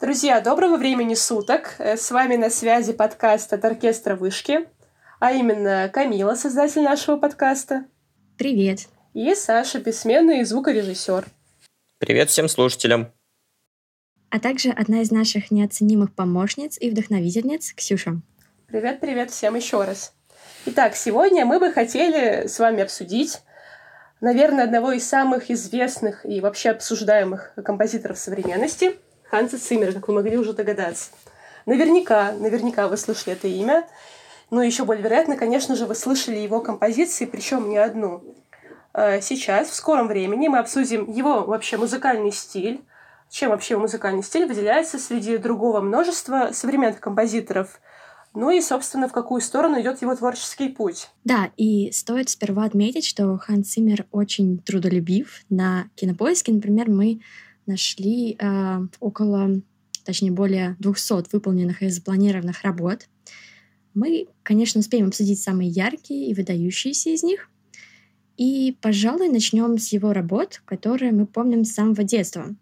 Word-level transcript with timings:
Друзья, 0.00 0.40
доброго 0.40 0.76
времени 0.76 1.14
суток. 1.14 1.76
Э, 1.78 1.96
с 1.96 2.10
вами 2.10 2.36
на 2.36 2.50
связи 2.50 2.92
подкаст 2.92 3.52
от 3.52 3.64
оркестра 3.64 4.16
«Вышки», 4.16 4.66
а 5.20 5.32
именно 5.32 5.88
Камила, 5.92 6.34
создатель 6.34 6.82
нашего 6.82 7.16
подкаста. 7.16 7.84
Привет. 8.36 8.88
И 9.14 9.34
Саша, 9.34 9.78
бессменный 9.78 10.42
звукорежиссер. 10.44 11.26
Привет 11.98 12.30
всем 12.30 12.48
слушателям. 12.48 13.12
А 14.30 14.40
также 14.40 14.70
одна 14.70 15.02
из 15.02 15.10
наших 15.10 15.50
неоценимых 15.50 16.14
помощниц 16.14 16.76
и 16.80 16.90
вдохновительниц, 16.90 17.72
Ксюша. 17.74 18.20
Привет-привет 18.66 19.30
всем 19.30 19.54
еще 19.54 19.84
раз. 19.84 20.14
Итак, 20.66 20.94
сегодня 20.96 21.44
мы 21.46 21.58
бы 21.58 21.72
хотели 21.72 22.46
с 22.46 22.58
вами 22.58 22.82
обсудить, 22.82 23.42
наверное, 24.20 24.64
одного 24.64 24.92
из 24.92 25.08
самых 25.08 25.50
известных 25.50 26.24
и 26.26 26.40
вообще 26.40 26.70
обсуждаемых 26.70 27.52
композиторов 27.64 28.18
современности– 28.18 28.96
Ханса 29.30 29.58
Циммера, 29.60 29.92
как 29.92 30.08
вы 30.08 30.14
могли 30.14 30.36
уже 30.36 30.52
догадаться. 30.52 31.10
Наверняка, 31.64 32.32
наверняка 32.32 32.88
вы 32.88 32.96
слышали 32.96 33.34
это 33.34 33.46
имя. 33.46 33.86
Но 34.50 34.62
еще 34.62 34.84
более 34.84 35.04
вероятно, 35.04 35.36
конечно 35.36 35.76
же, 35.76 35.86
вы 35.86 35.94
слышали 35.94 36.36
его 36.36 36.60
композиции, 36.60 37.24
причем 37.24 37.68
не 37.68 37.78
одну. 37.78 38.34
А, 38.92 39.20
сейчас, 39.20 39.68
в 39.68 39.74
скором 39.74 40.08
времени, 40.08 40.48
мы 40.48 40.58
обсудим 40.58 41.08
его 41.08 41.44
вообще 41.44 41.76
музыкальный 41.76 42.32
стиль, 42.32 42.84
чем 43.28 43.50
вообще 43.50 43.74
его 43.74 43.82
музыкальный 43.82 44.24
стиль 44.24 44.46
выделяется 44.46 44.98
среди 44.98 45.36
другого 45.36 45.80
множества 45.80 46.50
современных 46.52 46.98
композиторов, 46.98 47.80
ну 48.34 48.50
и, 48.50 48.60
собственно, 48.60 49.08
в 49.08 49.12
какую 49.12 49.40
сторону 49.40 49.80
идет 49.80 50.02
его 50.02 50.14
творческий 50.14 50.68
путь. 50.68 51.08
Да, 51.24 51.50
и 51.56 51.90
стоит 51.92 52.28
сперва 52.28 52.64
отметить, 52.64 53.04
что 53.04 53.36
Ханс 53.38 53.72
Циммер 53.72 54.06
очень 54.12 54.58
трудолюбив. 54.58 55.44
На 55.50 55.90
Кинопоиске, 55.96 56.52
например, 56.52 56.88
мы 56.88 57.20
нашли 57.66 58.36
э, 58.38 58.80
около, 59.00 59.60
точнее, 60.04 60.30
более 60.30 60.76
200 60.78 61.32
выполненных 61.32 61.82
и 61.82 61.88
запланированных 61.88 62.62
работ. 62.62 63.08
Мы, 63.94 64.28
конечно, 64.44 64.78
успеем 64.78 65.08
обсудить 65.08 65.42
самые 65.42 65.68
яркие 65.68 66.30
и 66.30 66.34
выдающиеся 66.34 67.10
из 67.10 67.24
них. 67.24 67.48
И, 68.36 68.76
пожалуй, 68.80 69.28
начнем 69.28 69.76
с 69.76 69.92
его 69.92 70.12
работ, 70.12 70.62
которые 70.64 71.10
мы 71.10 71.26
помним 71.26 71.64
с 71.64 71.72
самого 71.72 72.04
детства. 72.04 72.54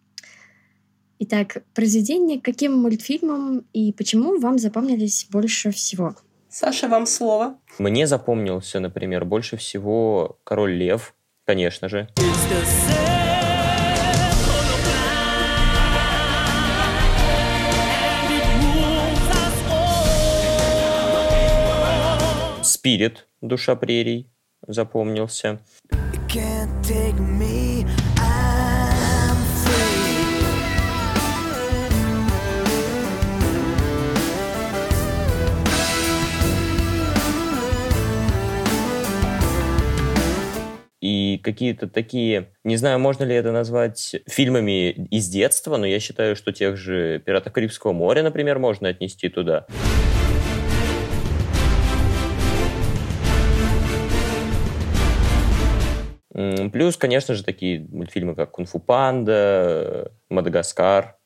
Итак, 1.20 1.64
произведение 1.74 2.40
каким 2.40 2.74
мультфильмом 2.74 3.64
и 3.72 3.92
почему 3.92 4.38
вам 4.38 4.58
запомнились 4.58 5.26
больше 5.30 5.72
всего? 5.72 6.14
Саша, 6.48 6.86
вам 6.88 7.06
слово. 7.06 7.58
Мне 7.78 8.06
запомнился, 8.06 8.78
например, 8.78 9.24
больше 9.24 9.56
всего 9.56 10.38
«Король 10.44 10.74
лев», 10.74 11.16
конечно 11.44 11.88
же. 11.88 12.08
Спирит, 22.62 23.26
душа 23.40 23.74
прерий, 23.74 24.30
запомнился. 24.66 25.58
Какие-то 41.42 41.88
такие, 41.88 42.52
не 42.64 42.76
знаю, 42.76 42.98
можно 42.98 43.24
ли 43.24 43.34
это 43.34 43.52
назвать 43.52 44.16
фильмами 44.28 44.90
из 44.90 45.28
детства, 45.28 45.76
но 45.76 45.86
я 45.86 46.00
считаю, 46.00 46.36
что 46.36 46.52
тех 46.52 46.76
же 46.76 47.20
«Пиратов 47.20 47.52
Карибского 47.52 47.92
моря», 47.92 48.22
например, 48.22 48.58
можно 48.58 48.88
отнести 48.88 49.28
туда. 49.28 49.66
Плюс, 56.72 56.96
конечно 56.96 57.34
же, 57.34 57.42
такие 57.42 57.80
мультфильмы, 57.90 58.36
как 58.36 58.52
«Кунг-фу 58.52 58.78
панда», 58.78 60.12
«Мадагаскар». 60.30 61.16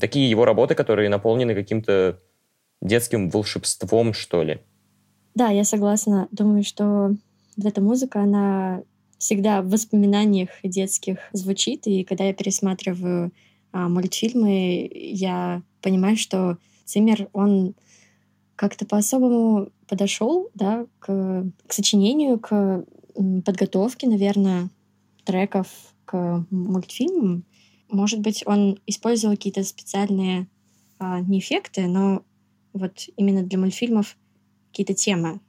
Такие 0.00 0.28
его 0.28 0.44
работы, 0.44 0.74
которые 0.74 1.08
наполнены 1.08 1.54
каким-то 1.54 2.18
детским 2.80 3.30
волшебством, 3.30 4.12
что 4.12 4.42
ли. 4.42 4.58
Да, 5.36 5.50
я 5.50 5.62
согласна. 5.62 6.26
Думаю, 6.32 6.64
что 6.64 7.14
вот 7.56 7.64
эта 7.64 7.80
музыка, 7.80 8.22
она 8.22 8.82
всегда 9.18 9.62
в 9.62 9.68
воспоминаниях 9.68 10.48
детских 10.64 11.18
звучит, 11.32 11.86
и 11.86 12.02
когда 12.02 12.24
я 12.24 12.34
пересматриваю 12.34 13.30
а, 13.70 13.88
мультфильмы, 13.88 14.90
я 14.92 15.62
понимаю, 15.80 16.16
что 16.16 16.58
Циммер, 16.86 17.28
он 17.32 17.76
как-то 18.56 18.84
по-особому 18.84 19.68
подошел 19.86 20.50
да, 20.54 20.86
к, 20.98 21.46
к 21.68 21.72
сочинению, 21.72 22.40
к 22.40 22.84
подготовке, 23.44 24.06
наверное, 24.06 24.70
треков 25.24 25.68
к 26.04 26.46
мультфильмам. 26.50 27.44
Может 27.88 28.20
быть, 28.20 28.42
он 28.46 28.80
использовал 28.86 29.36
какие-то 29.36 29.64
специальные 29.64 30.48
а, 30.98 31.20
не 31.20 31.38
эффекты, 31.38 31.86
но 31.86 32.22
вот 32.72 33.04
именно 33.16 33.42
для 33.42 33.58
мультфильмов 33.58 34.16
какие-то 34.70 34.94
темы, 34.94 35.40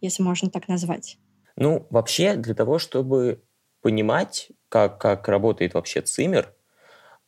если 0.00 0.22
можно 0.22 0.50
так 0.50 0.68
назвать. 0.68 1.18
Ну, 1.56 1.86
вообще, 1.90 2.36
для 2.36 2.54
того, 2.54 2.78
чтобы 2.78 3.42
понимать, 3.80 4.50
как, 4.68 5.00
как 5.00 5.28
работает 5.28 5.74
вообще 5.74 6.02
Циммер, 6.02 6.54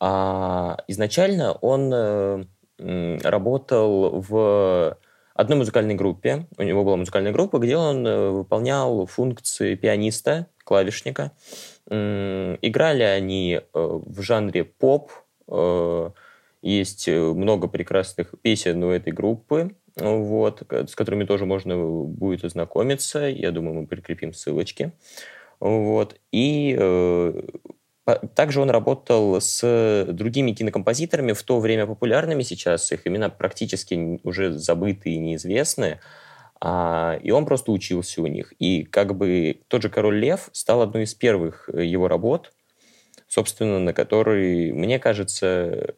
а, 0.00 0.78
изначально 0.88 1.52
он 1.52 1.92
э, 1.92 2.44
работал 3.22 4.20
в 4.20 4.98
одной 5.42 5.58
музыкальной 5.58 5.94
группе. 5.94 6.46
У 6.56 6.62
него 6.62 6.84
была 6.84 6.96
музыкальная 6.96 7.32
группа, 7.32 7.58
где 7.58 7.76
он 7.76 8.06
э, 8.06 8.30
выполнял 8.30 9.06
функции 9.06 9.74
пианиста, 9.74 10.46
клавишника. 10.64 11.32
Играли 11.88 13.02
они 13.02 13.60
э, 13.60 13.62
в 13.72 14.22
жанре 14.22 14.64
поп. 14.64 15.12
Есть 16.62 17.08
много 17.08 17.68
прекрасных 17.68 18.34
песен 18.40 18.82
у 18.84 18.90
этой 18.90 19.12
группы 19.12 19.74
вот, 19.96 20.62
с 20.70 20.94
которыми 20.94 21.24
тоже 21.24 21.44
можно 21.46 21.76
будет 21.76 22.44
ознакомиться. 22.44 23.20
Я 23.20 23.50
думаю, 23.50 23.74
мы 23.74 23.86
прикрепим 23.86 24.32
ссылочки. 24.32 24.92
Вот. 25.60 26.18
И 26.32 26.76
э, 26.78 27.42
также 28.34 28.60
он 28.60 28.70
работал 28.70 29.40
с 29.40 30.06
другими 30.08 30.52
кинокомпозиторами, 30.52 31.32
в 31.32 31.42
то 31.42 31.60
время 31.60 31.86
популярными 31.86 32.42
сейчас, 32.42 32.90
их 32.92 33.06
имена 33.06 33.28
практически 33.28 34.20
уже 34.24 34.52
забыты 34.52 35.10
и 35.10 35.18
неизвестны, 35.18 36.00
а, 36.60 37.18
и 37.22 37.30
он 37.30 37.46
просто 37.46 37.72
учился 37.72 38.22
у 38.22 38.26
них. 38.26 38.52
И 38.58 38.84
как 38.84 39.16
бы 39.16 39.60
тот 39.68 39.82
же 39.82 39.88
«Король 39.88 40.18
лев» 40.18 40.48
стал 40.52 40.82
одной 40.82 41.04
из 41.04 41.14
первых 41.14 41.68
его 41.72 42.08
работ, 42.08 42.52
собственно, 43.28 43.78
на 43.78 43.92
который, 43.92 44.72
мне 44.72 44.98
кажется, 44.98 45.94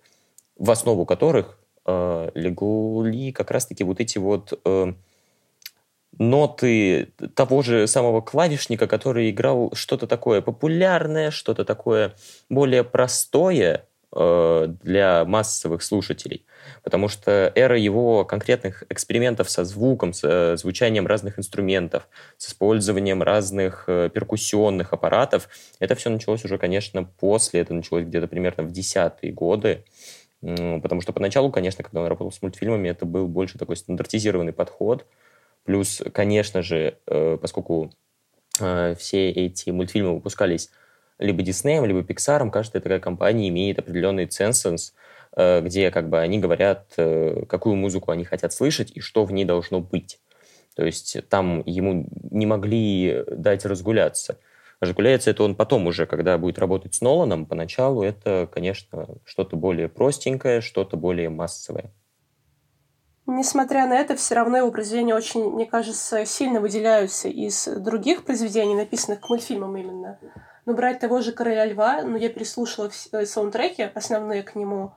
в 0.57 0.71
основу 0.71 1.05
которых 1.05 1.59
э, 1.87 2.31
легли 2.35 3.33
как 3.33 3.51
раз-таки 3.51 3.85
вот 3.85 4.01
эти 4.01 4.19
вот 4.19 4.59
э, 4.65 4.93
ноты 6.19 7.13
того 7.35 7.63
же 7.63 7.87
самого 7.87 8.21
клавишника, 8.21 8.87
который 8.87 9.31
играл 9.31 9.73
что-то 9.75 10.07
такое 10.07 10.41
популярное, 10.41 11.31
что-то 11.31 11.65
такое 11.65 12.15
более 12.49 12.85
простое 12.85 13.87
э, 14.13 14.67
для 14.83 15.25
массовых 15.25 15.83
слушателей. 15.83 16.47
Потому 16.83 17.09
что 17.09 17.53
эра 17.55 17.79
его 17.79 18.25
конкретных 18.25 18.85
экспериментов 18.89 19.51
со 19.51 19.65
звуком, 19.65 20.13
с 20.13 20.23
э, 20.25 20.57
звучанием 20.57 21.07
разных 21.07 21.39
инструментов, 21.39 22.09
с 22.39 22.49
использованием 22.49 23.23
разных 23.23 23.85
э, 23.87 24.11
перкуссионных 24.13 24.93
аппаратов, 24.93 25.49
это 25.79 25.95
все 25.95 26.11
началось 26.11 26.45
уже, 26.45 26.59
конечно, 26.59 27.05
после, 27.05 27.61
это 27.61 27.75
началось 27.75 28.05
где-то 28.05 28.29
примерно 28.29 28.65
в 28.65 28.73
десятые 28.73 29.33
годы. 29.33 29.85
Потому 30.41 31.01
что 31.01 31.15
поначалу, 31.15 31.51
конечно, 31.51 31.83
когда 31.83 32.03
он 32.03 32.07
работал 32.07 32.31
с 32.31 32.43
мультфильмами, 32.43 32.91
это 32.91 33.07
был 33.07 33.29
больше 33.29 33.57
такой 33.57 33.77
стандартизированный 33.77 34.53
подход. 34.53 35.07
Плюс, 35.65 36.03
конечно 36.13 36.63
же, 36.63 36.99
э, 37.07 37.39
поскольку 37.41 37.91
э, 38.61 38.95
все 38.99 39.31
эти 39.31 39.71
мультфильмы 39.71 40.15
выпускались 40.15 40.71
либо 41.19 41.43
Диснеем, 41.43 41.87
либо 41.87 42.03
Пиксаром, 42.03 42.51
каждая 42.51 42.83
такая 42.83 43.01
компания 43.01 43.49
имеет 43.49 43.79
определенный 43.79 44.27
ценсенс, 44.27 44.95
э, 45.37 45.63
где 45.63 45.91
как 45.91 46.11
бы 46.11 46.21
они 46.21 46.39
говорят, 46.39 46.87
какую 47.49 47.77
музыку 47.77 48.11
они 48.11 48.25
хотят 48.25 48.53
слышать 48.53 48.93
и 48.95 49.01
что 49.01 49.25
в 49.25 49.33
ней 49.33 49.45
должно 49.45 49.81
быть. 49.81 50.21
То 50.77 50.85
есть 50.85 51.17
там 51.29 51.63
ему 51.65 52.07
не 52.31 52.47
могли 52.47 53.25
дать 53.29 53.65
разгуляться. 53.65 54.39
Разгуляется 54.81 55.31
это 55.31 55.45
он 55.45 55.55
потом 55.55 55.87
уже, 55.87 56.05
когда 56.05 56.37
будет 56.37 56.59
работать 56.59 56.95
с 56.95 57.01
Ноланом. 57.01 57.47
Поначалу 57.47 58.03
это, 58.03 58.49
конечно, 58.53 59.07
что-то 59.25 59.57
более 59.57 59.89
простенькое, 59.89 60.61
что-то 60.61 60.97
более 60.97 61.31
массовое. 61.31 61.93
Несмотря 63.27 63.87
на 63.87 63.95
это, 63.95 64.17
все 64.17 64.35
равно 64.35 64.59
его 64.59 64.71
произведения 64.71 65.15
очень, 65.15 65.51
мне 65.51 65.65
кажется, 65.65 66.27
сильно 66.27 66.61
выделяются 66.61 67.29
из 67.29 67.67
других 67.67 68.25
произведений, 68.25 68.75
написанных 68.75 69.21
к 69.21 69.29
мультфильмам 69.31 69.77
именно. 69.77 70.19
Но 70.67 70.75
брать 70.75 71.01
того 71.01 71.21
же 71.23 71.33
«Короля 71.33 71.65
льва», 71.65 72.03
ну, 72.03 72.17
я 72.17 72.29
переслушала 72.29 72.91
э, 73.13 73.25
саундтреки, 73.25 73.91
основные 73.95 74.43
к 74.43 74.55
нему, 74.55 74.93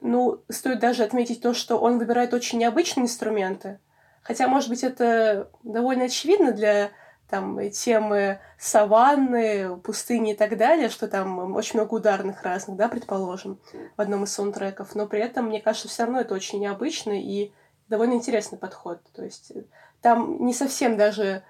ну, 0.00 0.42
стоит 0.48 0.78
даже 0.78 1.02
отметить 1.02 1.42
то, 1.42 1.52
что 1.52 1.76
он 1.76 1.98
выбирает 1.98 2.34
очень 2.34 2.58
необычные 2.58 3.04
инструменты. 3.04 3.78
Хотя, 4.22 4.46
может 4.46 4.68
быть, 4.68 4.84
это 4.84 5.50
довольно 5.62 6.04
очевидно 6.04 6.52
для 6.52 6.90
там 7.30 7.70
темы 7.70 8.40
саванны, 8.58 9.76
пустыни 9.78 10.32
и 10.32 10.36
так 10.36 10.56
далее, 10.58 10.88
что 10.88 11.08
там 11.08 11.54
очень 11.54 11.78
много 11.78 11.94
ударных 11.94 12.42
разных, 12.42 12.76
да, 12.76 12.88
предположим, 12.88 13.58
в 13.96 14.00
одном 14.00 14.24
из 14.24 14.32
саундтреков. 14.32 14.94
Но 14.94 15.06
при 15.06 15.20
этом, 15.20 15.46
мне 15.46 15.60
кажется, 15.60 15.88
все 15.88 16.02
равно 16.04 16.20
это 16.20 16.34
очень 16.34 16.60
необычно 16.60 17.12
и 17.12 17.52
довольно 17.88 18.14
интересный 18.14 18.58
подход. 18.58 19.00
То 19.14 19.24
есть 19.24 19.52
э, 19.52 19.64
там 20.02 20.44
не 20.44 20.52
совсем 20.52 20.96
даже 20.96 21.42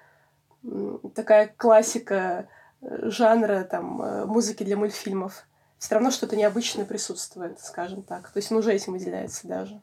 такая 1.15 1.53
классика 1.57 2.47
э, 2.81 3.09
жанра 3.09 3.63
там 3.63 4.01
э, 4.01 4.25
музыки 4.25 4.63
для 4.63 4.77
мультфильмов. 4.77 5.45
Все 5.77 5.95
равно 5.95 6.11
что-то 6.11 6.35
необычное 6.35 6.85
присутствует, 6.85 7.59
скажем 7.59 8.03
так. 8.03 8.29
То 8.29 8.37
есть 8.37 8.51
он 8.51 8.59
уже 8.59 8.73
этим 8.73 8.93
выделяется 8.93 9.47
даже. 9.47 9.81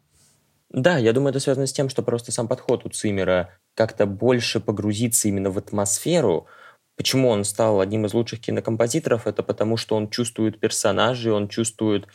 Да, 0.70 0.98
я 0.98 1.12
думаю, 1.12 1.30
это 1.30 1.40
связано 1.40 1.66
с 1.66 1.72
тем, 1.72 1.88
что 1.88 2.02
просто 2.02 2.30
сам 2.30 2.46
подход 2.46 2.84
у 2.84 2.90
Цимера 2.90 3.50
как-то 3.78 4.06
больше 4.06 4.58
погрузиться 4.58 5.28
именно 5.28 5.50
в 5.50 5.58
атмосферу. 5.58 6.48
Почему 6.96 7.28
он 7.28 7.44
стал 7.44 7.80
одним 7.80 8.06
из 8.06 8.12
лучших 8.12 8.40
кинокомпозиторов? 8.40 9.28
Это 9.28 9.44
потому, 9.44 9.76
что 9.76 9.94
он 9.94 10.10
чувствует 10.10 10.58
персонажей, 10.58 11.30
он 11.30 11.46
чувствует 11.46 12.08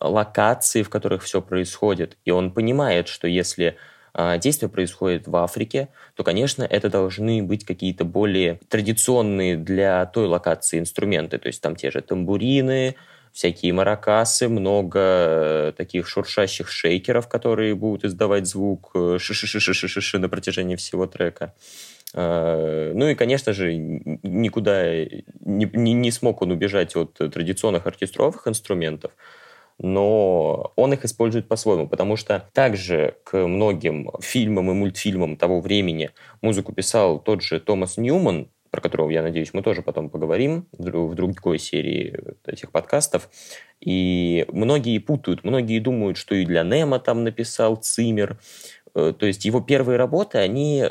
локации, 0.00 0.82
в 0.82 0.90
которых 0.90 1.22
все 1.22 1.40
происходит. 1.40 2.18
И 2.24 2.32
он 2.32 2.50
понимает, 2.50 3.06
что 3.06 3.28
если 3.28 3.76
э, 4.12 4.38
действие 4.40 4.68
происходит 4.68 5.28
в 5.28 5.36
Африке, 5.36 5.90
то, 6.16 6.24
конечно, 6.24 6.64
это 6.64 6.90
должны 6.90 7.44
быть 7.44 7.64
какие-то 7.64 8.04
более 8.04 8.58
традиционные 8.68 9.56
для 9.56 10.06
той 10.06 10.26
локации 10.26 10.80
инструменты. 10.80 11.38
То 11.38 11.46
есть 11.46 11.62
там 11.62 11.76
те 11.76 11.92
же 11.92 12.00
тамбурины, 12.00 12.96
всякие 13.34 13.72
маракасы, 13.72 14.48
много 14.48 15.00
э, 15.00 15.72
таких 15.76 16.06
шуршащих 16.06 16.70
шейкеров, 16.70 17.28
которые 17.28 17.74
будут 17.74 18.04
издавать 18.04 18.46
звук 18.46 18.92
ши-ши-ши-ши-ши 18.94 20.18
на 20.18 20.28
протяжении 20.28 20.76
всего 20.76 21.06
трека. 21.06 21.52
Э, 22.14 22.92
ну 22.94 23.08
и, 23.08 23.16
конечно 23.16 23.52
же, 23.52 23.74
никуда 23.74 24.86
не, 24.94 25.94
не 25.94 26.10
смог 26.12 26.42
он 26.42 26.52
убежать 26.52 26.94
от 26.94 27.14
традиционных 27.14 27.88
оркестровых 27.88 28.46
инструментов, 28.46 29.10
но 29.80 30.72
он 30.76 30.92
их 30.92 31.04
использует 31.04 31.48
по-своему, 31.48 31.88
потому 31.88 32.14
что 32.14 32.48
также 32.52 33.16
к 33.24 33.36
многим 33.36 34.12
фильмам 34.20 34.70
и 34.70 34.74
мультфильмам 34.74 35.36
того 35.36 35.60
времени 35.60 36.10
музыку 36.40 36.72
писал 36.72 37.18
тот 37.18 37.42
же 37.42 37.58
Томас 37.58 37.96
Ньюман, 37.96 38.48
про 38.74 38.80
которого, 38.80 39.08
я 39.10 39.22
надеюсь, 39.22 39.54
мы 39.54 39.62
тоже 39.62 39.82
потом 39.82 40.10
поговорим 40.10 40.66
в 40.72 41.14
другой 41.14 41.60
серии 41.60 42.18
этих 42.44 42.72
подкастов. 42.72 43.30
И 43.80 44.46
многие 44.48 44.98
путают, 44.98 45.44
многие 45.44 45.78
думают, 45.78 46.16
что 46.16 46.34
и 46.34 46.44
для 46.44 46.64
Немо 46.64 46.98
там 46.98 47.22
написал 47.22 47.76
Цимер. 47.76 48.36
Э, 48.96 49.14
то 49.16 49.26
есть 49.26 49.44
его 49.44 49.60
первые 49.60 49.96
работы, 49.96 50.38
они, 50.38 50.86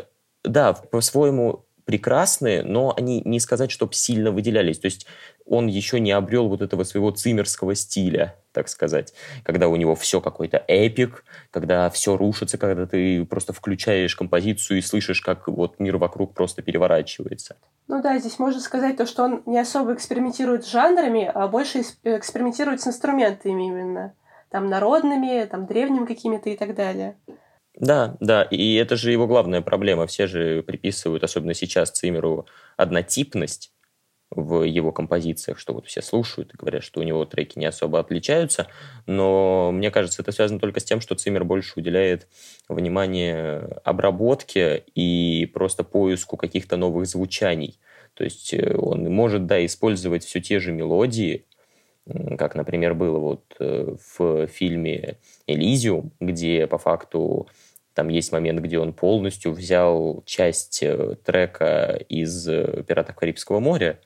да, 0.46 0.72
по-своему 0.72 1.66
прекрасные, 1.84 2.64
но 2.64 2.94
они 2.96 3.22
не 3.26 3.42
сказать, 3.42 3.70
чтобы 3.70 3.94
сильно 3.96 4.32
выделялись. 4.32 4.80
То 4.80 4.86
есть 4.86 5.06
он 5.46 5.68
еще 5.68 6.00
не 6.00 6.14
обрел 6.14 6.48
вот 6.48 6.62
этого 6.62 6.86
своего 6.86 7.12
цимерского 7.12 7.76
стиля, 7.76 8.38
так 8.54 8.70
сказать, 8.70 9.14
когда 9.44 9.68
у 9.68 9.76
него 9.76 9.96
все 9.96 10.22
какой-то 10.22 10.64
эпик, 10.68 11.26
когда 11.52 11.90
все 11.90 12.16
рушится, 12.16 12.58
когда 12.58 12.86
ты 12.86 13.26
просто 13.26 13.52
включаешь 13.52 14.16
композицию 14.16 14.78
и 14.78 14.82
слышишь, 14.82 15.22
как 15.22 15.48
вот 15.48 15.80
мир 15.80 15.98
вокруг 15.98 16.34
просто 16.34 16.62
переворачивается. 16.62 17.58
Ну 17.88 18.02
да, 18.02 18.18
здесь 18.20 18.40
можно 18.40 18.62
сказать 18.62 18.96
то, 18.96 19.06
что 19.06 19.24
он 19.24 19.44
не 19.46 19.60
особо 19.60 19.94
экспериментирует 19.94 20.64
с 20.64 20.72
жанрами, 20.72 21.30
а 21.34 21.48
больше 21.48 21.82
экспериментирует 22.04 22.82
с 22.82 22.88
инструментами 22.88 23.68
именно. 23.68 24.14
Там 24.50 24.68
народными, 24.68 25.46
там 25.46 25.66
древними 25.66 26.06
какими-то 26.06 26.50
и 26.50 26.56
так 26.56 26.76
далее. 26.76 27.18
Да, 27.76 28.18
да, 28.20 28.44
и 28.44 28.76
это 28.76 28.96
же 28.96 29.12
его 29.12 29.26
главная 29.26 29.62
проблема. 29.62 30.06
Все 30.06 30.28
же 30.28 30.62
приписывают, 30.62 31.24
особенно 31.24 31.56
сейчас, 31.56 31.90
Цимеру 31.90 32.46
однотипность 32.78 33.73
в 34.36 34.64
его 34.64 34.92
композициях, 34.92 35.60
что 35.60 35.74
вот 35.74 35.88
все 35.88 36.02
слушают 36.02 36.54
и 36.54 36.58
говорят, 36.58 36.84
что 36.84 37.00
у 37.00 37.04
него 37.04 37.26
треки 37.26 37.58
не 37.60 37.66
особо 37.66 38.00
отличаются, 38.00 38.68
но 39.06 39.72
мне 39.72 39.92
кажется, 39.92 40.22
это 40.22 40.32
связано 40.32 40.60
только 40.60 40.80
с 40.80 40.84
тем, 40.84 41.02
что 41.02 41.16
Цимер 41.16 41.44
больше 41.44 41.74
уделяет 41.78 42.28
внимание 42.68 43.80
обработке 43.84 44.84
и 44.96 45.50
просто 45.54 45.84
поиску 45.84 46.38
каких-то 46.38 46.78
новых 46.78 47.06
звучаний. 47.06 47.80
То 48.14 48.24
есть 48.24 48.54
э, 48.54 48.76
он 48.76 49.12
может, 49.12 49.46
да, 49.46 49.64
использовать 49.66 50.24
все 50.24 50.42
те 50.42 50.60
же 50.60 50.72
мелодии, 50.72 51.46
как, 52.38 52.56
например, 52.56 52.94
было 52.94 53.18
вот 53.18 53.44
э, 53.60 53.96
в 54.18 54.48
фильме 54.48 55.18
«Элизиум», 55.48 56.12
где 56.20 56.68
по 56.68 56.78
факту 56.78 57.48
там 57.94 58.10
есть 58.10 58.31
момент, 58.31 58.60
где 58.60 58.80
он 58.80 58.94
полностью 58.94 59.51
взял 59.51 60.24
часть 60.25 60.81
э, 60.81 61.16
трека 61.24 62.00
из 62.10 62.48
э, 62.48 62.84
«Пиратов 62.88 63.16
Карибского 63.16 63.60
моря». 63.60 64.00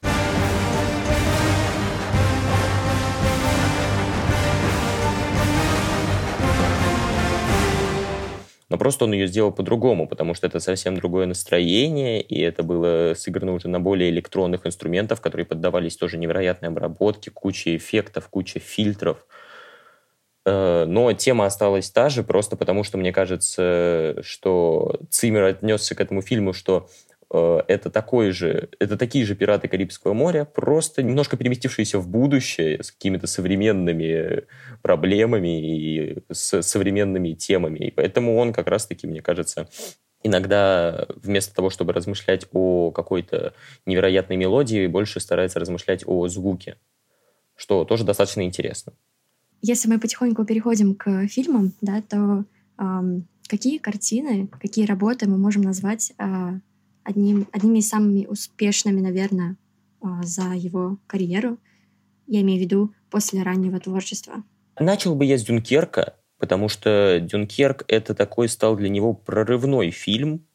Но 8.70 8.78
просто 8.78 9.06
он 9.06 9.14
ее 9.14 9.28
сделал 9.28 9.54
по-другому, 9.54 10.08
потому 10.08 10.34
что 10.34 10.46
это 10.46 10.60
совсем 10.60 10.98
другое 10.98 11.26
настроение, 11.26 12.22
и 12.22 12.42
это 12.42 12.64
было 12.64 13.14
сыграно 13.16 13.54
уже 13.54 13.70
на 13.70 13.80
более 13.80 14.10
электронных 14.10 14.68
инструментах, 14.68 15.22
которые 15.22 15.46
поддавались 15.46 15.96
тоже 15.96 16.18
невероятной 16.18 16.68
обработке, 16.68 17.32
куче 17.32 17.78
эффектов, 17.78 18.28
куче 18.28 18.60
фильтров. 18.60 19.26
Э, 20.48 20.86
но 20.88 21.12
тема 21.12 21.46
осталась 21.46 21.90
та 21.92 22.08
же, 22.08 22.24
просто 22.24 22.56
потому 22.56 22.86
что 22.86 22.98
мне 22.98 23.12
кажется, 23.12 24.16
что 24.24 24.98
Циммер 25.10 25.44
отнесся 25.44 25.94
к 25.94 26.00
этому 26.00 26.22
фильму, 26.22 26.54
что 26.54 26.88
э, 27.30 27.62
это 27.68 27.90
такой 27.90 28.32
же, 28.32 28.70
это 28.80 28.96
такие 28.96 29.26
же 29.26 29.36
пираты 29.36 29.68
Карибского 29.68 30.14
моря, 30.14 30.46
просто 30.46 31.04
немножко 31.04 31.36
переместившиеся 31.36 32.00
в 32.00 32.08
будущее 32.08 32.82
с 32.82 32.94
какими-то 32.94 33.28
современными 33.28 34.46
проблемами 34.82 35.80
и 35.80 36.24
с 36.32 36.62
современными 36.62 37.34
темами. 37.34 37.80
И 37.80 37.92
поэтому 37.92 38.38
он 38.38 38.54
как 38.54 38.68
раз-таки, 38.68 39.06
мне 39.06 39.22
кажется, 39.22 39.68
иногда 40.24 41.08
вместо 41.10 41.54
того, 41.54 41.70
чтобы 41.70 41.92
размышлять 41.92 42.48
о 42.54 42.92
какой-то 42.92 43.54
невероятной 43.86 44.38
мелодии, 44.38 44.88
больше 44.88 45.20
старается 45.20 45.60
размышлять 45.60 46.04
о 46.06 46.26
звуке, 46.30 46.78
что 47.58 47.84
тоже 47.84 48.06
достаточно 48.06 48.44
интересно. 48.44 48.94
Если 49.62 49.90
мы 49.90 50.00
потихоньку 50.00 50.46
переходим 50.46 50.96
к 50.96 51.28
фильмам, 51.28 51.74
да, 51.82 52.02
то 52.02 52.46
эм, 52.78 53.28
какие 53.48 53.78
картины, 53.78 54.48
какие 54.48 54.86
работы 54.86 55.28
мы 55.28 55.38
можем 55.38 55.64
назвать 55.64 56.14
э, 56.18 56.60
одним, 57.04 57.48
одними 57.52 57.80
из 57.80 57.90
самыми 57.90 58.26
успешными, 58.26 59.02
наверное, 59.02 59.58
э, 60.02 60.08
за 60.24 60.54
его 60.54 61.00
карьеру? 61.08 61.58
Я 62.28 62.42
имею 62.42 62.60
в 62.60 62.64
виду 62.64 62.94
после 63.10 63.44
раннего 63.44 63.80
творчества. 63.80 64.44
Начал 64.80 65.16
бы 65.16 65.26
я 65.26 65.38
с 65.38 65.44
Дюнкерка, 65.44 66.16
потому 66.38 66.70
что 66.70 67.20
Дюнкерк 67.20 67.84
это 67.88 68.14
такой 68.14 68.50
стал 68.50 68.76
для 68.76 68.90
него 68.90 69.14
прорывной 69.14 69.92
фильм, 69.92 70.47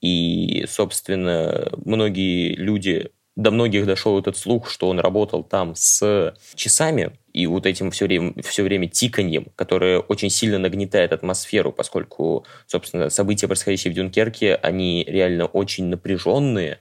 И, 0.00 0.64
собственно, 0.68 1.70
многие 1.84 2.54
люди, 2.54 3.10
до 3.36 3.50
многих 3.50 3.86
дошел 3.86 4.18
этот 4.18 4.36
слух, 4.36 4.68
что 4.68 4.88
он 4.88 4.98
работал 4.98 5.44
там 5.44 5.74
с 5.74 6.34
часами 6.54 7.12
и 7.32 7.46
вот 7.46 7.66
этим 7.66 7.90
все 7.92 8.06
время, 8.06 8.34
все 8.42 8.64
время 8.64 8.88
тиканьем, 8.88 9.46
которое 9.54 10.00
очень 10.00 10.30
сильно 10.30 10.58
нагнетает 10.58 11.12
атмосферу, 11.12 11.72
поскольку, 11.72 12.44
собственно, 12.66 13.10
события, 13.10 13.46
происходящие 13.46 13.92
в 13.92 13.94
Дюнкерке, 13.94 14.56
они 14.56 15.04
реально 15.06 15.46
очень 15.46 15.86
напряженные, 15.86 16.80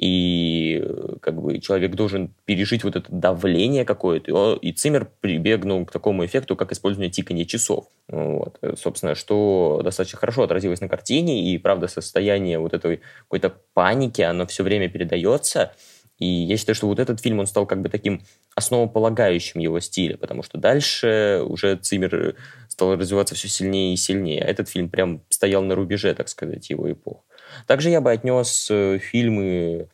и 0.00 0.82
как 1.20 1.42
бы 1.42 1.58
человек 1.58 1.94
должен 1.94 2.32
пережить 2.46 2.84
вот 2.84 2.96
это 2.96 3.06
давление 3.10 3.84
какое-то. 3.84 4.54
И 4.62 4.72
Циммер 4.72 5.10
прибегнул 5.20 5.84
к 5.84 5.92
такому 5.92 6.24
эффекту, 6.24 6.56
как 6.56 6.72
использование 6.72 7.10
тикания 7.10 7.44
часов. 7.44 7.84
Вот. 8.08 8.58
Собственно, 8.78 9.14
что 9.14 9.82
достаточно 9.84 10.18
хорошо 10.18 10.42
отразилось 10.42 10.80
на 10.80 10.88
картине, 10.88 11.52
и, 11.52 11.58
правда, 11.58 11.86
состояние 11.86 12.58
вот 12.58 12.72
этой 12.72 13.02
какой-то 13.24 13.54
паники, 13.74 14.22
оно 14.22 14.46
все 14.46 14.62
время 14.62 14.88
передается, 14.88 15.72
И 16.20 16.26
я 16.26 16.56
считаю, 16.58 16.76
что 16.76 16.86
вот 16.86 16.98
этот 17.00 17.20
фильм, 17.20 17.40
он 17.40 17.46
стал 17.46 17.66
как 17.66 17.80
бы 17.80 17.88
таким 17.88 18.22
основополагающим 18.54 19.60
его 19.60 19.80
стиля, 19.80 20.18
потому 20.18 20.42
что 20.42 20.58
дальше 20.58 21.42
уже 21.46 21.76
Циммер 21.76 22.36
стал 22.68 22.94
развиваться 22.96 23.34
все 23.34 23.48
сильнее 23.48 23.94
и 23.94 23.96
сильнее. 23.96 24.44
А 24.44 24.46
этот 24.46 24.68
фильм 24.68 24.90
прям 24.90 25.22
стоял 25.30 25.62
на 25.62 25.74
рубеже, 25.74 26.14
так 26.14 26.28
сказать, 26.28 26.68
его 26.70 26.92
эпох. 26.92 27.24
Также 27.66 27.90
я 27.90 28.00
бы 28.00 28.10
отнес 28.10 28.68
э, 28.70 28.98
фильмы 28.98 29.88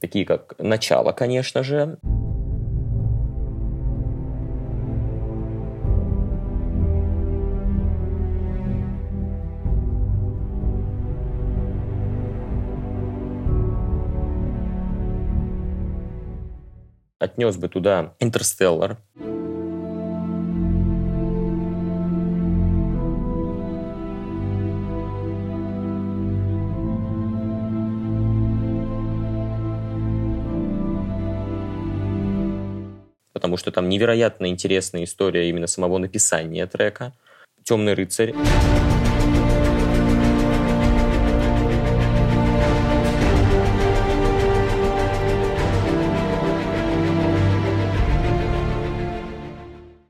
такие 0.00 0.24
как 0.24 0.54
«Начало», 0.58 1.12
конечно 1.12 1.62
же, 1.62 1.98
отнес 17.18 17.56
бы 17.56 17.68
туда 17.68 18.14
«Интерстеллар». 18.18 18.98
Потому 33.46 33.58
что 33.58 33.70
там 33.70 33.88
невероятно 33.88 34.46
интересная 34.48 35.04
история 35.04 35.48
именно 35.48 35.68
самого 35.68 35.98
написания 35.98 36.66
трека. 36.66 37.12
«Темный 37.62 37.94
рыцарь». 37.94 38.34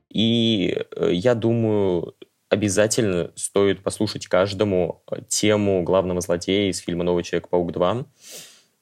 И 0.09 0.75
э, 0.95 1.11
я 1.13 1.35
думаю, 1.35 2.15
обязательно 2.49 3.31
стоит 3.35 3.83
послушать 3.83 4.25
каждому 4.25 5.03
э, 5.11 5.17
тему 5.27 5.83
главного 5.83 6.21
злодея 6.21 6.71
из 6.71 6.79
фильма 6.79 7.03
«Новый 7.03 7.23
Человек-паук 7.23 7.71
2» 7.71 8.03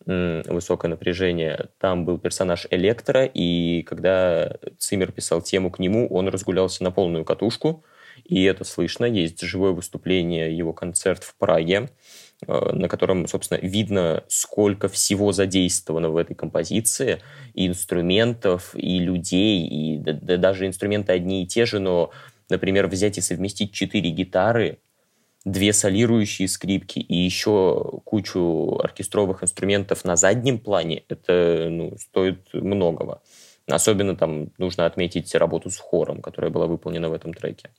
высокое 0.05 0.89
напряжение. 0.89 1.69
Там 1.79 2.05
был 2.05 2.17
персонаж 2.17 2.67
Электро, 2.69 3.25
и 3.25 3.83
когда 3.83 4.57
Циммер 4.77 5.11
писал 5.11 5.41
тему 5.41 5.71
к 5.71 5.79
нему, 5.79 6.07
он 6.07 6.27
разгулялся 6.27 6.83
на 6.83 6.91
полную 6.91 7.25
катушку, 7.25 7.83
и 8.23 8.43
это 8.43 8.63
слышно. 8.63 9.05
Есть 9.05 9.41
живое 9.41 9.71
выступление, 9.71 10.55
его 10.55 10.73
концерт 10.73 11.23
в 11.23 11.35
Праге, 11.37 11.89
э, 12.47 12.71
на 12.73 12.87
котором, 12.87 13.27
собственно, 13.27 13.59
видно, 13.59 14.23
сколько 14.27 14.87
всего 14.87 15.31
задействовано 15.31 16.09
в 16.09 16.17
этой 16.17 16.35
композиции, 16.35 17.21
и 17.53 17.67
инструментов, 17.67 18.75
и 18.75 18.99
людей, 18.99 19.67
и 19.67 19.97
да, 19.97 20.13
да, 20.13 20.37
даже 20.37 20.67
инструменты 20.67 21.11
одни 21.11 21.43
и 21.43 21.47
те 21.47 21.65
же, 21.65 21.79
но, 21.79 22.11
например, 22.49 22.87
взять 22.87 23.17
и 23.17 23.21
совместить 23.21 23.73
четыре 23.73 24.11
гитары, 24.11 24.79
две 25.45 25.73
солирующие 25.73 26.47
скрипки 26.47 26.99
и 26.99 27.15
еще 27.15 28.01
кучу 28.03 28.79
оркестровых 28.83 29.43
инструментов 29.43 30.03
на 30.03 30.15
заднем 30.15 30.59
плане, 30.59 31.03
это 31.07 31.67
ну, 31.69 31.95
стоит 31.97 32.47
многого. 32.53 33.21
Особенно 33.67 34.15
там 34.15 34.49
нужно 34.57 34.85
отметить 34.85 35.33
работу 35.35 35.69
с 35.69 35.77
хором, 35.77 36.21
которая 36.21 36.51
была 36.51 36.67
выполнена 36.67 37.09
в 37.09 37.13
этом 37.13 37.33
треке. 37.33 37.69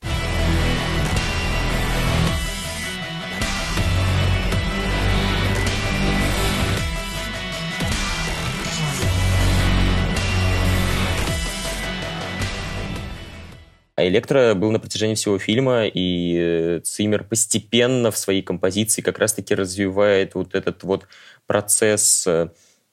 А 13.97 14.05
Электро 14.05 14.53
был 14.53 14.69
на 14.69 14.79
протяжении 14.79 15.15
всего 15.15 15.39
фильма, 15.39 15.87
и 15.87 16.37
э, 16.37 16.79
Циммер 16.83 17.23
постепенно 17.23 18.11
в 18.11 18.17
своей 18.17 18.43
композиции 18.43 19.01
как 19.01 19.17
раз-таки 19.17 19.55
развивает 19.55 20.35
вот 20.35 20.53
этот 20.53 20.83
вот 20.83 21.07
процесс 21.47 22.27
э, 22.27 22.49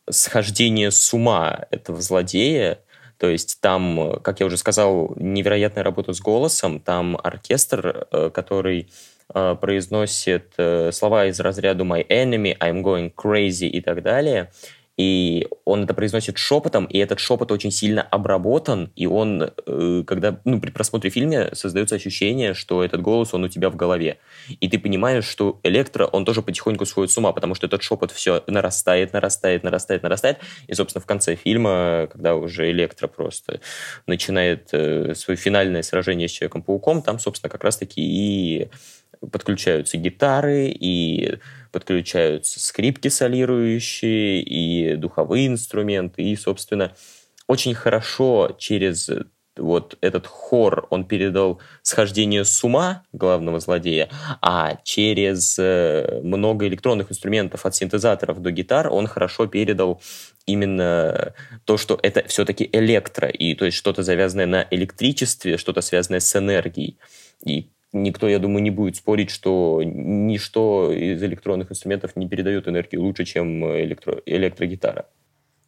схождения 0.08 0.90
с 0.90 1.12
ума 1.12 1.66
этого 1.70 2.00
злодея. 2.00 2.80
То 3.18 3.28
есть 3.28 3.60
там, 3.60 4.18
как 4.22 4.40
я 4.40 4.46
уже 4.46 4.56
сказал, 4.56 5.12
невероятная 5.16 5.84
работа 5.84 6.14
с 6.14 6.22
голосом, 6.22 6.80
там 6.80 7.18
оркестр, 7.22 8.06
э, 8.10 8.30
который 8.32 8.88
произносит 9.28 10.52
слова 10.92 11.24
из 11.24 11.40
разряда 11.40 11.82
«my 11.82 12.06
enemy», 12.06 12.54
«I'm 12.58 12.82
going 12.82 13.10
crazy» 13.10 13.66
и 13.66 13.80
так 13.80 14.02
далее– 14.02 14.50
и 14.96 15.48
он 15.64 15.84
это 15.84 15.94
произносит 15.94 16.38
шепотом, 16.38 16.84
и 16.84 16.98
этот 16.98 17.18
шепот 17.18 17.50
очень 17.50 17.70
сильно 17.70 18.02
обработан, 18.02 18.92
и 18.94 19.06
он, 19.06 19.50
э, 19.66 20.04
когда, 20.06 20.40
ну, 20.44 20.60
при 20.60 20.70
просмотре 20.70 21.10
фильма 21.10 21.48
создается 21.52 21.96
ощущение, 21.96 22.54
что 22.54 22.84
этот 22.84 23.02
голос, 23.02 23.34
он 23.34 23.44
у 23.44 23.48
тебя 23.48 23.70
в 23.70 23.76
голове. 23.76 24.18
И 24.60 24.68
ты 24.68 24.78
понимаешь, 24.78 25.24
что 25.24 25.58
Электро, 25.64 26.06
он 26.06 26.24
тоже 26.24 26.42
потихоньку 26.42 26.86
сходит 26.86 27.10
с 27.10 27.18
ума, 27.18 27.32
потому 27.32 27.54
что 27.54 27.66
этот 27.66 27.82
шепот 27.82 28.12
все 28.12 28.44
нарастает, 28.46 29.12
нарастает, 29.12 29.64
нарастает, 29.64 30.02
нарастает. 30.02 30.38
И, 30.68 30.74
собственно, 30.74 31.02
в 31.02 31.06
конце 31.06 31.34
фильма, 31.34 32.08
когда 32.12 32.36
уже 32.36 32.70
Электро 32.70 33.08
просто 33.08 33.60
начинает 34.06 34.68
э, 34.72 35.14
свое 35.14 35.36
финальное 35.36 35.82
сражение 35.82 36.28
с 36.28 36.32
Человеком-пауком, 36.32 37.02
там, 37.02 37.18
собственно, 37.18 37.50
как 37.50 37.64
раз-таки 37.64 38.00
и 38.00 38.68
подключаются 39.32 39.96
гитары, 39.96 40.68
и 40.68 41.38
подключаются 41.72 42.60
скрипки 42.60 43.08
солирующие, 43.08 44.42
и 44.42 44.96
духовые 44.96 45.48
инструменты, 45.48 46.22
и, 46.22 46.36
собственно, 46.36 46.94
очень 47.46 47.74
хорошо 47.74 48.54
через 48.58 49.10
вот 49.56 49.96
этот 50.00 50.26
хор 50.26 50.86
он 50.90 51.04
передал 51.04 51.60
схождение 51.82 52.44
с 52.44 52.64
ума 52.64 53.04
главного 53.12 53.60
злодея, 53.60 54.08
а 54.40 54.78
через 54.82 55.58
э, 55.58 56.20
много 56.22 56.66
электронных 56.66 57.10
инструментов 57.10 57.64
от 57.64 57.74
синтезаторов 57.74 58.42
до 58.42 58.50
гитар 58.50 58.92
он 58.92 59.06
хорошо 59.06 59.46
передал 59.46 60.00
именно 60.46 61.34
то, 61.64 61.76
что 61.76 61.98
это 62.02 62.26
все-таки 62.26 62.68
электро, 62.72 63.28
и 63.28 63.54
то 63.54 63.64
есть 63.64 63.76
что-то 63.76 64.02
завязанное 64.02 64.46
на 64.46 64.66
электричестве, 64.70 65.56
что-то 65.56 65.80
связанное 65.80 66.20
с 66.20 66.36
энергией. 66.36 66.98
И 67.44 67.70
никто, 67.94 68.28
я 68.28 68.38
думаю, 68.38 68.62
не 68.62 68.70
будет 68.70 68.96
спорить, 68.96 69.30
что 69.30 69.80
ничто 69.82 70.92
из 70.92 71.22
электронных 71.22 71.70
инструментов 71.70 72.16
не 72.16 72.28
передает 72.28 72.68
энергию 72.68 73.02
лучше, 73.02 73.24
чем 73.24 73.64
электро 73.64 74.20
электрогитара. 74.26 75.06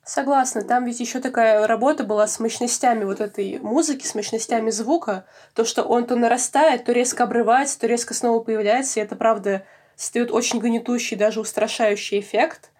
Согласна. 0.05 0.63
Там 0.63 0.85
ведь 0.85 1.01
еще 1.01 1.21
такая 1.21 1.67
работа 1.67 2.05
была 2.05 2.29
с 2.29 2.39
мощностями 2.39 3.03
вот 3.03 3.21
этой 3.21 3.59
музыки, 3.59 4.07
с 4.07 4.15
мощностями 4.15 4.71
звука. 4.71 5.25
То, 5.53 5.65
что 5.65 5.83
он 5.83 6.07
то 6.07 6.15
нарастает, 6.15 6.85
то 6.85 6.93
резко 6.93 7.25
обрывается, 7.25 7.81
то 7.81 7.89
резко 7.89 8.15
снова 8.15 8.39
появляется. 8.39 9.01
И 9.01 9.03
это, 9.03 9.17
правда, 9.17 9.65
создает 9.97 10.31
очень 10.31 10.61
гнетущий, 10.61 11.17
даже 11.17 11.41
устрашающий 11.41 12.21
эффект. 12.21 12.71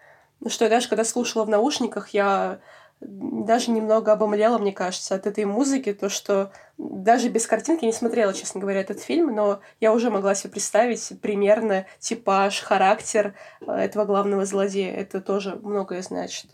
Что 0.47 0.65
я 0.65 0.69
даже 0.69 0.87
когда 0.87 1.03
слушала 1.03 1.43
в 1.43 1.49
наушниках, 1.49 2.09
я 2.09 2.59
даже 2.99 3.71
немного 3.71 4.11
обомлела, 4.11 4.57
мне 4.57 4.71
кажется, 4.71 5.15
от 5.15 5.27
этой 5.27 5.45
музыки, 5.45 5.93
то, 5.93 6.09
что 6.09 6.51
даже 6.77 7.29
без 7.29 7.45
картинки 7.45 7.85
не 7.85 7.93
смотрела, 7.93 8.33
честно 8.33 8.59
говоря, 8.59 8.81
этот 8.81 8.99
фильм, 9.01 9.35
но 9.35 9.59
я 9.79 9.93
уже 9.93 10.09
могла 10.09 10.33
себе 10.35 10.51
представить 10.51 11.13
примерно 11.21 11.85
типаж, 11.99 12.59
характер 12.59 13.35
э, 13.61 13.71
этого 13.71 14.05
главного 14.05 14.45
злодея. 14.45 14.93
Это 14.95 15.21
тоже 15.21 15.59
многое 15.61 16.01
значит. 16.01 16.47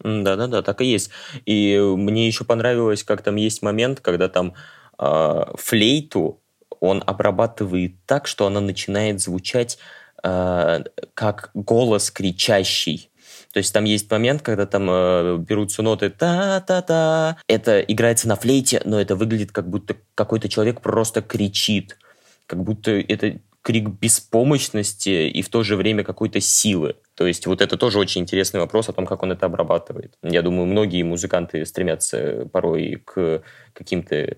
Да-да-да, 0.00 0.62
так 0.62 0.80
и 0.80 0.86
есть. 0.86 1.10
И 1.44 1.78
мне 1.78 2.26
еще 2.26 2.44
понравилось, 2.44 3.04
как 3.04 3.22
там 3.22 3.36
есть 3.36 3.62
момент, 3.62 4.00
когда 4.00 4.28
там 4.28 4.54
э, 4.98 5.44
флейту 5.56 6.40
он 6.80 7.02
обрабатывает 7.04 7.94
так, 8.06 8.26
что 8.26 8.46
она 8.46 8.60
начинает 8.60 9.20
звучать 9.20 9.78
э, 10.22 10.84
как 11.14 11.50
голос 11.54 12.10
кричащий. 12.10 13.10
То 13.52 13.58
есть 13.58 13.72
там 13.72 13.84
есть 13.84 14.10
момент, 14.10 14.42
когда 14.42 14.66
там 14.66 14.88
э, 14.90 15.36
берутся 15.38 15.82
ноты 15.82 16.10
та-та-та. 16.10 17.38
Это 17.48 17.80
играется 17.80 18.28
на 18.28 18.36
флейте, 18.36 18.82
но 18.84 19.00
это 19.00 19.16
выглядит 19.16 19.52
как 19.52 19.68
будто 19.68 19.96
какой-то 20.14 20.48
человек 20.48 20.80
просто 20.80 21.22
кричит. 21.22 21.98
Как 22.46 22.62
будто 22.62 22.92
это 22.92 23.40
крик 23.62 23.88
беспомощности 23.88 25.28
и 25.28 25.42
в 25.42 25.48
то 25.48 25.62
же 25.62 25.76
время 25.76 26.04
какой-то 26.04 26.40
силы. 26.40 26.96
То 27.14 27.26
есть 27.26 27.46
вот 27.46 27.60
это 27.60 27.76
тоже 27.76 27.98
очень 27.98 28.22
интересный 28.22 28.60
вопрос 28.60 28.88
о 28.88 28.92
том, 28.92 29.06
как 29.06 29.22
он 29.22 29.32
это 29.32 29.46
обрабатывает. 29.46 30.14
Я 30.22 30.42
думаю, 30.42 30.66
многие 30.66 31.02
музыканты 31.02 31.66
стремятся 31.66 32.48
порой 32.52 33.02
к 33.04 33.42
каким-то 33.72 34.36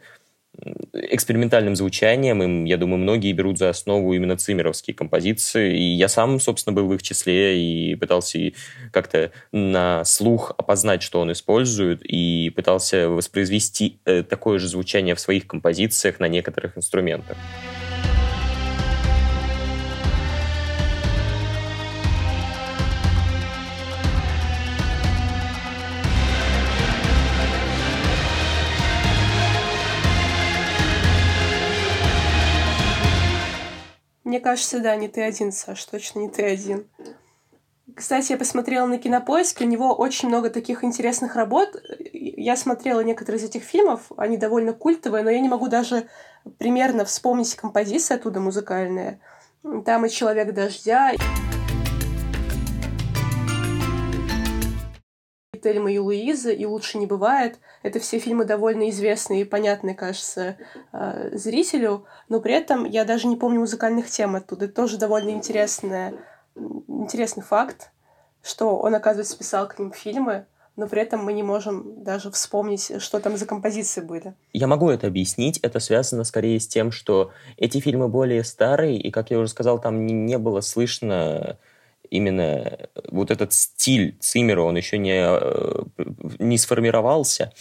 экспериментальным 0.93 1.77
звучанием. 1.77 2.43
Им, 2.43 2.65
я 2.65 2.77
думаю, 2.77 2.99
многие 2.99 3.33
берут 3.33 3.59
за 3.59 3.71
основу 3.71 4.13
именно 4.15 4.37
циммеровские 4.37 4.95
композиции. 4.95 5.77
И 5.77 5.95
я 5.95 6.09
сам, 6.09 6.41
собственно, 6.41 6.75
был 6.75 6.87
в 6.87 6.95
их 6.95 7.03
числе 7.03 7.61
и 7.61 7.95
пытался 7.95 8.53
как-то 8.93 9.31
на 9.53 10.05
слух 10.05 10.53
опознать, 10.57 11.03
что 11.03 11.21
он 11.21 11.33
использует, 11.33 12.03
и 12.03 12.51
пытался 12.51 13.09
воспроизвести 13.09 14.01
э, 14.05 14.23
такое 14.23 14.59
же 14.59 14.69
звучание 14.69 15.15
в 15.15 15.21
своих 15.21 15.47
композициях 15.47 16.21
на 16.21 16.29
некоторых 16.29 16.77
инструментах. 16.77 17.37
Мне 34.31 34.39
кажется, 34.39 34.79
да, 34.79 34.95
не 34.95 35.09
ты 35.09 35.23
один, 35.23 35.51
Саш, 35.51 35.85
точно 35.87 36.21
не 36.21 36.29
ты 36.29 36.45
один. 36.45 36.87
Кстати, 37.97 38.31
я 38.31 38.39
посмотрела 38.39 38.87
на 38.87 38.97
Кинопоиске, 38.97 39.65
у 39.65 39.67
него 39.67 39.93
очень 39.93 40.29
много 40.29 40.51
таких 40.51 40.85
интересных 40.85 41.35
работ. 41.35 41.75
Я 42.13 42.57
смотрела 42.57 43.01
некоторые 43.01 43.41
из 43.41 43.45
этих 43.45 43.65
фильмов, 43.65 44.03
они 44.17 44.37
довольно 44.37 44.73
культовые, 44.73 45.25
но 45.25 45.31
я 45.31 45.41
не 45.41 45.49
могу 45.49 45.67
даже 45.67 46.07
примерно 46.59 47.05
вспомнить 47.05 47.57
композиции 47.57 48.15
оттуда 48.15 48.39
музыкальные. 48.39 49.19
Там 49.85 50.07
и 50.07 50.09
«Человек 50.09 50.55
дождя», 50.55 51.11
Тельма 55.61 55.93
и 55.93 55.99
Луиза 55.99 56.51
и 56.51 56.65
«Лучше 56.65 56.99
не 56.99 57.07
бывает». 57.07 57.59
Это 57.83 58.01
все 58.01 58.19
фильмы 58.19 58.45
довольно 58.45 58.91
известные 58.91 59.43
и 59.43 59.45
понятные, 59.45 59.95
кажется, 59.95 60.57
э, 60.93 61.31
зрителю, 61.37 62.05
но 62.29 62.41
при 62.41 62.55
этом 62.55 62.85
я 62.85 63.05
даже 63.05 63.27
не 63.27 63.37
помню 63.37 63.61
музыкальных 63.61 64.09
тем 64.09 64.37
оттуда. 64.37 64.67
Это 64.67 64.75
тоже 64.75 64.99
довольно 64.99 65.31
интересная, 65.31 66.15
интересный 66.55 67.43
факт, 67.43 67.91
что 68.43 68.77
он, 68.79 68.95
оказывается, 68.95 69.37
писал 69.37 69.69
к 69.69 69.79
ним 69.79 69.93
фильмы, 69.93 70.47
но 70.77 70.89
при 70.89 71.03
этом 71.03 71.23
мы 71.23 71.33
не 71.33 71.43
можем 71.43 72.03
даже 72.03 72.31
вспомнить, 72.31 73.03
что 73.03 73.21
там 73.21 73.37
за 73.37 73.45
композиции 73.45 74.01
были. 74.01 74.35
Я 74.53 74.67
могу 74.67 74.89
это 74.89 75.09
объяснить. 75.09 75.59
Это 75.59 75.79
связано 75.79 76.25
скорее 76.25 76.59
с 76.59 76.67
тем, 76.67 76.91
что 76.91 77.33
эти 77.59 77.81
фильмы 77.81 78.09
более 78.09 78.45
старые, 78.45 78.99
и, 78.99 79.11
как 79.11 79.31
я 79.31 79.39
уже 79.39 79.51
сказал, 79.51 79.79
там 79.79 80.07
не, 80.07 80.15
не 80.15 80.39
было 80.39 80.63
слышно 80.63 81.59
именно 82.11 82.89
вот 83.09 83.31
этот 83.31 83.53
стиль 83.53 84.17
Циммера, 84.21 84.63
он 84.63 84.77
еще 84.77 84.99
не, 84.99 85.23
э, 85.23 85.83
не 86.39 86.59
сформировался. 86.59 87.53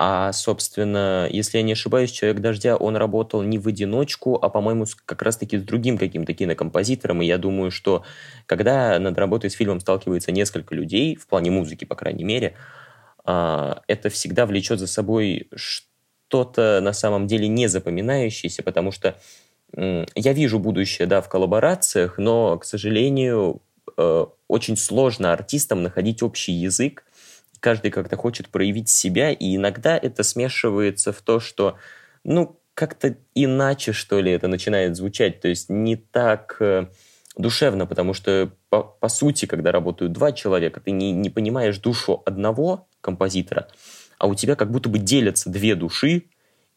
А, 0.00 0.32
собственно, 0.32 1.28
если 1.28 1.58
я 1.58 1.64
не 1.64 1.72
ошибаюсь, 1.72 2.12
«Человек 2.12 2.40
дождя», 2.40 2.76
он 2.76 2.96
работал 2.96 3.42
не 3.42 3.58
в 3.58 3.66
одиночку, 3.66 4.38
а, 4.40 4.48
по-моему, 4.48 4.86
как 5.04 5.22
раз-таки 5.22 5.58
с 5.58 5.62
другим 5.62 5.98
каким-то 5.98 6.34
кинокомпозитором. 6.34 7.20
И 7.20 7.26
я 7.26 7.36
думаю, 7.36 7.70
что 7.70 8.04
когда 8.46 8.98
над 8.98 9.18
работой 9.18 9.50
с 9.50 9.54
фильмом 9.54 9.80
сталкивается 9.80 10.30
несколько 10.30 10.74
людей, 10.74 11.16
в 11.16 11.26
плане 11.26 11.50
музыки, 11.50 11.84
по 11.84 11.96
крайней 11.96 12.24
мере, 12.24 12.54
а, 13.24 13.82
это 13.88 14.08
всегда 14.08 14.46
влечет 14.46 14.78
за 14.78 14.86
собой 14.86 15.48
что-то 15.54 16.80
на 16.80 16.92
самом 16.92 17.26
деле 17.26 17.48
не 17.48 17.66
запоминающееся, 17.66 18.62
потому 18.62 18.92
что 18.92 19.16
я 19.76 20.32
вижу 20.32 20.58
будущее, 20.58 21.06
да, 21.06 21.20
в 21.20 21.28
коллаборациях, 21.28 22.16
но, 22.16 22.56
к 22.56 22.64
сожалению, 22.64 23.60
Э, 23.96 24.26
очень 24.48 24.76
сложно 24.76 25.32
артистам 25.32 25.82
находить 25.82 26.22
общий 26.22 26.52
язык. 26.52 27.04
Каждый 27.60 27.90
как-то 27.90 28.16
хочет 28.16 28.48
проявить 28.48 28.88
себя, 28.88 29.32
и 29.32 29.56
иногда 29.56 29.96
это 29.96 30.22
смешивается 30.22 31.12
в 31.12 31.20
то, 31.22 31.40
что, 31.40 31.76
ну, 32.24 32.60
как-то 32.74 33.16
иначе, 33.34 33.92
что 33.92 34.20
ли, 34.20 34.30
это 34.30 34.46
начинает 34.46 34.96
звучать. 34.96 35.40
То 35.40 35.48
есть 35.48 35.68
не 35.68 35.96
так 35.96 36.56
э, 36.60 36.86
душевно, 37.36 37.86
потому 37.86 38.14
что, 38.14 38.52
по, 38.68 38.84
по 38.84 39.08
сути, 39.08 39.46
когда 39.46 39.72
работают 39.72 40.12
два 40.12 40.32
человека, 40.32 40.80
ты 40.80 40.92
не, 40.92 41.12
не 41.12 41.30
понимаешь 41.30 41.78
душу 41.78 42.22
одного 42.24 42.86
композитора, 43.00 43.68
а 44.18 44.26
у 44.26 44.34
тебя 44.34 44.54
как 44.54 44.70
будто 44.70 44.88
бы 44.88 44.98
делятся 44.98 45.50
две 45.50 45.74
души, 45.74 46.24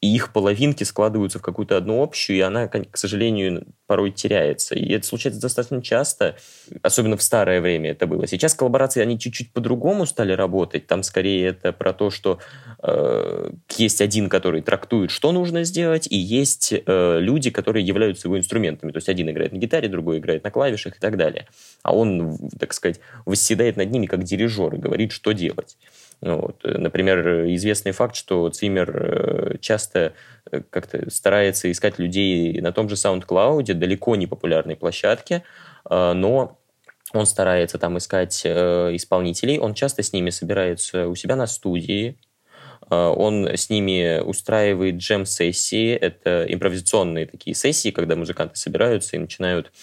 и 0.01 0.15
их 0.15 0.34
половинки 0.34 0.84
складываются 0.84 1.38
в 1.38 1.43
какую-то 1.43 1.77
одну 1.77 2.01
общую, 2.01 2.38
и 2.38 2.41
она, 2.41 2.67
к 2.67 2.98
сожалению, 2.98 3.67
порой 3.86 4.10
теряется. 4.10 4.74
И 4.74 4.91
это 4.93 5.05
случается 5.05 5.39
достаточно 5.39 5.79
часто, 5.84 6.38
особенно 6.81 7.17
в 7.17 7.22
старое 7.22 7.62
время 7.62 7.91
это 7.91 8.08
было. 8.08 8.25
Сейчас 8.25 8.55
коллаборации, 8.55 9.01
они 9.01 9.20
чуть-чуть 9.20 9.53
по-другому 9.53 10.08
стали 10.08 10.34
работать. 10.34 10.88
Там 10.88 11.03
скорее 11.03 11.50
это 11.50 11.72
про 11.72 11.93
то, 11.93 12.10
что 12.10 12.39
э, 12.81 13.51
есть 13.77 14.01
один, 14.01 14.27
который 14.27 14.63
трактует, 14.63 15.12
что 15.12 15.31
нужно 15.31 15.63
сделать, 15.63 16.07
и 16.09 16.18
есть 16.18 16.74
э, 16.74 17.20
люди, 17.20 17.51
которые 17.51 17.85
являются 17.85 18.27
его 18.27 18.40
инструментами. 18.40 18.92
То 18.92 18.98
есть 18.98 19.09
один 19.09 19.29
играет 19.29 19.51
на 19.51 19.57
гитаре, 19.57 19.87
другой 19.87 20.18
играет 20.18 20.44
на 20.44 20.50
клавишах 20.50 20.98
и 20.98 21.00
так 21.00 21.16
далее. 21.16 21.48
А 21.83 21.94
он, 21.94 22.40
так 22.59 22.74
сказать, 22.74 23.00
восседает 23.25 23.77
над 23.77 23.92
ними 23.92 24.07
как 24.07 24.24
дирижер 24.24 24.74
и 24.74 24.79
говорит, 24.79 25.11
что 25.11 25.31
делать. 25.31 25.77
Ну, 26.22 26.40
вот. 26.40 26.62
Например, 26.64 27.46
известный 27.48 27.94
факт, 27.94 28.16
что 28.16 28.48
Циммер 28.50 28.92
э, 28.96 29.57
часто 29.60 30.14
э, 30.51 30.62
как-то 30.70 31.10
старается 31.10 31.72
искать 31.72 31.98
людей 31.98 32.62
на 32.62 32.72
том 32.72 32.88
же 32.90 32.96
SoundCloud, 32.96 33.74
далеко 33.74 34.16
не 34.16 34.27
популярной 34.27 34.75
площадке, 34.75 35.44
э, 35.90 36.14
но 36.14 36.60
он 37.14 37.25
старается 37.25 37.77
там 37.77 37.98
искать 37.98 38.46
исполнителей, 38.46 39.60
он 39.60 39.74
часто 39.74 40.01
с 40.01 40.14
ними 40.14 40.29
собирается 40.29 41.10
у 41.10 41.16
себя 41.16 41.36
на 41.36 41.46
студии, 41.46 42.18
он 42.90 43.50
с 43.50 43.70
ними 43.70 44.22
устраивает 44.22 44.96
джем-сессии, 44.96 45.94
это 45.94 46.46
импровизационные 46.48 47.25
такие 47.25 47.53
сессии, 47.53 47.92
когда 47.92 48.16
музыканты 48.16 48.55
собираются 48.55 49.18
и 49.18 49.20
начинают 49.20 49.74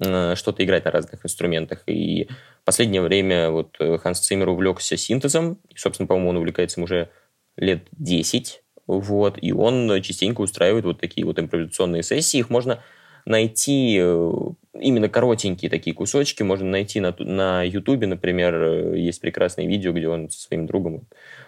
что-то 0.00 0.64
играть 0.64 0.84
на 0.84 0.90
разных 0.90 1.24
инструментах. 1.24 1.82
И 1.86 2.28
последнее 2.64 3.02
время 3.02 3.50
вот 3.50 3.76
э, 3.78 3.98
Ханс 3.98 4.20
Циммер 4.20 4.48
увлекся 4.48 4.96
синтезом, 4.96 5.58
и, 5.68 5.76
собственно, 5.76 6.06
по-моему, 6.06 6.30
он 6.30 6.36
увлекается 6.36 6.80
уже 6.80 7.10
лет 7.56 7.86
10, 7.92 8.62
вот, 8.86 9.38
и 9.40 9.52
он 9.52 10.00
частенько 10.02 10.40
устраивает 10.40 10.84
вот 10.84 11.00
такие 11.00 11.24
вот 11.26 11.38
импровизационные 11.38 12.02
сессии, 12.02 12.38
их 12.38 12.50
можно 12.50 12.82
найти 13.26 13.98
э, 14.00 14.32
именно 14.80 15.08
коротенькие 15.08 15.70
такие 15.70 15.94
кусочки, 15.94 16.42
можно 16.42 16.68
найти 16.68 17.00
на, 17.00 17.14
на 17.18 17.62
YouTube, 17.62 18.06
например, 18.06 18.54
э, 18.54 18.98
есть 18.98 19.20
прекрасное 19.20 19.66
видео, 19.66 19.92
где 19.92 20.08
он 20.08 20.30
со 20.30 20.40
своим 20.40 20.66
другом, 20.66 21.06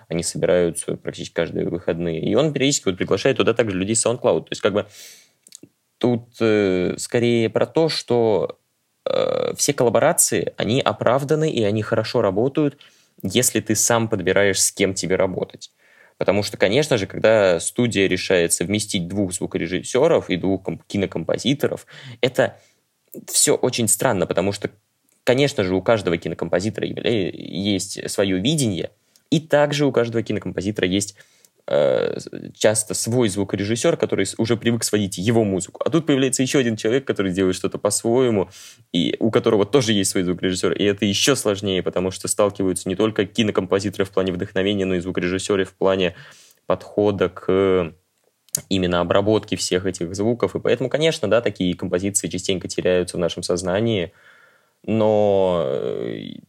они 0.09 0.23
собираются 0.23 0.97
практически 0.97 1.35
каждые 1.35 1.69
выходные, 1.69 2.21
и 2.21 2.35
он 2.35 2.53
периодически 2.53 2.89
вот 2.89 2.99
приглашает 2.99 3.37
туда 3.39 3.55
также 3.55 3.79
людей 3.79 3.97
с 3.97 4.05
SoundCloud, 4.05 4.41
то 4.41 4.49
есть 4.51 4.61
как 4.61 4.75
бы 4.75 4.87
тут 6.03 6.35
э, 6.41 6.97
скорее 6.99 7.49
про 7.49 7.65
то, 7.65 7.89
что 7.89 8.59
э, 9.09 9.55
все 9.57 9.73
коллаборации, 9.73 10.53
они 10.57 10.81
оправданы 10.81 11.49
и 11.49 11.63
они 11.63 11.83
хорошо 11.83 12.23
работают, 12.23 12.77
если 13.23 13.61
ты 13.61 13.77
сам 13.77 14.09
подбираешь, 14.09 14.61
с 14.61 14.73
кем 14.73 14.95
тебе 14.95 15.15
работать. 15.15 15.71
Потому 16.19 16.43
что, 16.43 16.57
конечно 16.57 16.99
же, 16.99 17.07
когда 17.07 17.61
студия 17.61 18.09
решает 18.09 18.53
совместить 18.53 19.07
двух 19.07 19.33
звукорежиссеров 19.33 20.29
и 20.29 20.37
двух 20.37 20.63
кинокомпозиторов, 20.89 21.87
это 22.21 22.59
все 23.31 23.55
очень 23.55 23.87
странно, 23.87 24.27
потому 24.27 24.51
что, 24.51 24.71
конечно 25.23 25.63
же, 25.63 25.73
у 25.73 25.83
каждого 25.83 26.19
кинокомпозитора 26.19 26.89
есть 26.89 28.11
свое 28.11 28.41
видение, 28.41 28.91
и 29.31 29.39
также 29.39 29.87
у 29.87 29.93
каждого 29.93 30.25
кинокомпозитора 30.25 30.89
есть 30.89 31.15
часто 31.67 32.95
свой 32.95 33.29
звукорежиссер, 33.29 33.97
который 33.97 34.27
уже 34.37 34.57
привык 34.57 34.83
сводить 34.83 35.17
его 35.19 35.45
музыку. 35.45 35.81
А 35.85 35.91
тут 35.91 36.07
появляется 36.07 36.43
еще 36.43 36.59
один 36.59 36.77
человек, 36.77 37.07
который 37.07 37.33
делает 37.33 37.55
что-то 37.55 37.79
по-своему, 37.79 38.51
и 38.93 39.17
у 39.21 39.31
которого 39.31 39.65
тоже 39.65 39.93
есть 39.93 40.11
свой 40.11 40.25
звукорежиссер. 40.25 40.73
И 40.73 40.85
это 40.85 41.05
еще 41.05 41.37
сложнее, 41.37 41.83
потому 41.83 42.11
что 42.11 42.27
сталкиваются 42.27 42.89
не 42.89 42.97
только 42.97 43.27
кинокомпозиторы 43.27 44.05
в 44.05 44.11
плане 44.11 44.33
вдохновения, 44.33 44.85
но 44.85 44.97
и 44.97 45.01
звукорежиссеры 45.01 45.65
в 45.65 45.75
плане 45.75 46.17
подхода 46.67 47.29
к 47.29 47.95
именно 48.69 49.01
обработке 49.01 49.57
всех 49.57 49.87
этих 49.87 50.15
звуков. 50.15 50.57
И 50.57 50.61
поэтому, 50.61 50.91
конечно, 50.91 51.29
да, 51.29 51.41
такие 51.41 51.75
композиции 51.75 52.29
частенько 52.29 52.69
теряются 52.69 53.17
в 53.17 53.21
нашем 53.21 53.43
сознании, 53.43 54.13
но 54.85 55.63
э, 55.65 56.41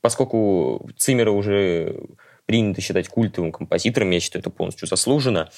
поскольку 0.00 0.88
Циммера 0.96 1.32
уже 1.32 2.00
принято 2.46 2.80
считать 2.80 3.08
культовым 3.08 3.52
композитором, 3.52 4.10
я 4.10 4.20
считаю, 4.20 4.40
это 4.40 4.50
полностью 4.50 4.88
заслуженно. 4.88 5.50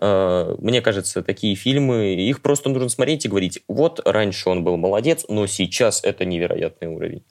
А, 0.00 0.56
мне 0.58 0.80
кажется, 0.80 1.22
такие 1.22 1.54
фильмы, 1.54 2.14
их 2.14 2.42
просто 2.42 2.68
нужно 2.68 2.88
смотреть 2.88 3.24
и 3.24 3.28
говорить, 3.28 3.62
вот 3.68 4.00
раньше 4.04 4.48
он 4.48 4.64
был 4.64 4.76
молодец, 4.76 5.24
но 5.28 5.46
сейчас 5.46 6.02
это 6.02 6.24
невероятный 6.24 6.88
уровень. 6.88 7.24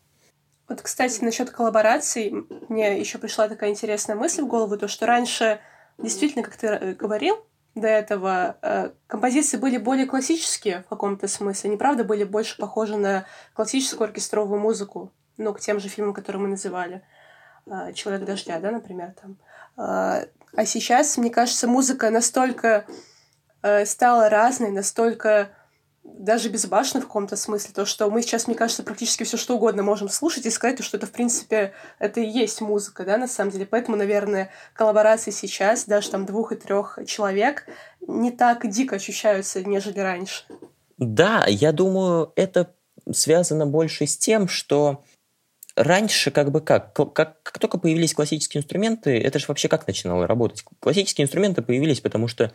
Вот, 0.67 0.81
кстати, 0.81 1.21
насчет 1.21 1.49
коллабораций, 1.49 2.33
мне 2.69 2.97
еще 2.97 3.17
пришла 3.17 3.49
такая 3.49 3.71
интересная 3.71 4.15
мысль 4.15 4.43
в 4.43 4.47
голову, 4.47 4.77
то, 4.77 4.87
что 4.87 5.05
раньше, 5.05 5.59
действительно, 5.97 6.43
как 6.43 6.55
ты 6.55 6.67
э, 6.67 6.93
говорил, 6.93 7.43
до 7.75 7.87
этого 7.87 8.57
э, 8.61 8.91
композиции 9.07 9.57
были 9.57 9.77
более 9.77 10.05
классические 10.05 10.83
в 10.83 10.89
каком-то 10.89 11.27
смысле. 11.27 11.69
Они, 11.69 11.77
правда, 11.77 12.03
были 12.03 12.23
больше 12.23 12.57
похожи 12.57 12.97
на 12.97 13.25
классическую 13.53 14.05
оркестровую 14.05 14.59
музыку, 14.59 15.11
ну, 15.37 15.53
к 15.53 15.59
тем 15.59 15.79
же 15.79 15.89
фильмам, 15.89 16.13
которые 16.13 16.41
мы 16.41 16.47
называли. 16.49 17.01
А, 17.69 17.93
человек 17.93 18.25
дождя, 18.25 18.59
да, 18.59 18.71
например, 18.71 19.13
там. 19.21 19.37
А, 19.77 20.23
а 20.53 20.65
сейчас, 20.65 21.17
мне 21.17 21.29
кажется, 21.29 21.67
музыка 21.67 22.09
настолько 22.09 22.85
э, 23.61 23.85
стала 23.85 24.29
разной, 24.29 24.71
настолько 24.71 25.49
даже 26.03 26.49
безбашенной 26.49 27.01
в 27.01 27.07
каком-то 27.07 27.35
смысле, 27.35 27.71
то, 27.73 27.85
что 27.85 28.09
мы 28.09 28.21
сейчас, 28.21 28.47
мне 28.47 28.55
кажется, 28.55 28.83
практически 28.83 29.23
все 29.23 29.37
что 29.37 29.55
угодно 29.55 29.83
можем 29.83 30.09
слушать 30.09 30.45
и 30.45 30.49
сказать, 30.49 30.83
что 30.83 30.97
это, 30.97 31.05
в 31.05 31.11
принципе, 31.11 31.73
это 31.99 32.19
и 32.19 32.27
есть 32.27 32.59
музыка, 32.61 33.05
да, 33.05 33.17
на 33.17 33.27
самом 33.27 33.51
деле. 33.51 33.65
Поэтому, 33.65 33.97
наверное, 33.97 34.49
коллаборации 34.73 35.31
сейчас, 35.31 35.85
даже 35.85 36.09
там 36.09 36.25
двух 36.25 36.51
и 36.51 36.55
трех 36.55 36.99
человек, 37.05 37.65
не 38.07 38.31
так 38.31 38.67
дико 38.67 38.95
ощущаются, 38.95 39.63
нежели 39.63 39.99
раньше. 39.99 40.43
Да, 40.97 41.45
я 41.47 41.71
думаю, 41.71 42.33
это 42.35 42.73
связано 43.11 43.65
больше 43.65 44.05
с 44.05 44.17
тем, 44.17 44.47
что 44.47 45.03
раньше 45.75 46.31
как 46.31 46.51
бы 46.51 46.61
как? 46.61 46.93
Как, 46.93 47.41
как 47.43 47.59
только 47.59 47.77
появились 47.77 48.13
классические 48.13 48.61
инструменты, 48.61 49.19
это 49.19 49.39
же 49.39 49.45
вообще 49.47 49.67
как 49.67 49.87
начинало 49.87 50.27
работать? 50.27 50.63
Классические 50.79 51.25
инструменты 51.25 51.61
появились, 51.61 52.01
потому 52.01 52.27
что 52.27 52.51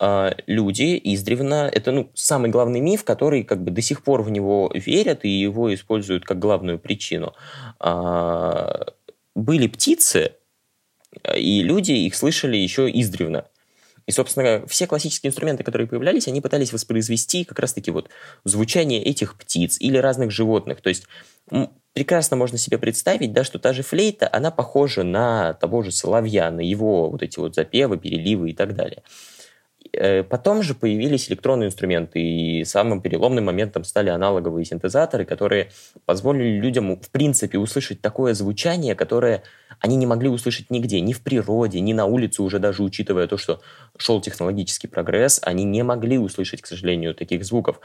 э, 0.00 0.30
люди 0.46 1.00
издревно, 1.04 1.70
это 1.72 1.92
ну, 1.92 2.10
самый 2.14 2.50
главный 2.50 2.80
миф, 2.80 3.04
который 3.04 3.44
как 3.44 3.62
бы 3.62 3.70
до 3.70 3.82
сих 3.82 4.02
пор 4.02 4.22
в 4.22 4.30
него 4.30 4.70
верят 4.74 5.24
и 5.24 5.28
его 5.28 5.72
используют 5.74 6.24
как 6.24 6.38
главную 6.38 6.78
причину. 6.78 7.34
Э, 7.80 8.84
были 9.34 9.66
птицы, 9.68 10.32
и 11.36 11.62
люди 11.62 11.92
их 11.92 12.14
слышали 12.14 12.56
еще 12.56 12.90
издревно. 12.90 13.46
И, 14.08 14.10
собственно, 14.10 14.66
все 14.66 14.86
классические 14.86 15.28
инструменты, 15.28 15.62
которые 15.62 15.86
появлялись, 15.86 16.28
они 16.28 16.40
пытались 16.40 16.72
воспроизвести 16.72 17.44
как 17.44 17.58
раз-таки 17.58 17.90
вот 17.90 18.08
звучание 18.42 19.02
этих 19.04 19.36
птиц 19.36 19.78
или 19.78 19.98
разных 19.98 20.30
животных. 20.30 20.80
То 20.80 20.88
есть 20.88 21.04
прекрасно 21.92 22.34
можно 22.34 22.56
себе 22.56 22.78
представить, 22.78 23.34
да, 23.34 23.44
что 23.44 23.58
та 23.58 23.74
же 23.74 23.82
флейта, 23.82 24.26
она 24.32 24.50
похожа 24.50 25.02
на 25.02 25.52
того 25.52 25.82
же 25.82 25.92
соловья, 25.92 26.50
на 26.50 26.60
его 26.60 27.10
вот 27.10 27.22
эти 27.22 27.38
вот 27.38 27.54
запевы, 27.54 27.98
переливы 27.98 28.50
и 28.50 28.54
так 28.54 28.74
далее. 28.74 29.02
Э, 29.92 30.22
потом 30.22 30.62
же 30.62 30.74
появились 30.74 31.30
электронные 31.30 31.68
инструменты, 31.68 32.20
и 32.20 32.64
самым 32.64 33.00
переломным 33.00 33.44
моментом 33.44 33.84
стали 33.84 34.10
аналоговые 34.10 34.64
синтезаторы, 34.64 35.24
которые 35.24 35.70
позволили 36.04 36.58
людям, 36.58 36.96
в 37.00 37.10
принципе, 37.10 37.58
услышать 37.58 38.00
такое 38.00 38.34
звучание, 38.34 38.94
которое 38.94 39.42
они 39.80 39.96
не 39.96 40.06
могли 40.06 40.28
услышать 40.28 40.70
нигде, 40.70 41.00
ни 41.00 41.12
в 41.12 41.22
природе, 41.22 41.80
ни 41.80 41.92
на 41.92 42.06
улице, 42.06 42.42
уже 42.42 42.58
даже 42.58 42.82
учитывая 42.82 43.26
то, 43.26 43.36
что 43.36 43.60
шел 43.96 44.20
технологический 44.20 44.88
прогресс, 44.88 45.40
они 45.42 45.64
не 45.64 45.82
могли 45.82 46.18
услышать, 46.18 46.62
к 46.62 46.66
сожалению, 46.66 47.14
таких 47.14 47.44
звуков. 47.44 47.80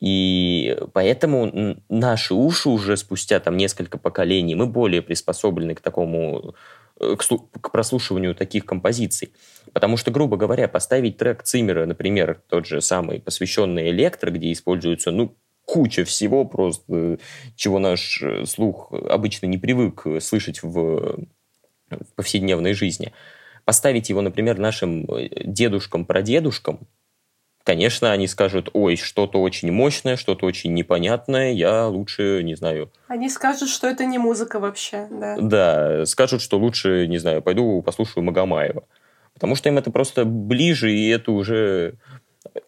И 0.00 0.78
поэтому 0.92 1.76
наши 1.88 2.32
уши 2.32 2.68
уже 2.68 2.96
спустя 2.96 3.40
там 3.40 3.56
несколько 3.56 3.98
поколений, 3.98 4.54
мы 4.54 4.66
более 4.66 5.02
приспособлены 5.02 5.74
к 5.74 5.80
такому 5.80 6.54
к, 6.98 7.18
к 7.60 7.70
прослушиванию 7.72 8.34
таких 8.34 8.64
композиций. 8.64 9.32
Потому 9.72 9.96
что, 9.96 10.10
грубо 10.10 10.36
говоря, 10.36 10.68
поставить 10.68 11.16
трек 11.16 11.42
Циммера, 11.42 11.86
например, 11.86 12.42
тот 12.48 12.66
же 12.66 12.80
самый, 12.80 13.20
посвященный 13.20 13.90
электро, 13.90 14.30
где 14.30 14.52
используется, 14.52 15.10
ну, 15.10 15.36
куча 15.64 16.04
всего 16.04 16.44
просто, 16.44 17.18
чего 17.54 17.78
наш 17.78 18.22
э, 18.22 18.46
слух 18.46 18.92
обычно 18.92 19.46
не 19.46 19.58
привык 19.58 20.06
слышать 20.20 20.62
в 20.62 21.18
повседневной 22.16 22.72
жизни. 22.72 23.12
Поставить 23.64 24.08
его, 24.08 24.22
например, 24.22 24.58
нашим 24.58 25.04
э, 25.04 25.28
дедушкам-прадедушкам, 25.44 26.86
конечно, 27.68 28.10
они 28.12 28.26
скажут, 28.28 28.70
ой, 28.72 28.96
что-то 28.96 29.42
очень 29.42 29.70
мощное, 29.70 30.16
что-то 30.16 30.46
очень 30.46 30.72
непонятное, 30.72 31.52
я 31.52 31.86
лучше, 31.86 32.40
не 32.42 32.54
знаю... 32.54 32.90
Они 33.08 33.28
скажут, 33.28 33.68
что 33.68 33.86
это 33.86 34.06
не 34.06 34.16
музыка 34.16 34.58
вообще, 34.58 35.06
да. 35.10 35.36
Да, 35.38 36.06
скажут, 36.06 36.40
что 36.40 36.58
лучше, 36.58 37.06
не 37.08 37.18
знаю, 37.18 37.42
пойду 37.42 37.82
послушаю 37.82 38.24
Магомаева. 38.24 38.84
Потому 39.34 39.54
что 39.54 39.68
им 39.68 39.76
это 39.76 39.90
просто 39.90 40.24
ближе, 40.24 40.90
и 40.90 41.10
это 41.10 41.30
уже 41.30 41.96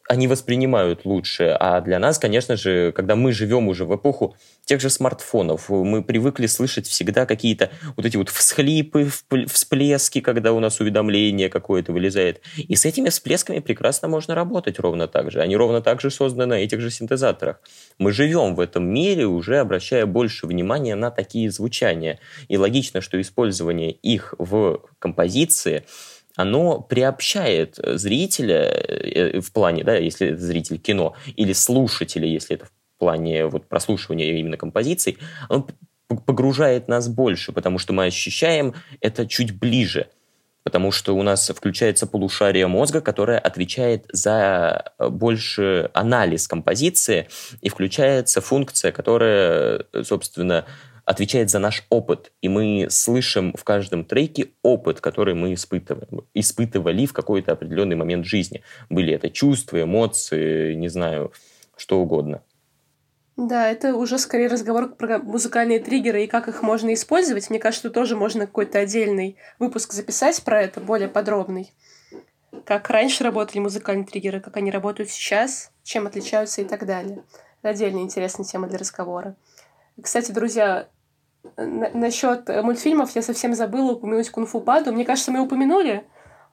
они 0.09 0.29
воспринимают 0.29 1.05
лучше. 1.05 1.57
А 1.59 1.81
для 1.81 1.99
нас, 1.99 2.19
конечно 2.19 2.57
же, 2.57 2.93
когда 2.93 3.17
мы 3.17 3.33
живем 3.33 3.69
уже 3.69 3.85
в 3.85 3.95
эпоху 3.95 4.37
тех 4.65 4.81
же 4.81 4.91
смартфонов, 4.91 5.69
мы 5.69 6.03
привыкли 6.03 6.47
слышать 6.47 6.87
всегда 6.87 7.27
какие-то 7.27 7.71
вот 7.97 8.07
эти 8.07 8.17
вот 8.17 8.29
всхлипы, 8.29 9.09
всплески, 9.49 10.21
когда 10.21 10.53
у 10.53 10.61
нас 10.61 10.81
уведомление 10.81 11.49
какое-то 11.49 11.93
вылезает. 11.93 12.41
И 12.57 12.77
с 12.77 12.85
этими 12.85 13.09
всплесками 13.09 13.59
прекрасно 13.61 14.09
можно 14.09 14.35
работать 14.35 14.79
ровно 14.79 15.09
так 15.09 15.31
же. 15.31 15.41
Они 15.41 15.57
ровно 15.57 15.81
так 15.81 16.01
же 16.01 16.11
созданы 16.11 16.47
на 16.47 16.55
этих 16.55 16.81
же 16.81 16.91
синтезаторах. 16.91 17.61
Мы 17.99 18.13
живем 18.13 18.55
в 18.55 18.61
этом 18.61 18.85
мире, 18.85 19.27
уже 19.27 19.59
обращая 19.59 20.07
больше 20.07 20.47
внимания 20.47 20.95
на 20.95 21.11
такие 21.11 21.51
звучания. 21.51 22.19
И 22.49 22.57
логично, 22.57 23.01
что 23.01 23.21
использование 23.21 23.93
их 23.93 24.35
в 24.39 24.81
композиции– 24.99 25.85
оно 26.41 26.81
приобщает 26.81 27.77
зрителя 27.77 28.65
э, 28.65 29.41
в 29.41 29.53
плане, 29.53 29.85
да, 29.85 29.97
если 29.97 30.29
это 30.29 30.41
зритель 30.41 30.79
кино, 30.79 31.15
или 31.37 31.53
слушателя, 31.53 32.27
если 32.27 32.57
это 32.57 32.67
в 32.67 32.71
плане 32.99 33.47
вот 33.47 33.67
прослушивания 33.67 34.39
именно 34.39 34.57
композиций, 34.57 35.19
оно 35.49 35.67
погружает 36.27 36.89
нас 36.89 37.09
больше, 37.09 37.53
потому 37.53 37.79
что 37.79 37.93
мы 37.93 38.07
ощущаем 38.07 38.75
это 39.01 39.27
чуть 39.27 39.57
ближе, 39.57 40.09
потому 40.65 40.93
что 40.93 41.17
у 41.17 41.23
нас 41.23 41.49
включается 41.49 42.07
полушарие 42.07 42.67
мозга, 42.67 43.01
которое 43.01 43.39
отвечает 43.39 44.07
за 44.13 44.93
больше 44.99 45.91
анализ 45.95 46.49
композиции, 46.49 47.29
и 47.61 47.69
включается 47.69 48.41
функция, 48.41 48.93
которая, 48.93 49.85
собственно, 50.03 50.67
отвечает 51.11 51.51
за 51.51 51.59
наш 51.59 51.85
опыт, 51.91 52.31
и 52.41 52.49
мы 52.49 52.87
слышим 52.89 53.53
в 53.59 53.65
каждом 53.65 54.05
треке 54.05 54.51
опыт, 54.63 55.01
который 55.01 55.35
мы 55.35 55.55
испытываем, 55.55 56.25
испытывали 56.35 57.05
в 57.05 57.13
какой-то 57.13 57.51
определенный 57.51 57.97
момент 57.97 58.25
жизни. 58.25 58.63
Были 58.89 59.13
это 59.13 59.29
чувства, 59.29 59.83
эмоции, 59.83 60.75
не 60.75 60.89
знаю, 60.89 61.33
что 61.77 61.99
угодно. 61.99 62.43
Да, 63.37 63.69
это 63.69 63.97
уже 63.97 64.19
скорее 64.19 64.47
разговор 64.47 64.95
про 64.95 65.19
музыкальные 65.19 65.81
триггеры 65.81 66.23
и 66.23 66.29
как 66.29 66.47
их 66.47 66.63
можно 66.63 66.95
использовать. 66.95 67.51
Мне 67.51 67.59
кажется, 67.59 67.91
тоже 67.91 68.15
можно 68.15 68.47
какой-то 68.47 68.79
отдельный 68.79 69.37
выпуск 69.59 69.93
записать 69.93 70.41
про 70.45 70.63
это, 70.63 70.81
более 70.81 71.09
подробный. 71.09 71.73
Как 72.65 72.89
раньше 72.89 73.25
работали 73.25 73.59
музыкальные 73.59 74.07
триггеры, 74.07 74.41
как 74.41 74.57
они 74.57 74.71
работают 74.71 75.11
сейчас, 75.11 75.73
чем 75.83 76.07
отличаются 76.07 76.63
и 76.63 76.65
так 76.65 76.87
далее. 76.87 77.25
Это 77.63 77.71
отдельная 77.71 78.03
интересная 78.03 78.47
тема 78.47 78.69
для 78.69 78.79
разговора. 78.79 79.35
Кстати, 80.01 80.31
друзья, 80.31 80.89
насчет 81.57 82.49
мультфильмов 82.49 83.15
я 83.15 83.23
совсем 83.23 83.55
забыла 83.55 83.93
упомянуть 83.93 84.31
Кунг-фу 84.31 84.61
Паду. 84.61 84.93
Мне 84.93 85.05
кажется, 85.05 85.31
мы 85.31 85.41
упомянули, 85.41 86.05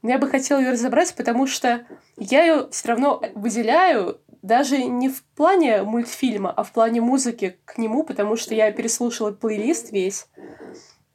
но 0.02 0.12
я 0.12 0.18
бы 0.18 0.28
хотела 0.28 0.60
ее 0.60 0.72
разобрать, 0.72 1.16
потому 1.16 1.48
что 1.48 1.86
я 2.18 2.44
ее 2.44 2.68
все 2.72 2.90
равно 2.90 3.22
выделяю 3.36 4.20
даже 4.42 4.84
не 4.84 5.10
в 5.10 5.24
плане 5.36 5.84
мультфильма, 5.84 6.52
а 6.52 6.64
в 6.64 6.72
плане 6.72 7.02
музыки 7.02 7.60
к 7.66 7.78
нему, 7.78 8.04
потому 8.04 8.36
что 8.36 8.56
я 8.56 8.72
переслушала 8.72 9.32
плейлист 9.32 9.92
весь. 9.92 10.28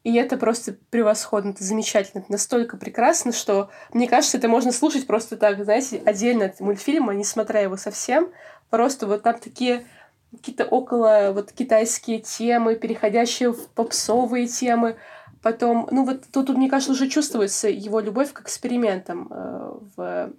И 0.05 0.15
это 0.17 0.37
просто 0.37 0.77
превосходно, 0.91 1.51
это 1.51 1.63
замечательно, 1.63 2.23
это 2.23 2.33
настолько 2.33 2.77
прекрасно, 2.77 3.33
что 3.33 3.71
мне 3.93 4.09
кажется, 4.09 4.37
это 4.37 4.49
можно 4.49 4.73
слушать 4.73 5.07
просто 5.07 5.37
так, 5.37 5.63
знаете, 5.63 6.03
отдельно 6.05 6.47
от 6.47 6.59
мультфильма, 6.59 7.15
не 7.15 7.25
смотря 7.25 7.61
его 7.61 7.77
совсем. 7.77 8.31
Просто 8.69 9.07
вот 9.07 9.23
там 9.23 9.39
такие 9.39 9.87
какие-то 10.33 10.65
около 10.65 11.33
вот 11.33 11.53
китайские 11.53 12.21
темы, 12.21 12.75
переходящие 12.77 13.53
в 13.53 13.69
попсовые 13.69 14.47
темы. 14.47 14.97
Потом, 15.43 15.89
ну 15.91 16.05
вот 16.05 16.23
тут, 16.33 16.47
тут 16.47 16.57
мне 16.57 16.71
кажется, 16.71 16.93
уже 16.93 17.09
чувствуется 17.09 17.69
его 17.69 18.01
любовь 18.01 18.33
к 18.33 18.41
экспериментам 18.41 19.29
э, 19.31 19.73
в 19.97 20.33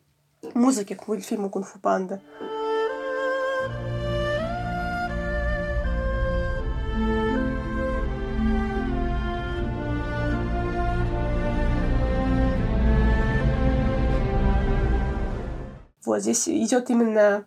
музыке, 0.53 0.95
к 0.95 1.07
мультфильму 1.07 1.49
«Кунг-фу 1.49 1.79
панда». 1.79 2.21
Вот 16.05 16.21
здесь 16.21 16.49
идет 16.49 16.89
именно 16.89 17.45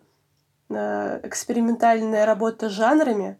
экспериментальная 0.69 2.25
работа 2.25 2.69
с 2.69 2.73
жанрами, 2.73 3.37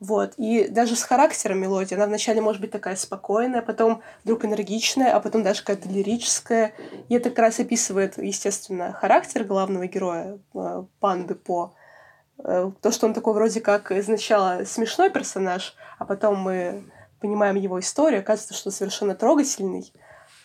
вот. 0.00 0.34
И 0.36 0.68
даже 0.68 0.96
с 0.96 1.02
характером 1.02 1.60
мелодии. 1.60 1.94
Она 1.94 2.06
вначале 2.06 2.40
может 2.40 2.60
быть 2.60 2.70
такая 2.70 2.96
спокойная, 2.96 3.62
потом 3.62 4.02
вдруг 4.22 4.44
энергичная, 4.44 5.14
а 5.14 5.20
потом 5.20 5.42
даже 5.42 5.60
какая-то 5.60 5.88
лирическая. 5.88 6.74
И 7.08 7.14
это 7.14 7.30
как 7.30 7.38
раз 7.38 7.60
описывает, 7.60 8.18
естественно, 8.18 8.92
характер 8.92 9.44
главного 9.44 9.86
героя, 9.86 10.38
э, 10.54 10.84
панды 11.00 11.34
По. 11.34 11.74
Э, 12.38 12.70
то, 12.82 12.90
что 12.90 13.06
он 13.06 13.14
такой 13.14 13.32
вроде 13.32 13.60
как 13.60 13.92
сначала 14.02 14.64
смешной 14.64 15.10
персонаж, 15.10 15.74
а 15.98 16.04
потом 16.04 16.38
мы 16.38 16.84
понимаем 17.20 17.56
его 17.56 17.80
историю, 17.80 18.20
оказывается, 18.20 18.54
что 18.54 18.70
совершенно 18.70 19.14
трогательный 19.14 19.90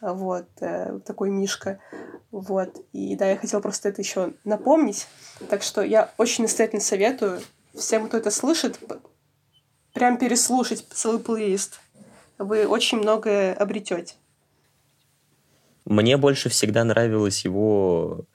вот, 0.02 0.48
э, 0.62 1.00
такой 1.06 1.30
Мишка, 1.30 1.80
вот, 2.32 2.78
и 2.94 3.16
да, 3.16 3.30
я 3.30 3.38
хотела 3.38 3.60
просто 3.60 3.90
это 3.90 4.02
еще 4.02 4.34
напомнить, 4.44 5.08
так 5.50 5.64
что 5.64 5.82
я 5.82 6.12
очень 6.18 6.44
настоятельно 6.44 6.82
советую 6.82 7.42
всем, 7.76 8.08
кто 8.08 8.18
это 8.18 8.32
слышит, 8.32 8.80
прям 9.94 10.18
переслушать 10.18 10.86
целый 10.92 11.20
плейлист, 11.20 11.80
вы 12.38 12.68
очень 12.68 13.00
многое 13.00 13.54
обретете. 13.54 14.16
Мне 15.86 16.18
больше 16.18 16.50
всегда 16.50 16.84
нравилось 16.84 17.44
его 17.46 18.26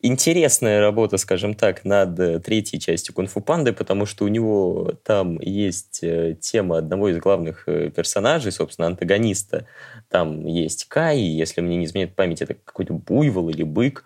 интересная 0.00 0.80
работа, 0.80 1.16
скажем 1.18 1.54
так, 1.54 1.84
над 1.84 2.18
э, 2.20 2.38
третьей 2.40 2.80
частью 2.80 3.14
Кунг-фу 3.14 3.40
Панды, 3.40 3.72
потому 3.72 4.06
что 4.06 4.24
у 4.24 4.28
него 4.28 4.94
там 5.02 5.38
есть 5.40 6.02
э, 6.02 6.36
тема 6.40 6.78
одного 6.78 7.08
из 7.08 7.18
главных 7.18 7.64
персонажей, 7.66 8.52
собственно, 8.52 8.86
антагониста. 8.86 9.66
Там 10.08 10.46
есть 10.46 10.86
Кай, 10.86 11.18
если 11.18 11.60
мне 11.60 11.76
не 11.76 11.84
изменяет 11.84 12.14
память, 12.14 12.40
это 12.40 12.54
какой-то 12.54 12.94
буйвол 12.94 13.50
или 13.50 13.62
бык. 13.62 14.04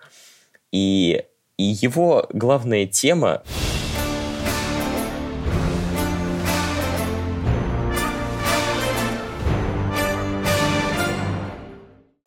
И, 0.72 1.24
и 1.56 1.62
его 1.64 2.28
главная 2.32 2.86
тема 2.86 3.42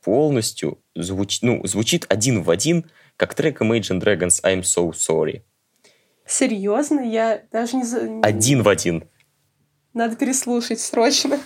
полностью 0.03 0.79
звуч, 0.95 1.41
ну, 1.41 1.65
звучит 1.65 2.05
один 2.07 2.43
в 2.43 2.49
один 2.49 2.85
как 3.17 3.33
трек 3.33 3.61
Imagine 3.61 3.99
Dragons 3.99 4.41
I'm 4.43 4.61
So 4.61 4.91
Sorry. 4.91 5.41
Серьезно? 6.25 7.01
Я 7.01 7.43
даже 7.51 7.77
не... 7.77 8.21
Один 8.21 8.63
в 8.63 8.69
один. 8.69 9.03
Надо 9.93 10.15
переслушать 10.15 10.79
срочно. 10.79 11.39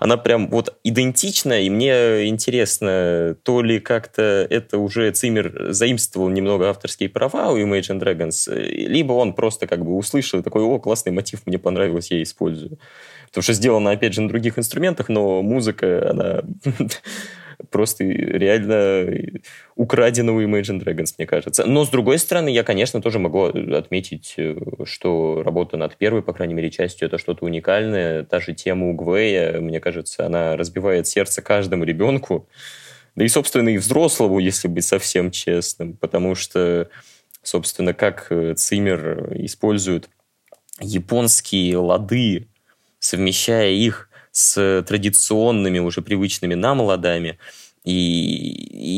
Она 0.00 0.16
прям 0.16 0.48
вот 0.48 0.76
идентична, 0.82 1.60
и 1.60 1.68
мне 1.68 2.26
интересно, 2.26 3.36
то 3.42 3.60
ли 3.60 3.78
как-то 3.78 4.46
это 4.48 4.78
уже 4.78 5.10
Циммер 5.12 5.72
заимствовал 5.72 6.30
немного 6.30 6.70
авторские 6.70 7.10
права 7.10 7.50
у 7.52 7.58
Imagine 7.58 8.00
Dragons, 8.00 8.50
либо 8.50 9.12
он 9.12 9.34
просто 9.34 9.66
как 9.66 9.84
бы 9.84 9.94
услышал 9.94 10.42
такой, 10.42 10.62
о, 10.62 10.78
классный 10.78 11.12
мотив, 11.12 11.42
мне 11.44 11.58
понравилось, 11.58 12.10
я 12.10 12.22
использую. 12.22 12.78
Потому 13.28 13.42
что 13.42 13.52
сделано, 13.52 13.90
опять 13.90 14.14
же, 14.14 14.22
на 14.22 14.28
других 14.28 14.58
инструментах, 14.58 15.10
но 15.10 15.42
музыка, 15.42 16.10
она 16.10 16.42
просто 17.70 18.04
реально 18.04 19.08
украденного 19.76 20.40
Imagine 20.42 20.82
Dragons, 20.82 21.14
мне 21.18 21.26
кажется. 21.26 21.64
Но, 21.64 21.84
с 21.84 21.88
другой 21.88 22.18
стороны, 22.18 22.48
я, 22.48 22.62
конечно, 22.62 23.00
тоже 23.00 23.18
могу 23.18 23.44
отметить, 23.44 24.34
э, 24.36 24.56
что 24.84 25.42
работа 25.42 25.76
над 25.76 25.96
первой, 25.96 26.22
по 26.22 26.32
крайней 26.32 26.54
мере, 26.54 26.70
частью, 26.70 27.08
это 27.08 27.18
что-то 27.18 27.44
уникальное. 27.44 28.24
Та 28.24 28.40
же 28.40 28.54
тема 28.54 28.88
Угвея, 28.90 29.60
мне 29.60 29.80
кажется, 29.80 30.26
она 30.26 30.56
разбивает 30.56 31.06
сердце 31.06 31.42
каждому 31.42 31.84
ребенку, 31.84 32.48
да 33.16 33.24
и, 33.24 33.28
собственно, 33.28 33.70
и 33.70 33.78
взрослому, 33.78 34.38
если 34.38 34.68
быть 34.68 34.84
совсем 34.84 35.30
честным, 35.30 35.96
потому 35.96 36.34
что, 36.34 36.88
собственно, 37.42 37.94
как 37.94 38.26
э, 38.30 38.54
Циммер 38.54 39.32
использует 39.44 40.08
японские 40.80 41.76
лады, 41.78 42.48
совмещая 42.98 43.70
их 43.70 44.08
с 44.32 44.82
традиционными, 44.86 45.78
уже 45.78 46.02
привычными 46.02 46.54
нам 46.54 46.80
ладами. 46.80 47.38
И, 47.84 47.92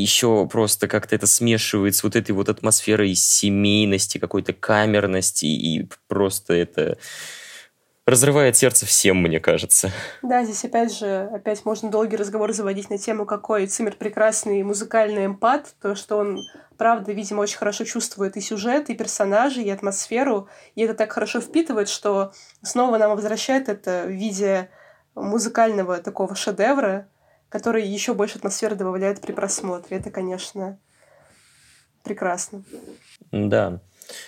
еще 0.02 0.46
просто 0.50 0.88
как-то 0.88 1.14
это 1.14 1.26
смешивает 1.26 1.94
с 1.94 2.02
вот 2.02 2.16
этой 2.16 2.32
вот 2.32 2.48
атмосферой 2.48 3.14
семейности, 3.14 4.18
какой-то 4.18 4.52
камерности, 4.52 5.46
и 5.46 5.88
просто 6.08 6.54
это 6.54 6.98
разрывает 8.06 8.56
сердце 8.56 8.84
всем, 8.84 9.18
мне 9.22 9.38
кажется. 9.38 9.92
Да, 10.22 10.44
здесь 10.44 10.64
опять 10.64 10.96
же, 10.96 11.30
опять 11.32 11.64
можно 11.64 11.90
долгий 11.90 12.16
разговор 12.16 12.52
заводить 12.52 12.90
на 12.90 12.98
тему, 12.98 13.26
какой 13.26 13.66
Циммер 13.66 13.94
прекрасный 13.96 14.62
музыкальный 14.64 15.26
эмпат, 15.26 15.74
то, 15.80 15.94
что 15.94 16.16
он, 16.16 16.38
правда, 16.76 17.12
видимо, 17.12 17.40
очень 17.40 17.58
хорошо 17.58 17.84
чувствует 17.84 18.36
и 18.36 18.40
сюжет, 18.40 18.90
и 18.90 18.94
персонажей, 18.94 19.64
и 19.64 19.70
атмосферу, 19.70 20.48
и 20.74 20.82
это 20.82 20.94
так 20.94 21.12
хорошо 21.12 21.40
впитывает, 21.40 21.88
что 21.88 22.32
снова 22.62 22.98
нам 22.98 23.14
возвращает 23.14 23.68
это 23.68 24.04
в 24.06 24.10
виде 24.10 24.68
музыкального 25.14 25.98
такого 25.98 26.34
шедевра, 26.34 27.08
который 27.52 27.86
еще 27.86 28.14
больше 28.14 28.38
атмосферы 28.38 28.76
добавляет 28.76 29.20
при 29.20 29.32
просмотре. 29.32 29.98
Это, 29.98 30.10
конечно, 30.10 30.78
прекрасно. 32.02 32.64
Да. 33.30 33.80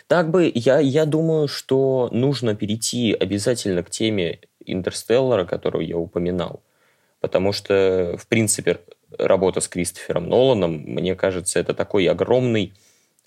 Так 0.08 0.30
бы, 0.30 0.52
я, 0.54 0.78
я 0.78 1.06
думаю, 1.06 1.48
что 1.48 2.10
нужно 2.12 2.54
перейти 2.54 3.14
обязательно 3.14 3.82
к 3.82 3.88
теме 3.88 4.40
Интерстеллара, 4.66 5.46
которую 5.46 5.86
я 5.86 5.96
упоминал. 5.96 6.62
Потому 7.20 7.52
что, 7.54 8.16
в 8.18 8.26
принципе, 8.26 8.80
работа 9.18 9.60
с 9.60 9.68
Кристофером 9.68 10.28
Ноланом, 10.28 10.82
мне 10.84 11.14
кажется, 11.14 11.58
это 11.58 11.72
такой 11.72 12.06
огромный 12.06 12.74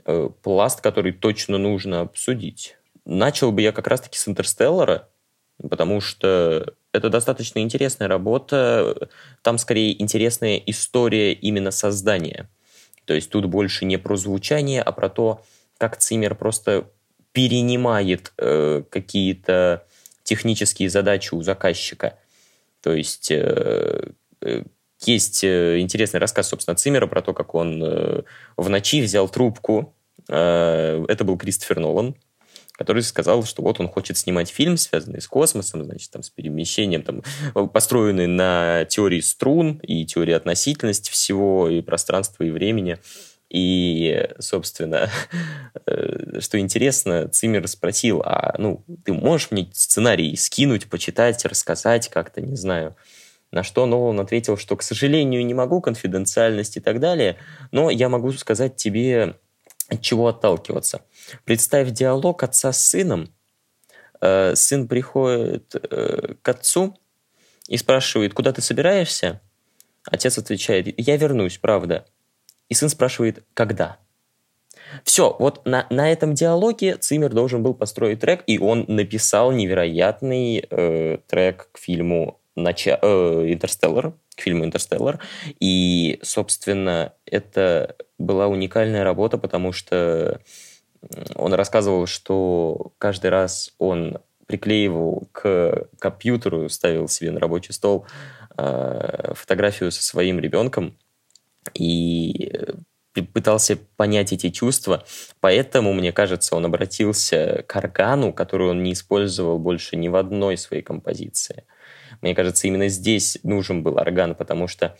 э, 0.05 0.29
пласт, 0.43 0.79
который 0.79 1.11
точно 1.11 1.57
нужно 1.57 2.01
обсудить. 2.01 2.77
Начал 3.03 3.51
бы 3.51 3.63
я 3.63 3.71
как 3.71 3.87
раз-таки 3.87 4.19
с 4.19 4.27
Интерстеллара, 4.27 5.09
потому 5.67 6.01
что 6.01 6.75
это 6.93 7.09
достаточно 7.09 7.59
интересная 7.59 8.07
работа. 8.07 9.09
Там 9.41 9.57
скорее 9.57 10.01
интересная 10.01 10.57
история 10.57 11.33
именно 11.33 11.71
создания. 11.71 12.49
То 13.05 13.13
есть 13.13 13.29
тут 13.29 13.45
больше 13.45 13.85
не 13.85 13.97
про 13.97 14.17
звучание, 14.17 14.81
а 14.81 14.91
про 14.91 15.09
то, 15.09 15.41
как 15.77 15.97
Циммер 15.97 16.35
просто 16.35 16.89
перенимает 17.31 18.33
э, 18.37 18.83
какие-то 18.89 19.85
технические 20.23 20.89
задачи 20.89 21.33
у 21.33 21.41
заказчика. 21.41 22.17
То 22.81 22.93
есть 22.93 23.31
э, 23.31 24.11
э 24.41 24.63
есть 25.05 25.43
э, 25.43 25.79
интересный 25.79 26.19
рассказ, 26.19 26.49
собственно, 26.49 26.75
Циммера 26.75 27.05
про 27.05 27.21
то, 27.21 27.33
как 27.33 27.53
он 27.53 27.83
э, 27.83 28.23
в 28.57 28.67
ночи 28.67 29.01
взял 29.01 29.29
трубку. 29.29 29.95
Э, 30.27 31.05
это 31.07 31.23
был 31.23 31.37
Кристофер 31.37 31.79
Нолан, 31.79 32.15
который 32.77 33.01
сказал, 33.01 33.43
что 33.43 33.63
вот 33.63 33.79
он 33.79 33.89
хочет 33.89 34.17
снимать 34.17 34.49
фильм, 34.49 34.77
связанный 34.77 35.19
с 35.19 35.27
космосом, 35.27 35.83
значит, 35.83 36.11
там, 36.11 36.23
с 36.23 36.29
перемещением, 36.29 37.03
там, 37.03 37.23
построенный 37.69 38.27
на 38.27 38.85
теории 38.85 39.19
струн 39.19 39.79
и 39.83 40.05
теории 40.05 40.33
относительности 40.33 41.11
всего, 41.11 41.69
и 41.69 41.81
пространства, 41.81 42.43
и 42.43 42.51
времени. 42.51 42.99
И, 43.49 44.27
собственно, 44.39 45.09
э, 45.85 46.39
что 46.39 46.59
интересно, 46.59 47.27
Циммер 47.29 47.67
спросил, 47.67 48.21
а, 48.23 48.55
ну, 48.59 48.83
ты 49.03 49.13
можешь 49.13 49.51
мне 49.51 49.69
сценарий 49.73 50.35
скинуть, 50.35 50.87
почитать, 50.87 51.45
рассказать 51.45 52.09
как-то, 52.09 52.41
не 52.41 52.55
знаю. 52.55 52.95
На 53.51 53.63
что 53.63 53.85
Нолан 53.85 54.19
ответил, 54.19 54.57
что, 54.57 54.75
к 54.75 54.83
сожалению, 54.83 55.45
не 55.45 55.53
могу, 55.53 55.79
конфиденциальность 55.79 56.77
и 56.77 56.81
так 56.81 56.99
далее, 56.99 57.37
но 57.71 57.89
я 57.89 58.09
могу 58.09 58.31
сказать 58.33 58.75
тебе, 58.75 59.35
от 59.89 60.01
чего 60.01 60.27
отталкиваться. 60.27 61.01
Представь 61.45 61.91
диалог 61.91 62.43
отца 62.43 62.71
с 62.71 62.81
сыном. 62.81 63.33
Э, 64.21 64.55
сын 64.55 64.87
приходит 64.87 65.75
э, 65.75 66.35
к 66.41 66.49
отцу 66.49 66.97
и 67.67 67.77
спрашивает, 67.77 68.33
куда 68.33 68.51
ты 68.51 68.61
собираешься? 68.61 69.41
Отец 70.05 70.37
отвечает, 70.37 70.93
я 70.97 71.17
вернусь, 71.17 71.57
правда. 71.57 72.05
И 72.69 72.73
сын 72.73 72.89
спрашивает, 72.89 73.43
когда? 73.53 73.97
Все, 75.03 75.35
вот 75.37 75.65
на, 75.65 75.85
на 75.89 76.11
этом 76.11 76.33
диалоге 76.33 76.95
Циммер 76.95 77.33
должен 77.33 77.61
был 77.61 77.73
построить 77.73 78.19
трек, 78.19 78.43
и 78.47 78.57
он 78.57 78.85
написал 78.87 79.51
невероятный 79.51 80.65
э, 80.69 81.17
трек 81.27 81.69
к 81.73 81.77
фильму 81.77 82.39
э, 82.55 82.61
«Интерстеллар», 82.61 84.13
к 84.37 84.41
фильму 84.41 84.63
«Интерстеллар». 84.63 85.19
И, 85.59 86.19
собственно, 86.21 87.13
это 87.25 87.95
была 88.17 88.47
уникальная 88.47 89.03
работа, 89.03 89.37
потому 89.37 89.73
что 89.73 90.39
он 91.35 91.53
рассказывал, 91.53 92.05
что 92.05 92.93
каждый 92.97 93.29
раз 93.29 93.73
он 93.77 94.19
приклеивал 94.45 95.27
к 95.31 95.87
компьютеру, 95.99 96.69
ставил 96.69 97.07
себе 97.07 97.31
на 97.31 97.39
рабочий 97.39 97.73
стол 97.73 98.05
э, 98.57 99.33
фотографию 99.35 99.91
со 99.91 100.01
своим 100.01 100.39
ребенком 100.39 100.97
и 101.73 102.53
пытался 103.33 103.77
понять 103.97 104.31
эти 104.31 104.49
чувства. 104.49 105.03
Поэтому, 105.39 105.93
мне 105.93 106.11
кажется, 106.11 106.55
он 106.55 106.65
обратился 106.65 107.63
к 107.67 107.75
органу, 107.75 108.31
который 108.31 108.69
он 108.69 108.83
не 108.83 108.93
использовал 108.93 109.59
больше 109.59 109.95
ни 109.95 110.07
в 110.07 110.15
одной 110.15 110.57
своей 110.57 110.83
композиции. 110.83 111.65
Мне 112.21 112.35
кажется, 112.35 112.67
именно 112.67 112.87
здесь 112.87 113.39
нужен 113.43 113.83
был 113.83 113.97
орган, 113.97 114.35
потому 114.35 114.67
что 114.67 114.97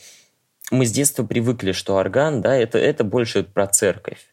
мы 0.72 0.86
с 0.86 0.92
детства 0.92 1.24
привыкли, 1.24 1.72
что 1.72 1.96
орган, 1.96 2.42
да, 2.42 2.56
это, 2.56 2.78
это 2.78 3.04
больше 3.04 3.44
про 3.44 3.68
церковь. 3.68 4.28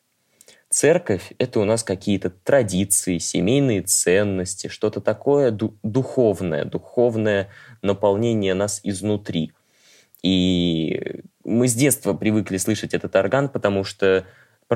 Церковь– 0.68 1.32
это 1.38 1.60
у 1.60 1.64
нас 1.64 1.84
какие-то 1.84 2.30
традиции, 2.30 3.18
семейные 3.18 3.82
ценности, 3.82 4.66
что-то 4.66 5.00
такое 5.00 5.52
ду- 5.52 5.78
духовное, 5.84 6.64
духовное 6.64 7.48
наполнение 7.80 8.54
нас 8.54 8.80
изнутри. 8.82 9.52
И 10.22 11.22
мы 11.44 11.68
с 11.68 11.74
детства 11.74 12.14
привыкли 12.14 12.56
слышать 12.56 12.92
этот 12.92 13.14
орган, 13.14 13.48
потому 13.48 13.84
что, 13.84 14.24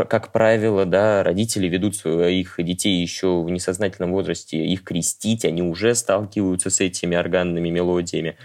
как 0.04 0.32
правило, 0.32 0.84
да, 0.84 1.22
родители 1.22 1.66
ведут 1.68 1.96
своих 1.96 2.56
детей 2.58 3.00
еще 3.00 3.42
в 3.42 3.50
несознательном 3.50 4.12
возрасте 4.12 4.64
их 4.64 4.84
крестить, 4.84 5.44
они 5.44 5.62
уже 5.62 5.94
сталкиваются 5.94 6.70
с 6.70 6.80
этими 6.80 7.16
органными 7.16 7.70
мелодиями. 7.70 8.37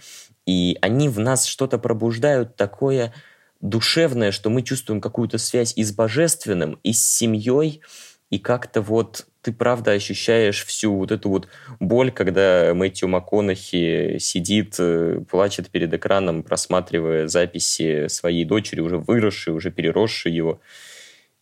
И 0.46 0.78
они 0.82 1.10
в 1.10 1.20
нас 1.20 1.46
что-то 1.46 1.78
пробуждают 1.78 2.56
такое– 2.56 3.14
душевное, 3.64 4.32
что 4.32 4.50
мы 4.50 4.62
чувствуем 4.62 5.02
какую-то 5.02 5.38
связь 5.40 5.74
и 5.76 5.84
с 5.84 5.94
божественным, 5.94 6.80
и 6.84 6.92
с 6.94 7.02
семьей, 7.02 7.82
и 8.30 8.38
как-то 8.38 8.82
вот 8.82 9.26
ты 9.42 9.54
правда 9.54 9.92
ощущаешь 9.92 10.66
всю 10.66 10.96
вот 10.96 11.12
эту 11.12 11.30
вот 11.30 11.48
боль, 11.80 12.12
когда 12.12 12.74
Мэтью 12.74 13.08
МакКонахи 13.10 14.18
сидит, 14.20 14.76
э, 14.80 15.22
плачет 15.30 15.70
перед 15.70 15.94
экраном, 15.94 16.44
просматривая 16.44 17.28
записи 17.28 18.08
своей 18.08 18.46
дочери, 18.46 18.82
уже 18.82 18.98
выросшей, 18.98 19.54
уже 19.54 19.72
переросшей 19.72 20.34
его. 20.34 20.62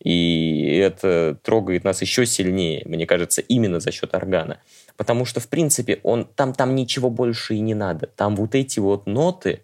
И 0.02 0.76
это 0.78 1.38
трогает 1.42 1.84
нас 1.84 2.02
еще 2.02 2.26
сильнее, 2.26 2.82
мне 2.86 3.06
кажется, 3.06 3.40
именно 3.40 3.78
за 3.78 3.92
счет 3.92 4.14
органа. 4.14 4.58
Потому 4.96 5.24
что, 5.24 5.38
в 5.38 5.48
принципе, 5.48 6.00
он, 6.02 6.24
там, 6.24 6.52
там 6.54 6.74
ничего 6.74 7.08
больше 7.08 7.54
и 7.54 7.60
не 7.60 7.74
надо. 7.74 8.08
Там 8.08 8.34
вот 8.34 8.54
эти 8.54 8.80
вот 8.80 9.06
ноты, 9.06 9.62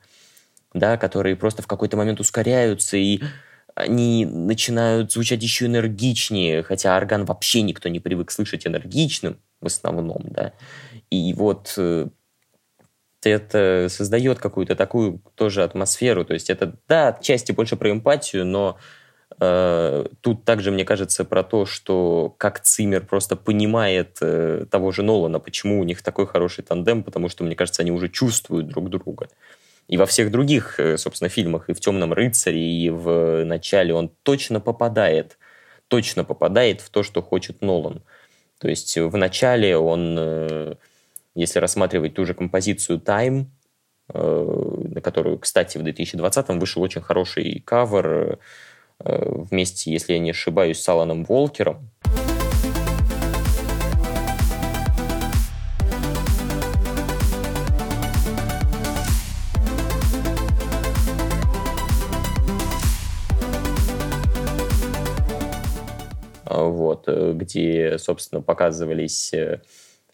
да, 0.73 0.97
которые 0.97 1.35
просто 1.35 1.63
в 1.63 1.67
какой-то 1.67 1.97
момент 1.97 2.21
ускоряются, 2.21 2.97
и 2.97 3.21
они 3.75 4.27
начинают 4.27 5.13
звучать 5.13 5.43
еще 5.43 5.67
энергичнее, 5.67 6.63
хотя 6.63 6.97
орган 6.97 7.25
вообще 7.25 7.63
никто 7.63 7.89
не 7.89 7.99
привык 7.99 8.31
слышать 8.31 8.67
энергичным 8.67 9.39
в 9.61 9.67
основном, 9.67 10.23
да. 10.31 10.53
И 11.11 11.33
вот 11.35 11.75
э, 11.77 12.09
это 13.25 13.87
создает 13.89 14.39
какую-то 14.39 14.77
такую 14.77 15.21
тоже 15.35 15.65
атмосферу. 15.65 16.25
То 16.25 16.35
есть 16.35 16.51
это, 16.51 16.77
да, 16.87 17.09
отчасти 17.09 17.53
больше 17.53 17.77
про 17.77 17.91
эмпатию, 17.91 18.45
но 18.45 18.79
тут 20.21 20.45
также, 20.45 20.71
мне 20.71 20.85
кажется, 20.85 21.25
про 21.25 21.43
то, 21.43 21.67
что 21.67 22.35
как 22.39 22.61
Цимер 22.61 23.07
просто 23.07 23.37
понимает 23.37 24.19
э, 24.21 24.67
того 24.71 24.91
же 24.91 25.03
Нолана, 25.03 25.39
почему 25.39 25.81
у 25.81 25.85
них 25.85 26.03
такой 26.03 26.27
хороший 26.27 26.65
тандем, 26.65 27.03
потому 27.03 27.29
что, 27.29 27.45
мне 27.45 27.55
кажется, 27.55 27.83
они 27.83 27.93
уже 27.93 28.09
чувствуют 28.09 28.69
друг 28.69 28.89
друга. 28.89 29.29
И 29.87 29.97
во 29.97 30.07
всех 30.07 30.31
других, 30.31 30.81
э, 30.81 30.97
собственно, 30.97 31.29
фильмах, 31.29 31.69
и 31.69 31.75
в 31.75 31.81
«Темном 31.81 32.13
рыцаре», 32.13 32.61
и 32.61 32.91
в 32.91 33.45
«Начале» 33.45 33.95
он 33.95 34.11
точно 34.23 34.61
попадает, 34.61 35.39
точно 35.89 36.25
попадает 36.25 36.81
в 36.81 36.91
то, 36.91 37.03
что 37.03 37.23
хочет 37.23 37.63
Нолан. 37.63 38.03
То 38.59 38.69
есть 38.69 38.97
в 38.97 39.17
«Начале» 39.17 39.77
он 39.77 40.17
э, 40.19 40.75
если 41.39 41.61
рассматривать 41.61 42.15
ту 42.15 42.25
же 42.27 42.35
композицию 42.35 43.01
э, 43.07 43.45
на 44.09 45.01
которую, 45.01 45.39
кстати, 45.39 45.79
в 45.79 45.83
2020-м 45.83 46.59
вышел 46.59 46.83
очень 46.83 47.01
хороший 47.01 47.63
кавер 47.65 48.07
э, 48.07 48.37
вместе, 49.01 49.93
если 49.93 50.15
я 50.15 50.19
не 50.19 50.31
ошибаюсь, 50.31 50.81
с 50.81 50.89
Аланом 50.89 51.25
Волкером. 51.25 51.91
вот, 66.51 67.05
э, 67.07 67.33
где, 67.35 67.99
собственно, 67.99 68.43
показывались 68.43 69.33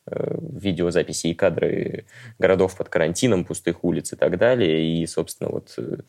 Э, 0.07 0.37
видеозаписи 0.39 1.29
и 1.29 1.35
кадры 1.35 2.05
городов 2.39 2.77
под 2.77 2.91
карантином, 2.91 3.47
пустых 3.47 3.85
улиц 3.85 4.13
и 4.13 4.17
так 4.17 4.37
далее. 4.37 5.01
И, 5.01 5.07
собственно, 5.07 5.49
вот 5.49 5.73
э, 5.79 5.83
а, 5.83 6.05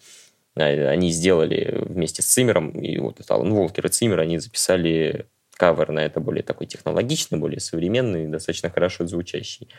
они 0.63 1.11
сделали 1.11 1.79
вместе 1.85 2.21
с 2.21 2.27
Циммером, 2.27 2.71
и 2.71 2.97
вот 2.97 3.19
Алан 3.27 3.53
Волкер 3.53 3.87
и 3.87 3.89
Циммер, 3.89 4.19
они 4.19 4.37
записали 4.39 5.27
кавер 5.57 5.91
на 5.91 5.99
это 5.99 6.19
более 6.19 6.43
такой 6.43 6.67
технологичный, 6.67 7.37
более 7.37 7.59
современный, 7.59 8.27
достаточно 8.27 8.69
хорошо 8.69 9.05
звучащий. 9.07 9.69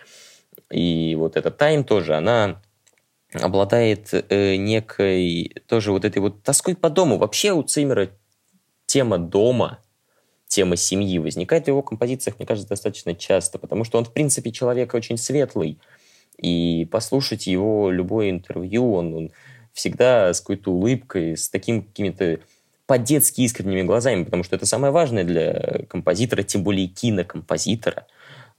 И 0.70 1.14
вот 1.18 1.36
эта 1.36 1.50
Time 1.50 1.84
тоже, 1.84 2.14
она 2.14 2.62
обладает 3.32 4.10
э, 4.12 4.56
некой 4.56 5.54
тоже 5.66 5.92
вот 5.92 6.04
этой 6.04 6.18
вот 6.18 6.42
тоской 6.42 6.74
по 6.76 6.88
дому. 6.88 7.18
Вообще 7.18 7.52
у 7.52 7.62
Циммера 7.62 8.10
тема 8.86 9.18
дома 9.18 9.80
тема 10.46 10.76
семьи 10.76 11.18
возникает 11.18 11.64
в 11.64 11.68
его 11.68 11.82
композициях, 11.82 12.38
мне 12.38 12.46
кажется, 12.46 12.68
достаточно 12.68 13.14
часто, 13.14 13.58
потому 13.58 13.84
что 13.84 13.98
он, 13.98 14.04
в 14.04 14.12
принципе, 14.12 14.52
человек 14.52 14.94
очень 14.94 15.18
светлый, 15.18 15.78
и 16.38 16.86
послушать 16.90 17.46
его 17.46 17.90
любое 17.90 18.30
интервью, 18.30 18.92
он, 18.92 19.14
он 19.14 19.32
всегда 19.76 20.32
с 20.32 20.40
какой-то 20.40 20.72
улыбкой, 20.72 21.36
с 21.36 21.50
таким 21.50 21.82
какими-то 21.82 22.40
по-детски 22.86 23.42
искренними 23.42 23.82
глазами, 23.82 24.24
потому 24.24 24.42
что 24.42 24.56
это 24.56 24.64
самое 24.64 24.92
важное 24.92 25.22
для 25.22 25.84
композитора, 25.88 26.42
тем 26.42 26.62
более 26.62 26.86
кинокомпозитора. 26.86 28.06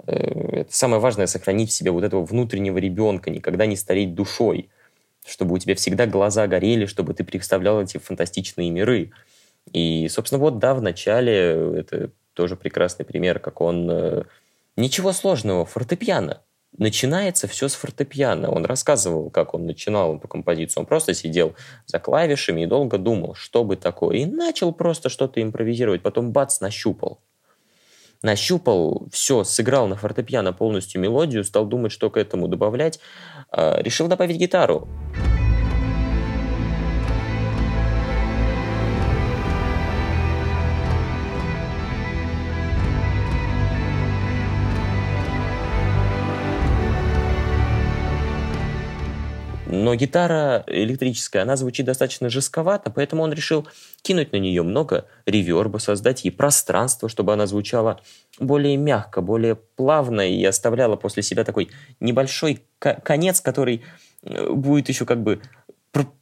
Э, 0.05 0.61
это 0.61 0.75
самое 0.75 1.01
важное 1.01 1.25
сохранить 1.25 1.71
в 1.71 1.73
себе 1.73 1.89
вот 1.91 2.03
этого 2.03 2.23
внутреннего 2.23 2.77
ребенка, 2.77 3.31
никогда 3.31 3.65
не 3.65 3.75
стареть 3.75 4.13
душой, 4.13 4.69
чтобы 5.25 5.55
у 5.55 5.57
тебя 5.57 5.73
всегда 5.75 6.05
глаза 6.05 6.45
горели, 6.45 6.85
чтобы 6.85 7.15
ты 7.15 7.23
представлял 7.23 7.81
эти 7.81 7.97
фантастичные 7.97 8.69
миры. 8.69 9.11
И, 9.73 10.07
собственно, 10.09 10.39
вот, 10.39 10.59
да, 10.59 10.75
в 10.75 10.81
начале 10.81 11.33
это 11.79 12.11
тоже 12.33 12.55
прекрасный 12.55 13.05
пример, 13.05 13.39
как 13.39 13.59
он... 13.59 13.89
Э, 13.89 14.23
ничего 14.75 15.13
сложного, 15.13 15.65
фортепиано. 15.65 16.41
Начинается 16.77 17.47
все 17.47 17.67
с 17.67 17.73
фортепиано. 17.73 18.51
Он 18.51 18.63
рассказывал, 18.65 19.31
как 19.31 19.55
он 19.55 19.65
начинал 19.65 20.17
эту 20.17 20.27
композицию. 20.27 20.81
Он 20.81 20.85
просто 20.85 21.15
сидел 21.15 21.55
за 21.87 21.99
клавишами 21.99 22.61
и 22.61 22.65
долго 22.67 22.99
думал, 22.99 23.33
что 23.33 23.63
бы 23.63 23.75
такое. 23.75 24.17
И 24.17 24.25
начал 24.25 24.71
просто 24.71 25.09
что-то 25.09 25.41
импровизировать. 25.41 26.03
Потом 26.03 26.31
бац, 26.31 26.59
нащупал. 26.59 27.19
Нащупал, 28.21 29.07
все, 29.11 29.43
сыграл 29.43 29.87
на 29.87 29.95
фортепиано 29.95 30.53
полностью 30.53 31.01
мелодию, 31.01 31.43
стал 31.43 31.65
думать, 31.65 31.91
что 31.91 32.09
к 32.09 32.17
этому 32.17 32.47
добавлять. 32.47 32.99
А, 33.51 33.79
решил 33.81 34.07
добавить 34.07 34.37
гитару. 34.37 34.87
Но 49.87 49.95
гитара 49.95 50.65
электрическая, 50.67 51.43
она 51.43 51.55
звучит 51.55 51.85
достаточно 51.85 52.29
жестковато, 52.29 52.89
поэтому 52.89 53.23
он 53.23 53.31
решил 53.31 53.65
кинуть 54.01 54.33
на 54.33 54.35
нее 54.35 54.61
много 54.61 55.05
реверба, 55.25 55.77
создать 55.77 56.25
ей 56.25 56.31
пространство, 56.31 57.07
чтобы 57.07 57.31
она 57.31 57.47
звучала 57.47 58.01
более 58.37 58.75
мягко, 58.75 59.21
более 59.21 59.55
плавно 59.55 60.29
и 60.29 60.43
оставляла 60.43 60.97
после 60.97 61.23
себя 61.23 61.45
такой 61.45 61.69
небольшой 62.01 62.65
конец, 62.79 63.39
который 63.39 63.81
э, 64.23 64.49
будет 64.51 64.89
еще 64.89 65.05
как 65.05 65.23
бы 65.23 65.39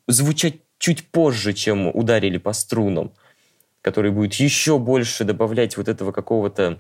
звучать 0.06 0.58
чуть 0.78 1.10
позже, 1.10 1.54
чем 1.54 1.88
ударили 1.88 2.38
по 2.38 2.54
струнам, 2.54 3.14
который 3.82 4.12
будет 4.12 4.36
еще 4.36 4.78
больше 4.78 5.24
добавлять 5.24 5.76
вот 5.76 5.88
этого 5.88 6.12
какого-то 6.12 6.80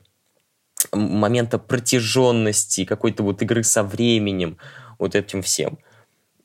момента 0.91 1.58
протяженности, 1.58 2.86
какой-то 2.86 3.24
вот 3.24 3.41
игры 3.41 3.63
со 3.63 3.82
временем, 3.82 4.60
вот 5.00 5.15
этим 5.15 5.41
всем. 5.41 5.80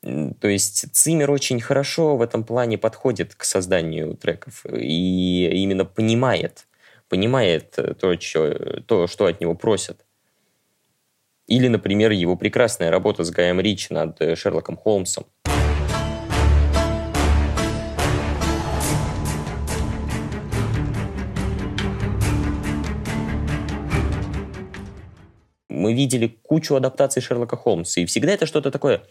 То 0.01 0.47
есть 0.47 0.91
Цимер 0.93 1.29
очень 1.29 1.61
хорошо 1.61 2.17
в 2.17 2.23
этом 2.23 2.43
плане 2.43 2.79
подходит 2.79 3.35
к 3.35 3.43
созданию 3.43 4.15
треков 4.15 4.65
и 4.65 5.47
именно 5.61 5.85
понимает, 5.85 6.67
понимает 7.07 7.77
то, 7.99 8.19
что, 8.19 8.81
то, 8.81 9.05
что 9.05 9.25
от 9.27 9.39
него 9.41 9.53
просят. 9.53 10.03
Или, 11.45 11.67
например, 11.67 12.11
его 12.11 12.35
прекрасная 12.35 12.89
работа 12.89 13.23
с 13.23 13.29
Гаем 13.29 13.59
Ричи 13.59 13.93
над 13.93 14.17
Шерлоком 14.37 14.75
Холмсом. 14.75 15.25
Мы 25.69 25.93
видели 25.93 26.27
кучу 26.27 26.73
адаптаций 26.75 27.21
Шерлока 27.21 27.55
Холмса, 27.55 28.01
и 28.01 28.05
всегда 28.05 28.31
это 28.31 28.45
что-то 28.45 28.71
такое 28.71 29.03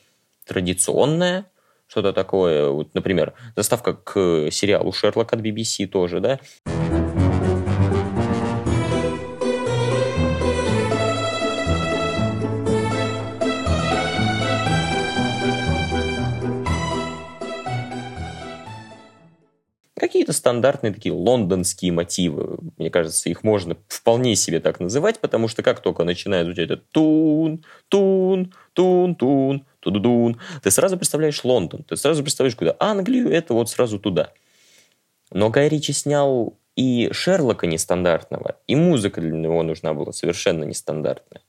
традиционное, 0.51 1.47
что-то 1.87 2.13
такое, 2.13 2.71
вот, 2.71 2.93
например, 2.93 3.35
заставка 3.55 3.95
к 3.95 4.51
сериалу 4.51 4.93
«Шерлок» 4.93 5.33
от 5.33 5.41
BBC 5.41 5.87
тоже, 5.87 6.19
да, 6.19 6.41
какие-то 20.11 20.33
стандартные 20.33 20.93
такие 20.93 21.13
лондонские 21.13 21.93
мотивы. 21.93 22.59
Мне 22.79 22.91
кажется, 22.91 23.29
их 23.31 23.45
можно 23.45 23.77
вполне 23.87 24.35
себе 24.35 24.59
так 24.59 24.81
называть, 24.81 25.21
потому 25.21 25.47
что 25.47 25.63
как 25.63 25.81
только 25.81 26.03
начинает 26.03 26.47
звучать 26.47 26.71
это 26.71 26.83
тун, 26.91 27.65
тун, 27.89 28.53
тун, 28.73 29.15
тун, 29.15 29.67
тудудун, 29.81 30.41
ты 30.63 30.71
сразу 30.71 30.97
представляешь 30.97 31.45
Лондон, 31.45 31.83
ты 31.83 31.97
сразу 31.97 32.23
представляешь 32.23 32.57
куда. 32.57 32.77
Англию 32.79 33.31
это 33.31 33.55
вот 33.55 33.69
сразу 33.69 33.99
туда. 33.99 34.33
Но 35.33 35.51
Гай 35.51 35.69
Ричи 35.69 35.93
снял 35.93 36.57
и 36.77 37.11
Шерлока 37.13 37.67
нестандартного, 37.67 38.57
и 38.67 38.77
музыка 38.77 39.21
для 39.21 39.33
него 39.33 39.63
нужна 39.63 39.95
была 39.95 40.13
совершенно 40.13 40.65
нестандартная. 40.65 41.43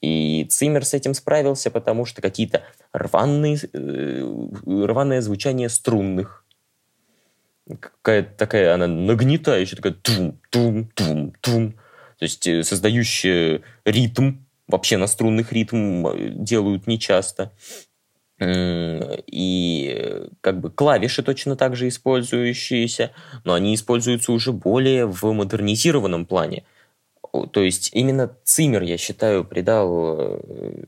И 0.00 0.46
Циммер 0.48 0.84
с 0.84 0.94
этим 0.94 1.14
справился, 1.14 1.70
потому 1.70 2.04
что 2.04 2.22
какие-то 2.22 2.62
рваные, 2.92 3.58
э, 3.72 4.46
рваное 4.66 5.20
звучание 5.20 5.68
струнных, 5.68 6.44
какая-то 7.80 8.36
такая, 8.36 8.74
она 8.74 8.86
нагнетающая, 8.86 9.76
такая 9.76 9.94
тум-тум-тум-тум, 9.94 11.72
то 11.72 12.22
есть 12.22 12.46
э, 12.46 12.62
создающая 12.62 13.62
ритм, 13.84 14.34
вообще 14.68 14.96
на 14.96 15.06
струнных 15.06 15.52
ритм 15.52 16.06
э, 16.06 16.28
делают 16.30 16.86
нечасто. 16.86 17.52
И 18.40 20.28
как 20.42 20.60
бы 20.60 20.70
клавиши 20.70 21.24
точно 21.24 21.56
так 21.56 21.74
же 21.74 21.88
использующиеся, 21.88 23.10
но 23.42 23.54
они 23.54 23.74
используются 23.74 24.30
уже 24.30 24.52
более 24.52 25.06
в 25.06 25.24
модернизированном 25.32 26.24
плане. 26.24 26.62
То 27.50 27.62
есть 27.62 27.90
именно 27.92 28.36
Циммер, 28.44 28.82
я 28.82 28.96
считаю, 28.96 29.44
придал 29.44 30.16
э, 30.18 30.84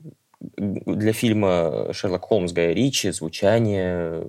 для 0.57 1.13
фильма 1.13 1.89
«Шерлок 1.91 2.23
Холмс» 2.23 2.53
Гая 2.53 2.73
Ричи 2.73 3.11
звучание 3.11 4.25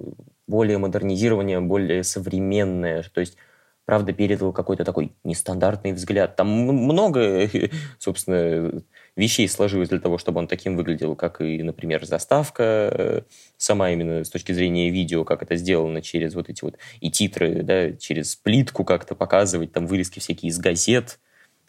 более 0.46 0.78
модернизирование, 0.78 1.60
более 1.60 2.04
современное, 2.04 3.04
то 3.14 3.20
есть 3.20 3.36
правда 3.84 4.12
передал 4.12 4.52
какой-то 4.52 4.84
такой 4.84 5.12
нестандартный 5.24 5.92
взгляд. 5.92 6.36
Там 6.36 6.48
много, 6.48 7.48
собственно, 7.98 8.82
вещей 9.16 9.48
сложилось 9.48 9.88
для 9.88 10.00
того, 10.00 10.18
чтобы 10.18 10.38
он 10.38 10.48
таким 10.48 10.76
выглядел, 10.76 11.14
как 11.16 11.40
и, 11.40 11.62
например, 11.62 12.04
заставка 12.04 12.62
э, 12.62 13.22
сама 13.56 13.90
именно 13.90 14.24
с 14.24 14.30
точки 14.30 14.52
зрения 14.52 14.90
видео, 14.90 15.24
как 15.24 15.42
это 15.42 15.56
сделано 15.56 16.02
через 16.02 16.34
вот 16.34 16.48
эти 16.48 16.64
вот 16.64 16.78
и 17.00 17.10
титры, 17.10 17.62
да, 17.62 17.92
через 17.92 18.36
плитку 18.36 18.84
как-то 18.84 19.14
показывать, 19.14 19.72
там 19.72 19.86
вырезки 19.86 20.18
всякие 20.18 20.50
из 20.50 20.58
газет, 20.58 21.18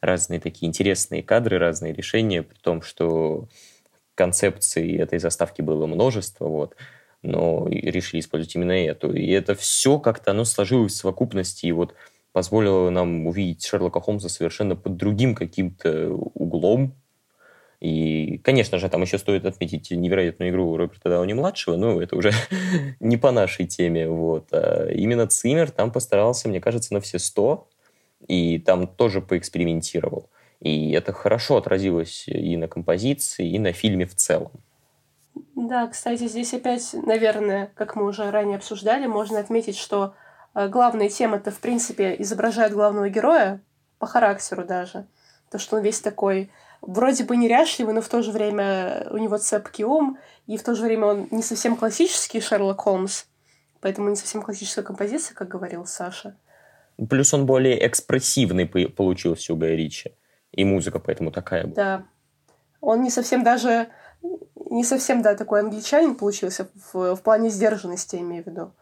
разные 0.02 0.40
такие 0.40 0.68
интересные 0.68 1.24
кадры, 1.24 1.58
разные 1.58 1.94
решения, 1.94 2.44
при 2.44 2.58
том, 2.58 2.82
что 2.82 3.48
концепции 4.16 4.98
этой 5.00 5.20
заставки 5.20 5.62
было 5.62 5.86
множество, 5.86 6.48
вот, 6.48 6.76
но 7.22 7.68
решили 7.70 8.22
использовать 8.22 8.56
именно 8.56 8.74
эту. 8.74 9.14
И 9.14 9.30
это 9.30 9.56
все 9.56 10.00
как-то, 10.00 10.32
оно 10.32 10.46
сложилось 10.46 10.94
в 10.94 10.98
совокупности, 10.98 11.66
и 11.66 11.72
вот 11.72 11.96
позволило 12.32 12.90
нам 12.90 13.28
увидеть 13.28 13.66
Шерлока 13.66 14.02
Холмса 14.02 14.30
совершенно 14.30 14.76
под 14.76 14.98
другим 14.98 15.36
каким-то 15.36 16.10
углом. 16.10 16.96
И, 17.84 18.38
конечно 18.38 18.78
же, 18.78 18.88
там 18.88 19.02
еще 19.02 19.18
стоит 19.18 19.46
отметить 19.46 19.92
невероятную 19.92 20.52
игру 20.52 20.78
Роберта 20.78 21.10
Дауни-младшего, 21.10 21.76
но 21.76 22.02
это 22.02 22.16
уже 22.16 22.32
не 23.02 23.18
по 23.18 23.32
нашей 23.32 23.68
теме. 23.68 24.08
Вот. 24.08 24.48
А 24.54 24.88
именно 24.90 25.28
Циммер 25.28 25.70
там 25.70 25.92
постарался, 25.92 26.48
мне 26.48 26.62
кажется, 26.62 26.94
на 26.94 27.02
все 27.02 27.20
сто, 27.20 27.68
и 28.26 28.58
там 28.58 28.88
тоже 28.88 29.20
поэкспериментировал. 29.20 30.30
И 30.62 30.92
это 30.92 31.12
хорошо 31.12 31.58
отразилось 31.58 32.24
и 32.28 32.56
на 32.56 32.70
композиции, 32.70 33.52
и 33.52 33.60
на 33.60 33.74
фильме 33.74 34.06
в 34.06 34.16
целом. 34.16 34.54
Да, 35.54 35.88
кстати, 35.88 36.26
здесь 36.30 36.54
опять, 36.54 36.94
наверное, 36.94 37.70
как 37.76 37.98
мы 37.98 38.06
уже 38.06 38.32
ранее 38.32 38.56
обсуждали, 38.56 39.08
можно 39.08 39.40
отметить, 39.40 39.76
что 39.76 40.16
э, 40.56 40.70
главная 40.70 41.10
тема-то, 41.10 41.52
в 41.52 41.60
принципе, 41.60 42.16
изображает 42.20 42.72
главного 42.72 43.10
героя, 43.10 43.60
по 44.00 44.06
характеру 44.06 44.64
даже. 44.64 45.06
То, 45.52 45.60
что 45.60 45.76
он 45.76 45.84
весь 45.84 46.00
такой 46.00 46.50
вроде 46.86 47.24
бы 47.24 47.38
неряшливый, 47.38 47.94
но 47.94 48.02
в 48.02 48.10
то 48.10 48.22
же 48.22 48.32
время 48.32 49.08
у 49.10 49.18
него 49.18 49.38
цепкий 49.38 49.86
ум, 49.86 50.18
и 50.48 50.58
в 50.58 50.64
то 50.64 50.76
же 50.76 50.84
время 50.84 51.08
он 51.08 51.28
не 51.32 51.42
совсем 51.42 51.76
классический 51.76 52.42
Шерлок 52.42 52.82
Холмс, 52.82 53.26
поэтому 53.82 54.10
не 54.10 54.16
совсем 54.16 54.42
классическая 54.42 54.84
композиция, 54.84 55.34
как 55.36 55.48
говорил 55.48 55.86
Саша. 55.86 56.36
Плюс 57.10 57.34
он 57.34 57.46
более 57.46 57.86
экспрессивный 57.88 58.68
получился 58.68 59.54
у 59.54 59.56
Гая 59.56 59.76
Ричи, 59.76 60.16
и 60.52 60.64
музыка 60.66 61.00
поэтому 61.00 61.32
такая 61.32 61.64
была. 61.64 61.76
Да. 61.76 62.06
Он 62.82 63.02
не 63.02 63.10
совсем 63.10 63.44
даже 63.44 63.88
не 64.70 64.84
совсем, 64.84 65.22
да, 65.22 65.36
такой 65.36 65.60
англичанин 65.60 66.16
получился 66.16 66.68
в, 66.94 67.16
в 67.16 67.22
плане 67.22 67.50
сдержанности, 67.50 68.16
имею 68.18 68.44
в 68.44 68.48
виду. 68.48 68.74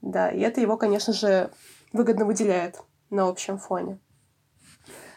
Да, 0.00 0.30
и 0.30 0.40
это 0.40 0.60
его, 0.60 0.76
конечно 0.76 1.12
же, 1.12 1.50
выгодно 1.92 2.24
выделяет 2.24 2.80
на 3.10 3.28
общем 3.28 3.58
фоне. 3.58 3.98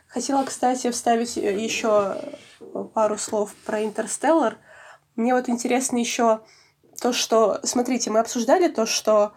Хотела, 0.10 0.44
кстати, 0.44 0.90
вставить 0.90 1.38
еще 1.38 2.18
пару 2.94 3.18
слов 3.18 3.54
про 3.66 3.84
«Интерстеллар». 3.84 4.58
Мне 5.16 5.36
вот 5.36 5.50
интересно 5.50 5.98
еще 5.98 6.42
то, 7.00 7.14
что... 7.14 7.60
Смотрите, 7.64 8.10
мы 8.10 8.20
обсуждали 8.20 8.70
то, 8.70 8.88
что 8.88 9.34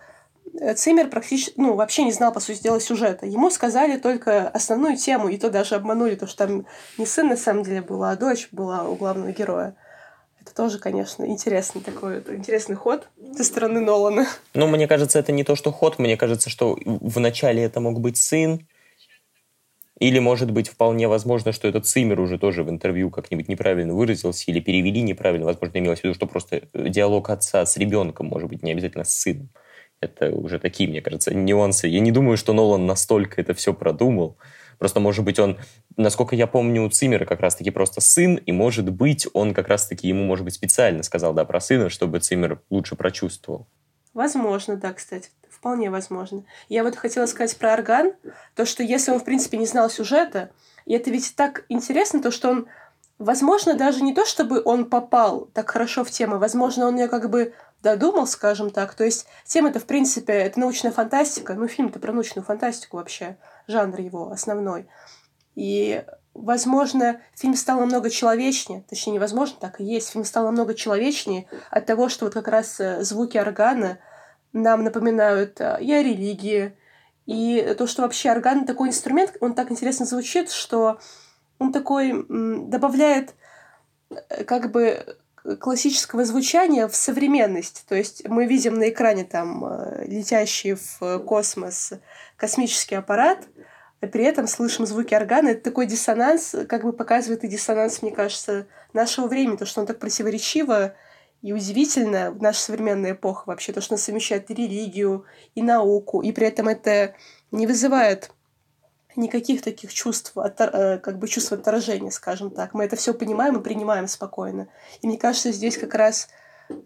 Циммер 0.77 1.09
практически, 1.09 1.55
ну, 1.57 1.75
вообще 1.75 2.05
не 2.05 2.12
знал, 2.12 2.33
по 2.33 2.41
сути 2.41 2.62
дела, 2.62 2.81
сюжета. 2.81 3.27
Ему 3.27 3.51
сказали 3.51 3.99
только 3.99 4.49
основную 4.49 4.97
тему, 4.97 5.29
и 5.29 5.37
то 5.37 5.51
даже 5.51 5.75
обманули, 5.75 6.14
то, 6.14 6.27
что 6.27 6.47
там 6.47 6.66
не 6.97 7.07
сын 7.07 7.29
на 7.29 7.37
самом 7.37 7.64
деле 7.64 7.83
был, 7.83 8.03
а 8.03 8.16
дочь 8.16 8.49
была 8.51 8.85
у 8.85 8.97
главного 8.97 9.31
героя. 9.33 9.77
Это 10.41 10.55
тоже, 10.55 10.79
конечно, 10.79 11.25
интересный 11.25 11.83
такой 11.83 12.18
интересный 12.18 12.77
ход 12.77 13.09
со 13.37 13.45
стороны 13.45 13.81
Нолана. 13.81 14.27
Ну, 14.55 14.66
мне 14.66 14.89
кажется, 14.89 15.18
это 15.18 15.33
не 15.33 15.45
то, 15.45 15.55
что 15.55 15.70
ход. 15.70 15.99
Мне 15.99 16.16
кажется, 16.16 16.51
что 16.51 16.77
в 16.85 17.20
начале 17.20 17.62
это 17.62 17.81
мог 17.81 18.01
быть 18.01 18.16
сын. 18.16 18.66
Или, 19.99 20.18
может 20.18 20.51
быть, 20.51 20.68
вполне 20.68 21.07
возможно, 21.07 21.53
что 21.53 21.68
этот 21.68 21.86
Циммер 21.86 22.20
уже 22.20 22.38
тоже 22.38 22.64
в 22.64 22.70
интервью 22.70 23.11
как-нибудь 23.11 23.49
неправильно 23.49 23.95
выразился 23.95 24.51
или 24.51 24.59
перевели 24.59 25.03
неправильно. 25.03 25.47
Возможно, 25.47 25.78
имелось 25.78 26.01
в 26.01 26.05
виду, 26.05 26.14
что 26.14 26.26
просто 26.26 26.62
диалог 26.74 27.30
отца 27.30 27.64
с 27.64 27.76
ребенком, 27.76 28.26
может 28.26 28.49
быть, 28.49 28.62
не 28.62 28.72
обязательно 28.72 29.05
с 29.05 29.12
сыном. 29.12 29.51
Это 30.01 30.30
уже 30.30 30.59
такие, 30.59 30.88
мне 30.88 31.01
кажется, 31.01 31.32
нюансы. 31.32 31.86
Я 31.86 32.01
не 32.01 32.11
думаю, 32.11 32.36
что 32.36 32.53
Нолан 32.53 32.86
настолько 32.86 33.40
это 33.40 33.55
все 33.55 33.72
продумал. 33.72 34.36
Просто, 34.78 34.99
может 34.99 35.24
быть, 35.24 35.38
он, 35.38 35.59
насколько 35.97 36.34
я 36.34 36.49
помню, 36.49 36.82
у 36.82 36.88
Циммера 36.88 37.24
как 37.24 37.38
раз-таки 37.38 37.70
просто 37.70 38.01
сын, 38.01 38.34
и, 38.34 38.51
может 38.51 38.90
быть, 38.90 39.28
он 39.32 39.55
как 39.55 39.68
раз-таки 39.68 40.09
ему, 40.09 40.24
может 40.24 40.45
быть, 40.45 40.55
специально 40.55 41.05
сказал, 41.05 41.34
да, 41.34 41.45
про 41.45 41.61
сына, 41.61 41.88
чтобы 41.88 42.18
Циммер 42.18 42.61
лучше 42.68 42.97
прочувствовал. 42.97 43.68
Возможно, 44.12 44.76
да, 44.76 44.93
кстати. 44.93 45.28
Вполне 45.63 45.91
возможно. 45.91 46.43
Я 46.69 46.83
вот 46.83 46.97
хотела 46.97 47.27
сказать 47.27 47.57
про 47.57 47.75
орган, 47.75 48.15
то, 48.57 48.65
что 48.65 48.83
если 48.83 49.13
он, 49.13 49.21
в 49.21 49.25
принципе, 49.25 49.57
не 49.59 49.67
знал 49.67 49.89
сюжета, 49.89 50.51
и 50.87 50.93
это 50.93 51.09
ведь 51.13 51.37
так 51.37 51.67
интересно, 51.69 52.21
то, 52.21 52.33
что 52.33 52.51
он, 52.51 52.67
возможно, 53.21 53.75
даже 53.75 54.03
не 54.03 54.13
то, 54.13 54.27
чтобы 54.27 54.61
он 54.65 54.87
попал 54.87 55.49
так 55.55 55.71
хорошо 55.71 56.03
в 56.03 56.11
тему, 56.11 56.39
возможно, 56.39 56.89
он 56.89 56.97
ее 56.97 57.07
как 57.07 57.31
бы 57.31 57.55
додумал, 57.81 58.27
скажем 58.27 58.71
так. 58.71 58.95
То 58.95 59.05
есть 59.05 59.27
тема-то, 59.45 59.79
в 59.79 59.85
принципе, 59.85 60.33
это 60.33 60.59
научная 60.59 60.91
фантастика. 60.91 61.55
Ну, 61.55 61.69
фильм-то 61.69 62.01
про 62.01 62.11
научную 62.13 62.45
фантастику 62.45 62.97
вообще 62.97 63.37
жанр 63.69 64.01
его 64.01 64.33
основной. 64.33 64.89
И, 65.55 66.05
возможно, 66.35 67.21
фильм 67.37 67.55
стал 67.55 67.79
намного 67.79 68.11
человечнее, 68.11 68.83
точнее, 68.89 69.13
невозможно, 69.13 69.59
так 69.61 69.81
и 69.81 69.85
есть, 69.85 70.11
фильм 70.11 70.25
стал 70.25 70.47
намного 70.47 70.75
человечнее 70.75 71.47
от 71.71 71.87
того, 71.87 72.09
что 72.09 72.25
вот 72.25 72.35
как 72.35 72.49
раз 72.49 72.81
э, 72.81 73.05
звуки 73.05 73.39
органа 73.39 74.01
нам 74.53 74.85
напоминают 74.85 75.61
э, 75.61 75.79
и 75.81 75.93
о 75.93 76.03
религии, 76.03 76.77
и 77.27 77.75
то, 77.79 77.87
что 77.87 78.03
вообще 78.03 78.31
орган 78.31 78.67
такой 78.67 78.89
инструмент, 78.89 79.37
он 79.41 79.55
так 79.55 79.71
интересно 79.71 80.07
звучит, 80.07 80.51
что 80.51 80.99
он 81.59 81.73
такой 81.73 82.25
добавляет 82.29 83.35
э, 84.11 84.45
как 84.45 84.71
бы 84.71 85.17
классического 85.59 86.25
звучания 86.25 86.87
в 86.87 86.95
современность. 86.95 87.85
То 87.89 87.97
есть 87.97 88.29
мы 88.29 88.47
видим 88.47 88.79
на 88.79 88.91
экране 88.91 89.25
там 89.25 89.65
летящий 90.05 90.75
в 90.75 91.19
космос 91.27 91.95
космический 92.37 92.95
аппарат, 92.95 93.49
а 94.01 94.07
при 94.07 94.25
этом 94.25 94.47
слышим 94.47 94.87
звуки 94.87 95.15
органа. 95.15 95.49
Это 95.49 95.63
такой 95.63 95.87
диссонанс, 95.87 96.55
как 96.69 96.83
бы 96.83 96.93
показывает 96.93 97.45
и 97.45 97.49
диссонанс, 97.49 98.03
мне 98.03 98.13
кажется, 98.13 98.67
нашего 98.93 99.27
времени, 99.27 99.57
то, 99.57 99.67
что 99.67 99.81
он 99.81 99.87
так 99.87 99.99
противоречиво 99.99 100.95
и 101.43 101.53
удивительно 101.53 102.30
в 102.30 102.40
нашу 102.40 102.61
современную 102.61 103.14
эпоху 103.14 103.45
вообще, 103.47 103.72
то, 103.72 103.80
что 103.80 103.95
он 103.95 103.99
совмещает 103.99 104.51
и 104.51 104.55
религию, 104.55 105.24
и 105.55 105.62
науку, 105.62 106.22
и 106.22 106.32
при 106.32 106.47
этом 106.47 106.68
это 106.68 107.14
не 107.51 107.66
вызывает 107.66 108.30
никаких 109.16 109.61
таких 109.62 109.93
чувств, 109.93 110.32
э, 110.36 110.99
как 110.99 111.18
бы 111.18 111.28
чувств 111.28 111.53
отторжения, 111.53 112.11
скажем 112.11 112.51
так. 112.51 112.74
Мы 112.74 112.84
это 112.84 112.97
все 112.97 113.12
понимаем 113.12 113.59
и 113.59 113.62
принимаем 113.62 114.09
спокойно. 114.09 114.68
И 115.03 115.07
мне 115.07 115.18
кажется, 115.18 115.53
здесь 115.53 115.76
как 115.76 115.95
раз 115.95 116.28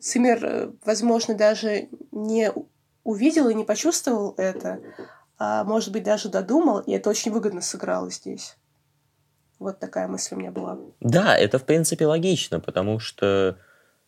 Циммер, 0.00 0.44
э, 0.44 0.70
возможно, 0.84 1.34
даже 1.34 1.88
не 2.10 2.50
увидел 3.04 3.48
и 3.48 3.54
не 3.54 3.64
почувствовал 3.64 4.34
это, 4.36 4.80
а 5.38 5.64
может 5.64 5.92
быть, 5.92 6.02
даже 6.02 6.28
додумал, 6.28 6.80
и 6.80 6.92
это 6.92 7.10
очень 7.10 7.30
выгодно 7.30 7.60
сыграло 7.60 8.10
здесь. 8.10 8.56
Вот 9.58 9.78
такая 9.78 10.08
мысль 10.08 10.34
у 10.34 10.38
меня 10.38 10.50
была. 10.50 10.78
Да, 11.00 11.36
это, 11.36 11.58
в 11.58 11.64
принципе, 11.64 12.06
логично, 12.06 12.58
потому 12.58 12.98
что 12.98 13.58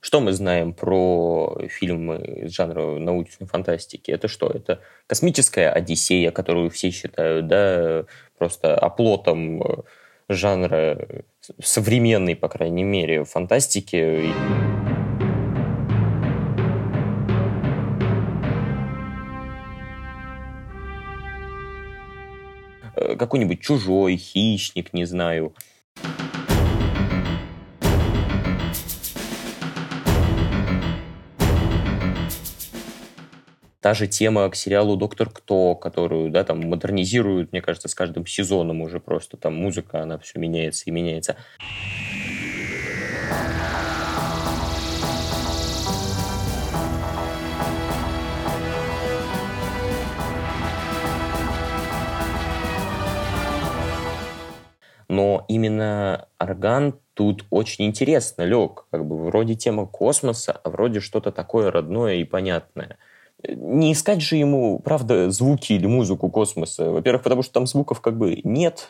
что 0.01 0.21
мы 0.21 0.33
знаем 0.33 0.73
про 0.73 1.59
фильмы 1.69 2.19
из 2.45 2.53
жанра 2.55 2.99
научной 2.99 3.47
фантастики? 3.47 4.11
Это 4.11 4.29
что? 4.29 4.49
Это 4.49 4.81
космическая 5.07 5.71
Одиссея, 5.71 6.31
которую 6.31 6.71
все 6.71 6.91
считают, 6.91 7.49
да, 7.49 8.05
просто 8.39 8.79
оплотом 8.79 9.63
э, 9.63 9.83
жанра 10.29 11.25
современной, 11.61 12.37
по 12.37 12.49
крайней 12.49 12.85
мере, 12.85 13.25
фантастики. 13.25 14.33
Э, 22.95 23.17
какой-нибудь 23.17 23.61
чужой, 23.61 24.17
хищник, 24.17 24.93
не 24.93 25.05
знаю. 25.05 25.55
Та 33.81 33.95
же 33.95 34.09
тема 34.09 34.49
к 34.51 34.57
сериалу 34.57 34.97
«Доктор 34.97 35.31
Кто», 35.31 35.77
которую, 35.77 36.31
да, 36.31 36.43
там 36.43 36.61
модернизируют, 36.69 37.53
мне 37.53 37.63
кажется, 37.63 37.87
с 37.87 37.95
каждым 37.95 38.27
сезоном 38.27 38.81
уже 38.81 38.99
просто 38.99 39.37
там 39.37 39.55
музыка, 39.55 40.03
она 40.03 40.19
все 40.19 40.41
меняется 40.41 40.85
и 40.87 40.91
меняется. 40.91 41.37
но 55.11 55.45
именно 55.49 56.29
орган 56.39 57.01
тут 57.15 57.45
очень 57.51 57.87
интересно 57.87 58.43
лег. 58.43 58.87
Как 58.91 59.05
бы 59.05 59.25
вроде 59.25 59.55
тема 59.55 59.87
космоса, 59.87 60.53
а 60.53 60.71
вроде 60.71 61.01
что-то 61.01 61.33
такое 61.33 61.73
родное 61.73 62.17
и 62.17 62.25
понятное. 62.25 62.99
Не 63.47 63.93
искать 63.93 64.21
же 64.21 64.37
ему, 64.37 64.81
правда, 64.81 65.31
звуки 65.31 65.73
или 65.73 65.87
музыку 65.87 66.29
космоса. 66.29 66.91
Во-первых, 66.91 67.23
потому 67.23 67.43
что 67.43 67.53
там 67.53 67.67
звуков 67.67 68.01
как 68.01 68.19
бы 68.19 68.41
нет, 68.43 68.89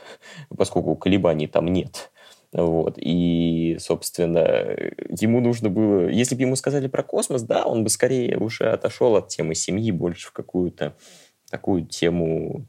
поскольку 0.56 0.96
колебаний 0.96 1.46
там 1.46 1.66
нет. 1.66 2.10
Вот. 2.52 2.94
И, 2.96 3.76
собственно, 3.78 4.40
ему 5.20 5.40
нужно 5.40 5.68
было... 5.68 6.08
Если 6.08 6.34
бы 6.34 6.42
ему 6.42 6.56
сказали 6.56 6.88
про 6.88 7.02
космос, 7.02 7.42
да, 7.42 7.66
он 7.66 7.84
бы 7.84 7.90
скорее 7.90 8.38
уже 8.38 8.70
отошел 8.70 9.16
от 9.16 9.28
темы 9.28 9.54
семьи 9.54 9.90
больше 9.90 10.28
в 10.28 10.32
какую-то 10.32 10.96
такую 11.50 11.84
тему 11.84 12.66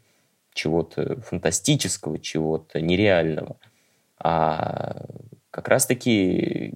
чего-то 0.54 1.22
фантастического, 1.22 2.20
чего-то 2.20 2.82
нереального. 2.82 3.56
А 4.18 5.06
как 5.50 5.70
раз-таки 5.70 6.74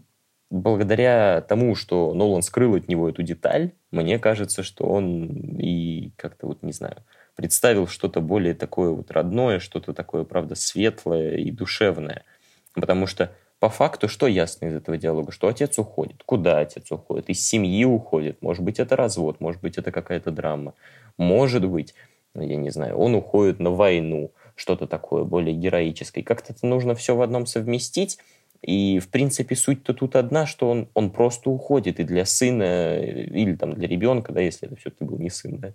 благодаря 0.62 1.41
тому, 1.41 1.76
что 1.76 2.14
Нолан 2.14 2.41
скрыл 2.41 2.76
от 2.76 2.88
него 2.88 3.10
эту 3.10 3.24
деталь, 3.24 3.72
мне 3.91 4.20
кажется, 4.20 4.64
что 4.64 4.86
он 4.86 5.58
и 5.60 6.12
как-то 6.16 6.47
вот, 6.47 6.64
не 6.64 6.72
знаю, 6.72 6.97
представил 7.36 7.88
что-то 7.88 8.22
более 8.22 8.54
такое 8.54 8.91
вот 8.91 9.12
родное, 9.12 9.60
что-то 9.60 9.93
такое, 9.93 10.24
правда, 10.24 10.56
светлое 10.56 11.36
и 11.38 11.51
душевное– 11.51 12.24
Потому 12.74 13.08
что 13.08 13.32
по 13.60 13.70
факту 13.70 14.08
что 14.08 14.28
ясно 14.28 14.66
из 14.66 14.76
этого 14.76 14.97
диалога? 14.97 15.32
Что 15.32 15.47
отец 15.47 15.78
уходит. 15.78 16.24
Куда 16.26 16.60
отец 16.60 16.91
уходит? 16.91 17.30
Из 17.30 17.45
семьи 17.45 17.86
уходит. 17.86 18.41
Может 18.41 18.64
быть, 18.64 18.80
это 18.80 18.95
развод, 18.95 19.39
может 19.39 19.62
быть, 19.62 19.78
это 19.78 19.91
какая-то 19.91 20.32
драма. 20.32 20.74
Может 21.18 21.68
быть, 21.68 21.93
я 22.36 22.56
не 22.56 22.72
знаю, 22.72 22.97
он 22.97 23.16
уходит 23.16 23.60
на 23.60 23.72
войну, 23.72 24.32
что-то 24.56 24.88
такое 24.88 25.24
более 25.24 25.56
героическое. 25.56 26.24
Как-то 26.24 26.54
это 26.54 26.66
нужно 26.66 26.95
все 26.95 27.16
в 27.16 27.22
одном 27.22 27.45
совместить. 27.45 28.18
И, 28.64 28.99
в 28.99 29.09
принципе, 29.09 29.55
суть-то 29.55 29.93
тут 29.93 30.16
одна, 30.16 30.45
что 30.45 30.70
он, 30.70 30.89
он 30.93 31.11
просто 31.11 31.49
уходит. 31.49 31.99
И 31.99 32.03
для 32.03 32.26
сына, 32.26 32.97
или 32.99 33.55
там 33.55 33.74
для 33.74 33.88
ребенка, 33.88 34.32
да, 34.32 34.41
если 34.41 34.68
это 34.68 34.78
все-таки 34.78 35.03
был 35.03 35.20
не 35.20 35.30
сын, 35.30 35.57
да, 35.57 35.74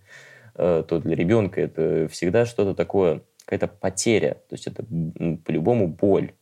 э, 0.54 0.84
то 0.88 0.98
для 0.98 1.14
ребенка 1.14 1.60
это 1.60 2.08
всегда 2.08 2.46
что-то 2.46 2.74
такое, 2.74 3.22
какая-то 3.44 3.68
потеря. 3.68 4.34
То 4.48 4.54
есть 4.54 4.66
это 4.66 4.84
по-любому 5.44 5.88
боль 5.88 6.32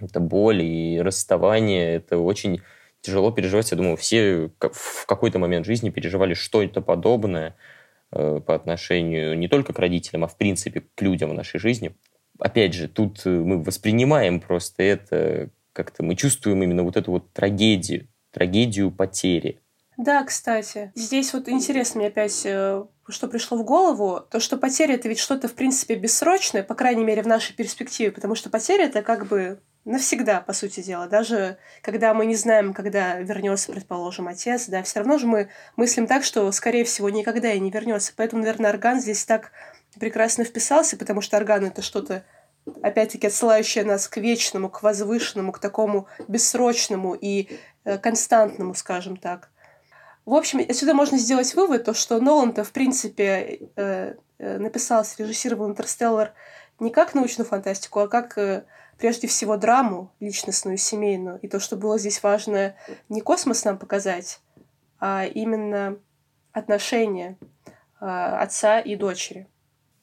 это 0.00 0.20
боль 0.20 0.62
и 0.62 1.00
расставание, 1.00 1.94
это 1.94 2.18
очень 2.18 2.60
тяжело 3.00 3.30
переживать. 3.30 3.70
Я 3.70 3.76
думаю, 3.76 3.96
все 3.96 4.50
в 4.60 5.06
какой-то 5.06 5.38
момент 5.38 5.66
жизни 5.66 5.90
переживали 5.90 6.34
что-то 6.34 6.80
подобное 6.80 7.56
э, 8.12 8.40
по 8.44 8.54
отношению 8.54 9.38
не 9.38 9.48
только 9.48 9.72
к 9.72 9.78
родителям, 9.78 10.24
а 10.24 10.28
в 10.28 10.36
принципе 10.36 10.84
к 10.94 11.02
людям 11.02 11.30
в 11.30 11.34
нашей 11.34 11.60
жизни. 11.60 11.94
Опять 12.38 12.74
же, 12.74 12.88
тут 12.88 13.22
э, 13.24 13.30
мы 13.30 13.62
воспринимаем 13.62 14.40
просто 14.40 14.82
это 14.82 15.50
как-то, 15.72 16.02
мы 16.02 16.16
чувствуем 16.16 16.62
именно 16.62 16.82
вот 16.82 16.96
эту 16.96 17.12
вот 17.12 17.32
трагедию, 17.32 18.08
трагедию 18.30 18.90
потери. 18.90 19.60
Да, 19.96 20.22
кстати, 20.24 20.92
здесь 20.94 21.32
вот 21.32 21.48
интересно 21.48 22.00
мне 22.00 22.08
опять 22.08 22.42
э, 22.44 22.84
что 23.08 23.28
пришло 23.28 23.56
в 23.56 23.64
голову, 23.64 24.20
то, 24.30 24.38
что 24.38 24.56
потеря 24.56 24.94
это 24.94 25.08
ведь 25.08 25.18
что-то, 25.18 25.48
в 25.48 25.54
принципе, 25.54 25.94
бессрочное, 25.94 26.62
по 26.62 26.74
крайней 26.74 27.04
мере, 27.04 27.22
в 27.22 27.26
нашей 27.26 27.54
перспективе, 27.54 28.12
потому 28.12 28.34
что 28.34 28.50
потеря 28.50 28.84
это 28.84 29.02
как 29.02 29.26
бы 29.26 29.60
навсегда, 29.84 30.40
по 30.40 30.52
сути 30.52 30.82
дела. 30.82 31.06
Даже 31.06 31.56
когда 31.82 32.12
мы 32.12 32.26
не 32.26 32.36
знаем, 32.36 32.74
когда 32.74 33.18
вернется, 33.18 33.72
предположим, 33.72 34.28
отец, 34.28 34.66
да, 34.68 34.82
все 34.82 35.00
равно 35.00 35.18
же 35.18 35.26
мы 35.26 35.48
мыслим 35.76 36.06
так, 36.06 36.24
что, 36.24 36.50
скорее 36.52 36.84
всего, 36.84 37.08
никогда 37.08 37.52
и 37.52 37.60
не 37.60 37.70
вернется. 37.70 38.12
Поэтому, 38.14 38.42
наверное, 38.42 38.70
орган 38.70 39.00
здесь 39.00 39.24
так 39.24 39.52
прекрасно 39.98 40.44
вписался, 40.44 40.96
потому 40.96 41.20
что 41.20 41.36
орган 41.36 41.64
это 41.64 41.82
что-то, 41.82 42.24
опять-таки, 42.82 43.26
отсылающее 43.26 43.84
нас 43.84 44.08
к 44.08 44.16
вечному, 44.16 44.68
к 44.68 44.82
возвышенному, 44.82 45.52
к 45.52 45.58
такому 45.58 46.06
бессрочному 46.26 47.14
и 47.14 47.48
э, 47.84 47.98
константному, 47.98 48.74
скажем 48.74 49.16
так. 49.16 49.50
В 50.24 50.34
общем, 50.34 50.60
отсюда 50.60 50.94
можно 50.94 51.18
сделать 51.18 51.54
вывод, 51.54 51.84
то, 51.84 51.94
что 51.94 52.20
Нолан-то, 52.20 52.64
в 52.64 52.72
принципе, 52.72 53.60
э, 53.76 54.14
э, 54.38 54.58
написал, 54.58 55.04
срежиссировал 55.04 55.68
«Интерстеллар» 55.68 56.34
не 56.80 56.90
как 56.90 57.14
научную 57.14 57.46
фантастику, 57.46 58.00
а 58.00 58.08
как 58.08 58.38
прежде 58.98 59.26
всего 59.26 59.56
драму 59.56 60.12
личностную, 60.20 60.76
семейную. 60.76 61.38
И 61.40 61.48
то, 61.48 61.60
что 61.60 61.76
было 61.76 61.98
здесь 61.98 62.22
важно 62.22 62.74
не 63.08 63.20
космос 63.20 63.64
нам 63.64 63.78
показать, 63.78 64.40
а 65.00 65.24
именно 65.24 65.98
отношения 66.52 67.38
э, 68.00 68.04
отца 68.04 68.80
и 68.80 68.96
дочери. 68.96 69.48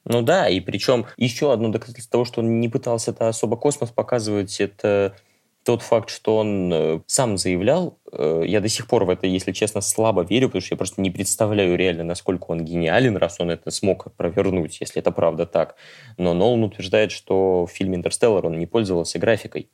Ну 0.08 0.22
да, 0.22 0.48
и 0.48 0.60
причем 0.60 1.06
еще 1.16 1.52
одно 1.52 1.68
доказательство 1.68 2.12
того, 2.12 2.24
что 2.24 2.40
он 2.40 2.60
не 2.60 2.68
пытался 2.68 3.10
это 3.10 3.28
особо 3.28 3.56
космос 3.56 3.90
показывать, 3.90 4.60
это 4.60 5.16
тот 5.64 5.82
факт, 5.82 6.10
что 6.10 6.36
он 6.36 6.72
э, 6.72 7.00
сам 7.06 7.36
заявлял, 7.36 7.98
э, 8.12 8.44
я 8.46 8.60
до 8.60 8.68
сих 8.68 8.86
пор 8.86 9.04
в 9.04 9.10
это, 9.10 9.26
если 9.26 9.50
честно, 9.50 9.80
слабо 9.80 10.22
верю, 10.22 10.46
потому 10.46 10.62
что 10.62 10.74
я 10.74 10.76
просто 10.76 11.00
не 11.00 11.10
представляю 11.10 11.76
реально, 11.76 12.04
насколько 12.04 12.44
он 12.52 12.64
гениален, 12.64 13.16
раз 13.16 13.40
он 13.40 13.50
это 13.50 13.72
смог 13.72 14.14
провернуть, 14.14 14.80
если 14.80 15.02
это 15.02 15.10
правда 15.10 15.44
так. 15.44 15.74
Но 16.18 16.34
Нолан 16.34 16.62
утверждает, 16.62 17.10
что 17.10 17.66
в 17.66 17.70
фильме 17.72 17.96
«Интерстеллар» 17.96 18.46
он 18.46 18.60
не 18.60 18.66
пользовался 18.66 19.18
графикой. 19.18 19.68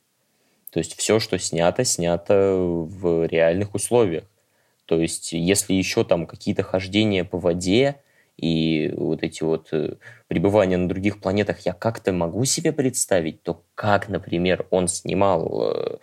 То 0.71 0.79
есть 0.79 0.97
все, 0.97 1.19
что 1.19 1.37
снято, 1.37 1.83
снято 1.83 2.55
в 2.55 3.27
реальных 3.27 3.75
условиях. 3.75 4.23
То 4.85 4.99
есть 4.99 5.31
если 5.31 5.75
еще 5.75 6.03
там 6.03 6.25
какие-то 6.25 6.63
хождения 6.63 7.23
по 7.23 7.37
воде, 7.37 7.97
и 8.37 8.93
вот 8.97 9.23
эти 9.23 9.43
вот 9.43 9.69
э, 9.71 9.95
пребывания 10.27 10.77
на 10.77 10.87
других 10.87 11.21
планетах 11.21 11.59
я 11.61 11.73
как-то 11.73 12.11
могу 12.11 12.45
себе 12.45 12.71
представить, 12.71 13.43
то 13.43 13.63
как, 13.75 14.09
например, 14.09 14.65
он 14.69 14.87
снимал, 14.87 15.71
э, 15.71 15.97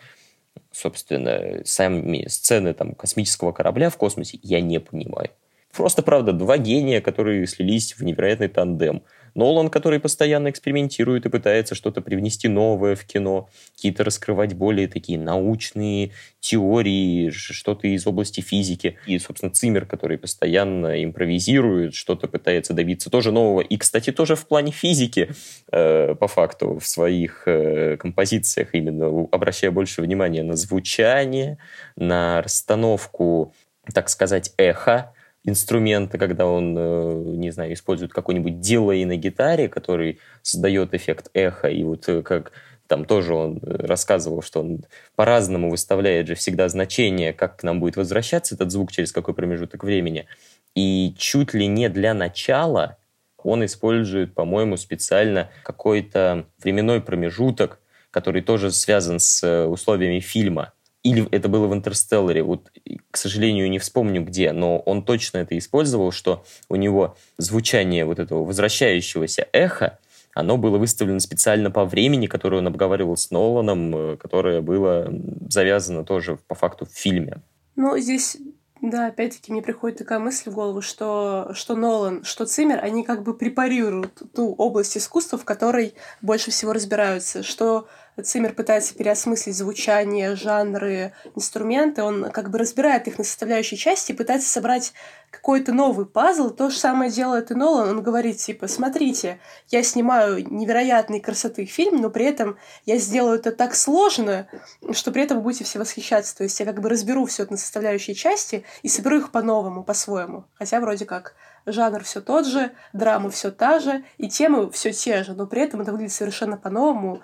собственно, 0.71 1.63
сами 1.65 2.27
сцены 2.29 2.75
там 2.75 2.95
космического 2.95 3.53
корабля 3.53 3.91
в 3.91 3.97
космосе, 3.97 4.39
я 4.43 4.61
не 4.61 4.81
понимаю. 4.81 5.31
Просто, 5.73 6.03
правда, 6.03 6.33
два 6.33 6.59
гения, 6.59 7.01
которые 7.01 7.47
слились 7.47 7.95
в 7.95 8.03
невероятный 8.03 8.49
тандем– 8.49 9.03
Нолан, 9.35 9.71
который 9.71 10.01
постоянно 10.01 10.51
экспериментирует 10.51 11.27
и 11.27 11.29
пытается 11.29 11.75
что-то 11.75 12.01
привнести 12.01 12.49
новое 12.49 12.97
в 12.97 13.05
кино, 13.05 13.49
какие-то 13.75 14.05
раскрывать 14.05 14.55
более 14.55 14.89
такие 14.89 15.19
научные 15.19 16.13
теории, 16.41 17.31
что-то 17.31 17.87
из 17.87 18.07
области 18.07 18.41
физики. 18.41 18.99
И, 19.07 19.19
собственно, 19.19 19.53
Циммер, 19.53 19.87
который 19.87 20.19
постоянно 20.19 21.03
импровизирует, 21.05 21.95
что-то 21.95 22.29
пытается 22.29 22.73
добиться 22.73 23.11
тоже 23.11 23.33
нового. 23.33 23.61
И, 23.61 23.77
кстати, 23.77 24.13
тоже 24.13 24.37
в 24.37 24.47
плане 24.47 24.73
физики, 24.73 25.31
э, 25.71 26.15
по 26.15 26.29
факту, 26.29 26.79
в 26.79 26.87
своих 26.87 27.43
э, 27.47 27.97
композициях 27.97 28.75
именно 28.75 29.29
обращая 29.31 29.71
больше 29.71 30.03
внимания 30.03 30.43
на 30.43 30.57
звучание, 30.57 31.59
на 31.97 32.43
расстановку, 32.43 33.55
так 33.93 34.09
сказать, 34.09 34.53
эхо, 34.57 35.13
инструмента, 35.45 36.19
когда 36.19 36.47
он, 36.47 36.77
э, 36.77 37.13
не 37.37 37.51
знаю, 37.51 37.73
использует 37.73 38.13
какой-нибудь 38.13 38.61
дилей 38.61 39.05
на 39.05 39.17
гитаре, 39.17 39.69
который 39.69 40.19
создает 40.43 40.95
эффект 40.95 41.31
эха, 41.35 41.69
и 41.69 41.83
вот 41.83 42.09
э, 42.09 42.23
как 42.23 42.53
там 42.87 43.05
тоже 43.05 43.35
он 43.35 43.59
э, 43.59 43.87
рассказывал, 43.87 44.43
что 44.43 44.61
он 44.61 44.85
по-разному 45.17 45.71
выставляет 45.71 46.27
же 46.27 46.35
всегда 46.35 46.69
значение, 46.69 47.33
как 47.33 47.59
к 47.59 47.63
нам 47.63 47.81
будет 47.81 47.97
возвращаться 47.97 48.55
этот 48.55 48.71
звук, 48.71 48.93
через 48.93 49.13
какой 49.13 49.35
промежуток 49.35 49.85
времени. 49.85 50.27
И 50.75 51.15
чуть 51.19 51.55
ли 51.55 51.67
не 51.67 51.89
для 51.89 52.15
начала 52.15 52.99
он 53.43 53.65
использует, 53.65 54.35
по-моему, 54.35 54.77
специально 54.77 55.51
какой-то 55.63 56.45
временной 56.63 57.01
промежуток, 57.01 57.81
который 58.11 58.43
тоже 58.43 58.71
связан 58.71 59.19
с 59.19 59.67
условиями 59.67 60.21
фильма 60.21 60.75
или 61.03 61.27
это 61.31 61.49
было 61.49 61.67
в 61.67 61.75
«Интерстелларе», 61.75 62.43
вот, 62.43 62.71
к 63.11 63.17
сожалению, 63.17 63.71
не 63.71 63.79
вспомню 63.79 64.23
где, 64.25 64.53
но 64.53 64.79
он 64.81 65.03
точно 65.05 65.39
это 65.39 65.57
использовал, 65.57 66.13
что 66.13 66.45
у 66.69 66.77
него 66.77 67.17
звучание 67.39 68.05
вот 68.05 68.19
этого 68.19 68.45
возвращающегося 68.45 69.49
эха, 69.53 69.99
оно 70.35 70.57
было 70.57 70.79
выставлено 70.79 71.21
специально 71.21 71.71
по 71.71 71.85
времени, 71.85 72.27
которое 72.27 72.59
он 72.59 72.67
обговаривал 72.67 73.17
с 73.17 73.31
Ноланом, 73.31 73.97
э, 73.97 74.17
которое 74.17 74.61
было 74.61 75.13
завязано 75.49 76.05
тоже 76.05 76.39
по 76.47 76.55
факту 76.55 76.87
в 76.87 76.91
фильме. 76.91 77.41
Ну, 77.77 77.99
здесь 77.99 78.37
да, 78.83 79.09
опять-таки 79.09 79.53
мне 79.53 79.61
приходит 79.61 79.99
такая 79.99 80.19
мысль 80.19 80.51
в 80.51 80.55
голову, 80.55 80.81
что, 80.81 81.51
что 81.53 81.77
Нолан, 81.77 82.25
что 82.25 82.47
Циммер, 82.47 82.83
они 82.83 83.05
как 83.05 83.23
бы 83.23 83.35
препарируют 83.35 84.23
ту 84.35 84.55
область 84.55 84.97
искусства, 84.97 85.37
в 85.37 85.45
которой 85.45 85.95
больше 86.23 86.51
всего 86.51 86.73
разбираются, 86.73 87.43
что 87.43 87.89
Циммер 88.23 88.55
пытается 88.55 88.95
переосмыслить 88.95 89.57
звучание, 89.57 90.37
жанры, 90.37 91.13
инструменты, 91.35 92.03
он 92.03 92.31
как 92.31 92.51
бы 92.51 92.59
разбирает 92.59 93.09
их 93.09 93.19
на 93.19 93.25
составляющие 93.25 93.79
части 93.79 94.13
и 94.13 94.15
пытается 94.15 94.49
собрать 94.49 94.93
какой-то 95.31 95.73
новый 95.73 96.07
пазл. 96.07 96.51
То 96.51 96.71
же 96.71 96.79
самое 96.79 97.11
делает 97.11 97.51
и 97.51 97.55
Нолан. 97.55 97.89
Он 97.89 98.03
говорит, 98.03 98.39
типа, 98.39 98.69
смотрите, 98.69 99.39
я 99.69 99.83
снимаю 99.83 100.45
невероятной 100.51 101.21
красоты 101.21 101.65
фильм, 101.65 102.01
но 102.01 102.11
при 102.11 102.27
этом 102.27 102.59
я 102.85 102.99
сделаю 102.99 103.39
это 103.39 103.53
так 103.53 103.75
сложно, 103.75 104.49
что 104.93 105.13
при 105.13 105.23
этом 105.23 105.39
вы 105.39 105.45
будете 105.45 105.65
все 105.65 105.79
восхищаться. 105.79 106.37
То 106.37 106.45
есть 106.45 106.59
я 106.61 106.67
как 106.67 106.81
бы 106.81 106.89
разберу 106.89 107.27
все 107.27 107.45
это 107.45 107.53
на 107.53 107.59
составляющие 107.59 108.15
части 108.15 108.65
и 108.83 108.89
соберу 108.89 109.19
их 109.19 109.31
по-новому, 109.31 109.85
по-своему. 109.85 110.45
Хотя 110.55 110.81
вроде 110.81 111.07
как 111.07 111.35
жанр 111.67 112.03
все 112.03 112.21
тот 112.21 112.47
же, 112.47 112.73
драма 112.93 113.31
все 113.31 113.51
та 113.51 113.79
же, 113.79 114.05
и 114.19 114.29
темы 114.29 114.71
все 114.71 114.93
те 114.93 115.23
же, 115.23 115.35
но 115.35 115.47
при 115.47 115.63
этом 115.63 115.81
это 115.81 115.93
выглядит 115.93 116.15
совершенно 116.15 116.57
по-новому, 116.57 117.23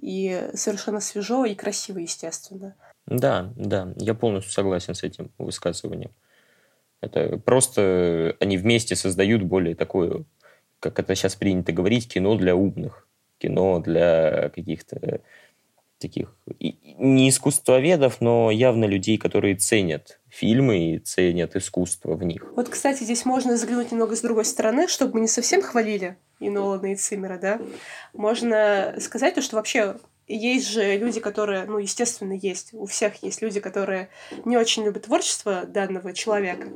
и 0.00 0.50
совершенно 0.54 1.00
свежо 1.00 1.44
и 1.44 1.54
красиво, 1.54 1.98
естественно. 1.98 2.74
Да, 3.06 3.52
да, 3.56 3.92
я 3.96 4.14
полностью 4.14 4.52
согласен 4.52 4.94
с 4.94 5.02
этим 5.02 5.30
высказыванием. 5.38 6.10
Это 7.00 7.38
просто 7.38 8.36
они 8.40 8.56
вместе 8.56 8.96
создают 8.96 9.42
более 9.42 9.74
такое, 9.74 10.24
как 10.80 10.98
это 10.98 11.14
сейчас 11.14 11.36
принято 11.36 11.72
говорить, 11.72 12.12
кино 12.12 12.36
для 12.36 12.54
умных, 12.56 13.06
кино 13.38 13.80
для 13.80 14.50
каких-то 14.50 15.20
таких 15.98 16.34
не 16.98 17.28
искусствоведов, 17.28 18.20
но 18.20 18.50
явно 18.50 18.84
людей, 18.84 19.18
которые 19.18 19.56
ценят 19.56 20.20
фильмы 20.28 20.94
и 20.94 20.98
ценят 20.98 21.56
искусство 21.56 22.14
в 22.14 22.24
них. 22.24 22.44
Вот, 22.56 22.68
кстати, 22.68 23.02
здесь 23.02 23.24
можно 23.24 23.56
заглянуть 23.56 23.92
немного 23.92 24.16
с 24.16 24.20
другой 24.20 24.44
стороны, 24.44 24.88
чтобы 24.88 25.14
мы 25.14 25.20
не 25.20 25.28
совсем 25.28 25.62
хвалили 25.62 26.16
и 26.40 26.50
Нолана, 26.50 26.92
и 26.92 26.96
Циммера, 26.96 27.38
да. 27.38 27.60
Можно 28.12 28.94
сказать 29.00 29.34
то, 29.34 29.42
что 29.42 29.56
вообще 29.56 29.96
есть 30.28 30.68
же 30.68 30.96
люди, 30.98 31.20
которые, 31.20 31.64
ну, 31.64 31.78
естественно, 31.78 32.32
есть. 32.32 32.70
У 32.72 32.86
всех 32.86 33.22
есть 33.22 33.42
люди, 33.42 33.60
которые 33.60 34.10
не 34.44 34.56
очень 34.56 34.84
любят 34.84 35.04
творчество 35.04 35.64
данного 35.64 36.12
человека. 36.12 36.68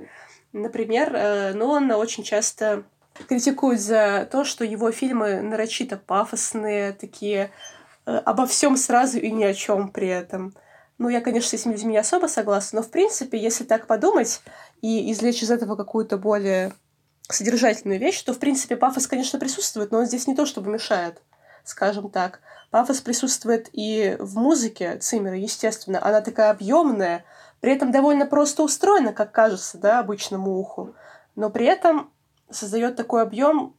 Например, 0.53 1.15
э, 1.15 1.53
Нолана 1.53 1.99
очень 1.99 2.25
часто 2.25 2.85
критикуют 3.29 3.81
за 3.81 4.29
то, 4.31 4.45
что 4.45 4.65
его 4.65 4.91
фильмы 4.91 5.43
нарочито 5.43 5.97
пафосные, 5.99 6.93
такие 6.93 7.51
обо 8.05 8.47
всем 8.47 8.77
сразу 8.77 9.19
и 9.19 9.31
ни 9.31 9.45
о 9.45 9.55
чем 9.55 9.91
при 9.91 10.09
этом. 10.09 10.55
Ну, 10.99 11.09
я, 11.09 11.21
конечно, 11.21 11.51
с 11.51 11.55
этими 11.55 11.73
людьми 11.73 11.93
не 11.93 11.99
особо 11.99 12.27
согласна, 12.27 12.81
но, 12.81 12.87
в 12.87 12.91
принципе, 12.91 13.39
если 13.39 13.65
так 13.65 13.87
подумать 13.87 14.41
и 14.83 15.11
извлечь 15.11 15.43
из 15.43 15.51
этого 15.51 15.75
какую-то 15.75 16.17
более 16.17 16.73
содержательную 17.29 17.99
вещь, 17.99 18.23
то, 18.23 18.33
в 18.33 18.39
принципе, 18.39 18.77
пафос, 18.77 19.07
конечно, 19.07 19.39
присутствует, 19.39 19.91
но 19.91 19.99
он 19.99 20.07
здесь 20.07 20.27
не 20.27 20.35
то, 20.35 20.47
чтобы 20.47 20.71
мешает, 20.71 21.23
скажем 21.65 22.11
так. 22.11 22.41
Пафос 22.71 23.01
присутствует 23.01 23.69
и 23.73 24.17
в 24.19 24.37
музыке 24.37 24.97
Циммера, 24.99 25.37
естественно. 25.37 26.05
Она 26.05 26.21
такая 26.21 26.51
объемная, 26.51 27.25
при 27.61 27.73
этом 27.73 27.93
довольно 27.93 28.27
просто 28.27 28.63
устроена, 28.63 29.13
как 29.13 29.33
кажется, 29.33 29.79
да, 29.79 30.01
обычному 30.01 30.59
уху. 30.59 30.95
Но 31.37 31.51
при 31.51 31.67
этом 31.67 32.13
создает 32.51 32.97
такой 32.97 33.23
объем, 33.23 33.77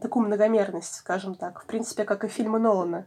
такую 0.00 0.26
многомерность, 0.26 0.96
скажем 0.96 1.34
так. 1.34 1.62
В 1.62 1.66
принципе, 1.66 2.04
как 2.04 2.24
и 2.24 2.28
фильмы 2.28 2.58
Нолана, 2.58 3.06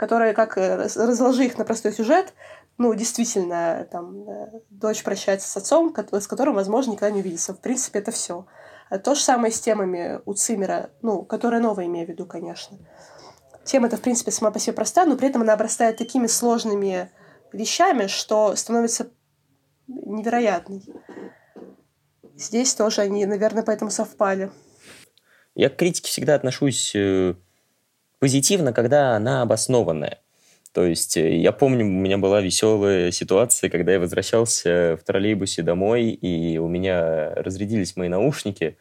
которые, 0.00 0.32
как 0.32 0.56
э, 0.56 0.76
разложи 0.76 1.44
их 1.44 1.58
на 1.58 1.66
простой 1.66 1.92
сюжет, 1.92 2.32
ну, 2.78 2.94
действительно, 2.94 3.86
там, 3.92 4.26
э, 4.26 4.60
дочь 4.70 5.02
прощается 5.02 5.46
с 5.46 5.54
отцом, 5.58 5.94
с 5.94 6.26
которым, 6.26 6.54
возможно, 6.54 6.92
никогда 6.92 7.14
не 7.14 7.20
увидится. 7.20 7.52
В 7.52 7.60
принципе, 7.60 7.98
это 7.98 8.10
все. 8.10 8.46
А 8.88 8.98
то 8.98 9.14
же 9.14 9.20
самое 9.20 9.52
с 9.52 9.60
темами 9.60 10.22
у 10.24 10.32
Циммера, 10.32 10.88
ну, 11.02 11.22
которая 11.22 11.60
новая, 11.60 11.84
имею 11.84 12.06
в 12.06 12.08
виду, 12.08 12.24
конечно. 12.24 12.78
Тема-то, 13.64 13.98
в 13.98 14.00
принципе, 14.00 14.30
сама 14.30 14.50
по 14.50 14.58
себе 14.58 14.72
проста, 14.72 15.04
но 15.04 15.18
при 15.18 15.28
этом 15.28 15.42
она 15.42 15.52
обрастает 15.52 15.98
такими 15.98 16.28
сложными 16.28 17.10
вещами, 17.52 18.06
что 18.06 18.56
становится 18.56 19.10
невероятной. 19.86 20.82
Здесь 22.36 22.74
тоже 22.74 23.02
они, 23.02 23.26
наверное, 23.26 23.64
поэтому 23.64 23.90
совпали. 23.90 24.50
Я 25.54 25.68
к 25.68 25.76
критике 25.76 26.08
всегда 26.08 26.36
отношусь 26.36 26.92
э, 26.94 27.34
позитивно, 28.20 28.72
когда 28.72 29.16
она 29.16 29.42
обоснованная. 29.42 30.18
То 30.72 30.84
есть 30.84 31.16
э, 31.16 31.36
я 31.38 31.50
помню, 31.50 31.84
у 31.84 31.88
меня 31.88 32.16
была 32.16 32.40
веселая 32.40 33.10
ситуация, 33.10 33.70
когда 33.70 33.92
я 33.92 33.98
возвращался 33.98 34.96
в 35.00 35.04
троллейбусе 35.04 35.62
домой, 35.62 36.10
и 36.10 36.58
у 36.58 36.68
меня 36.68 37.34
разрядились 37.34 37.96
мои 37.96 38.08
наушники. 38.08 38.76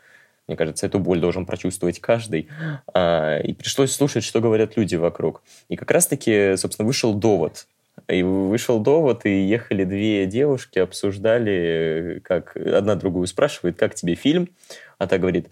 Мне 0.48 0.56
кажется, 0.56 0.86
эту 0.86 1.00
боль 1.00 1.20
должен 1.20 1.46
прочувствовать 1.46 2.00
каждый. 2.00 2.48
А, 2.94 3.40
и 3.40 3.54
пришлось 3.54 3.92
слушать, 3.92 4.24
что 4.24 4.42
говорят 4.42 4.78
люди 4.78 4.96
вокруг. 4.96 5.42
И 5.68 5.76
как 5.76 5.90
раз-таки, 5.90 6.56
собственно, 6.58 6.86
вышел 6.86 7.14
довод. 7.14 7.68
И 8.08 8.24
вышел 8.24 8.80
довод, 8.80 9.26
и 9.26 9.48
ехали 9.48 9.84
две 9.84 10.26
девушки, 10.26 10.80
обсуждали, 10.80 12.22
как 12.24 12.56
одна 12.56 12.96
другую 12.96 13.28
спрашивает, 13.28 13.78
как 13.78 13.94
тебе 13.94 14.16
фильм, 14.16 14.50
а 14.98 15.08
та 15.08 15.18
говорит, 15.18 15.50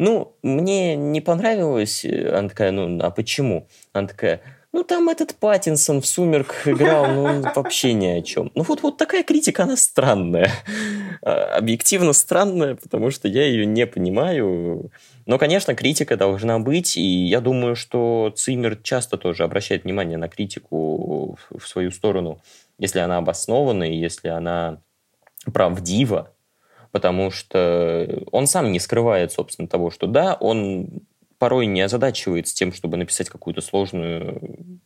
ну, 0.00 0.34
мне 0.42 0.96
не 0.96 1.20
понравилось. 1.20 2.06
Она 2.06 2.48
такая, 2.48 2.70
ну, 2.72 2.98
а 3.02 3.10
почему? 3.10 3.68
Она 3.92 4.08
такая, 4.08 4.40
ну, 4.72 4.82
там 4.82 5.10
этот 5.10 5.34
Паттинсон 5.34 6.00
в 6.00 6.06
«Сумерках» 6.06 6.66
играл, 6.66 7.06
ну, 7.08 7.42
вообще 7.54 7.92
ни 7.92 8.06
о 8.06 8.22
чем. 8.22 8.50
Ну, 8.54 8.62
вот, 8.62 8.82
вот 8.82 8.96
такая 8.96 9.22
критика, 9.24 9.64
она 9.64 9.76
странная. 9.76 10.50
А, 11.22 11.56
объективно 11.58 12.14
странная, 12.14 12.76
потому 12.76 13.10
что 13.10 13.28
я 13.28 13.44
ее 13.44 13.66
не 13.66 13.86
понимаю. 13.86 14.90
Но, 15.26 15.36
конечно, 15.36 15.74
критика 15.74 16.16
должна 16.16 16.58
быть, 16.58 16.96
и 16.96 17.26
я 17.26 17.42
думаю, 17.42 17.76
что 17.76 18.32
Циммер 18.34 18.76
часто 18.76 19.18
тоже 19.18 19.44
обращает 19.44 19.84
внимание 19.84 20.16
на 20.16 20.30
критику 20.30 21.36
в 21.50 21.68
свою 21.68 21.90
сторону, 21.90 22.40
если 22.78 23.00
она 23.00 23.18
обоснована 23.18 23.84
и 23.84 23.96
если 23.96 24.28
она 24.28 24.80
правдива, 25.52 26.32
потому 26.92 27.30
что 27.30 28.24
он 28.32 28.46
сам 28.46 28.72
не 28.72 28.80
скрывает, 28.80 29.32
собственно, 29.32 29.68
того, 29.68 29.90
что 29.90 30.06
да, 30.06 30.34
он 30.34 30.88
порой 31.38 31.66
не 31.66 31.80
озадачивается 31.80 32.54
тем, 32.54 32.72
чтобы 32.72 32.96
написать 32.96 33.30
какую-то 33.30 33.60
сложную 33.60 34.80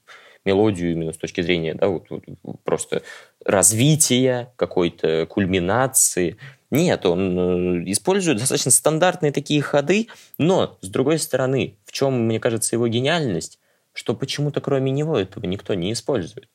мелодию 0.45 0.93
именно 0.93 1.13
с 1.13 1.17
точки 1.17 1.41
зрения 1.41 1.75
да, 1.75 1.89
вот, 1.89 2.07
вот, 2.11 2.23
просто 2.65 3.03
развития, 3.45 4.53
какой-то 4.57 5.27
кульминации. 5.27 6.37
Нет, 6.71 7.07
он 7.07 7.39
э, 7.39 7.91
использует 7.91 8.39
достаточно 8.39 8.71
стандартные 8.71 9.33
такие 9.33 9.63
ходы, 9.63 10.09
но, 10.39 10.79
с 10.81 10.89
другой 10.89 11.19
стороны, 11.19 11.77
в 11.85 11.93
чем, 11.93 12.27
мне 12.27 12.41
кажется, 12.41 12.77
его 12.77 12.89
гениальность, 12.89 13.59
что 13.93 14.15
почему-то 14.15 14.61
кроме 14.61 14.91
него 14.91 15.19
этого 15.19 15.47
никто 15.47 15.75
не 15.75 15.93
использует. 15.93 16.49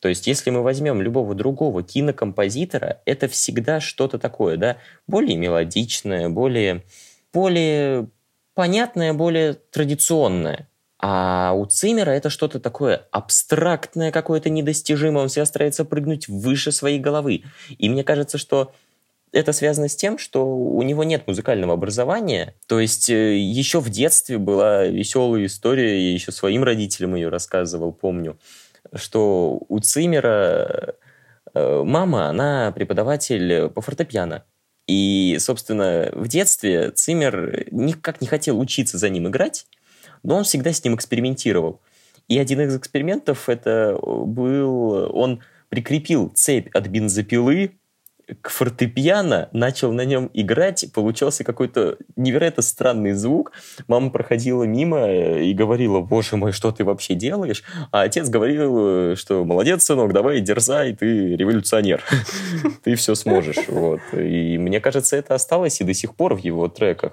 То 0.00 0.08
есть, 0.08 0.26
если 0.26 0.50
мы 0.50 0.62
возьмем 0.62 1.02
любого 1.02 1.34
другого 1.34 1.82
кинокомпозитора, 1.82 3.00
это 3.04 3.28
всегда 3.28 3.80
что-то 3.80 4.18
такое, 4.18 4.56
да, 4.56 4.76
более 5.06 5.36
мелодичное, 5.36 6.28
более, 6.28 6.84
более 7.32 8.08
понятное, 8.54 9.12
более 9.12 9.54
традиционное. 9.54 10.68
А 11.00 11.52
у 11.52 11.64
Цимера 11.66 12.10
это 12.10 12.28
что-то 12.28 12.58
такое 12.58 13.06
абстрактное, 13.12 14.10
какое-то 14.10 14.50
недостижимое. 14.50 15.22
Он 15.22 15.28
всегда 15.28 15.46
старается 15.46 15.84
прыгнуть 15.84 16.28
выше 16.28 16.72
своей 16.72 16.98
головы. 16.98 17.44
И 17.78 17.88
мне 17.88 18.02
кажется, 18.02 18.36
что 18.36 18.72
это 19.32 19.52
связано 19.52 19.88
с 19.88 19.96
тем, 19.96 20.18
что 20.18 20.44
у 20.44 20.82
него 20.82 21.04
нет 21.04 21.26
музыкального 21.26 21.74
образования. 21.74 22.54
То 22.66 22.80
есть 22.80 23.10
э, 23.10 23.36
еще 23.36 23.80
в 23.80 23.90
детстве 23.90 24.38
была 24.38 24.86
веселая 24.86 25.46
история, 25.46 26.08
я 26.08 26.12
еще 26.12 26.32
своим 26.32 26.64
родителям 26.64 27.14
ее 27.14 27.28
рассказывал, 27.28 27.92
помню, 27.92 28.38
что 28.94 29.60
у 29.68 29.78
Цимера 29.80 30.94
э, 31.54 31.82
мама, 31.84 32.28
она 32.28 32.72
преподаватель 32.72 33.68
по 33.68 33.80
фортепиано. 33.80 34.44
И, 34.86 35.36
собственно, 35.38 36.10
в 36.14 36.28
детстве 36.28 36.90
Циммер 36.90 37.68
никак 37.70 38.20
не 38.20 38.26
хотел 38.26 38.58
учиться 38.58 38.96
за 38.96 39.10
ним 39.10 39.28
играть, 39.28 39.66
но 40.22 40.36
он 40.36 40.44
всегда 40.44 40.72
с 40.72 40.82
ним 40.82 40.94
экспериментировал. 40.94 41.80
И 42.26 42.38
один 42.38 42.60
из 42.62 42.76
экспериментов 42.76 43.48
это 43.48 43.98
был, 44.02 45.14
он 45.14 45.42
прикрепил 45.68 46.30
цепь 46.34 46.74
от 46.74 46.86
бензопилы 46.88 47.78
к 48.42 48.50
фортепиано, 48.50 49.48
начал 49.52 49.92
на 49.92 50.04
нем 50.04 50.30
играть, 50.34 50.86
получался 50.92 51.44
какой-то 51.44 51.98
невероятно 52.16 52.62
странный 52.62 53.12
звук. 53.12 53.52
Мама 53.86 54.10
проходила 54.10 54.64
мимо 54.64 54.98
э, 54.98 55.44
и 55.44 55.54
говорила, 55.54 56.00
боже 56.00 56.36
мой, 56.36 56.52
что 56.52 56.70
ты 56.72 56.84
вообще 56.84 57.14
делаешь? 57.14 57.62
А 57.90 58.02
отец 58.02 58.28
говорил, 58.28 59.16
что 59.16 59.44
молодец, 59.44 59.84
сынок, 59.84 60.12
давай 60.12 60.40
дерзай, 60.40 60.94
ты 60.94 61.36
революционер, 61.36 62.02
ты 62.84 62.94
все 62.94 63.14
сможешь. 63.14 63.68
Вот. 63.68 64.00
И 64.12 64.58
мне 64.58 64.80
кажется, 64.80 65.16
это 65.16 65.34
осталось 65.34 65.80
и 65.80 65.84
до 65.84 65.94
сих 65.94 66.14
пор 66.14 66.34
в 66.34 66.38
его 66.38 66.68
треках. 66.68 67.12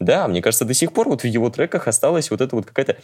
Да, 0.00 0.26
мне 0.28 0.42
кажется, 0.42 0.64
до 0.64 0.74
сих 0.74 0.92
пор 0.92 1.08
вот 1.08 1.22
в 1.22 1.26
его 1.26 1.48
треках 1.50 1.86
осталась 1.88 2.30
вот 2.30 2.40
эта 2.40 2.56
вот 2.56 2.66
какая-то 2.66 2.96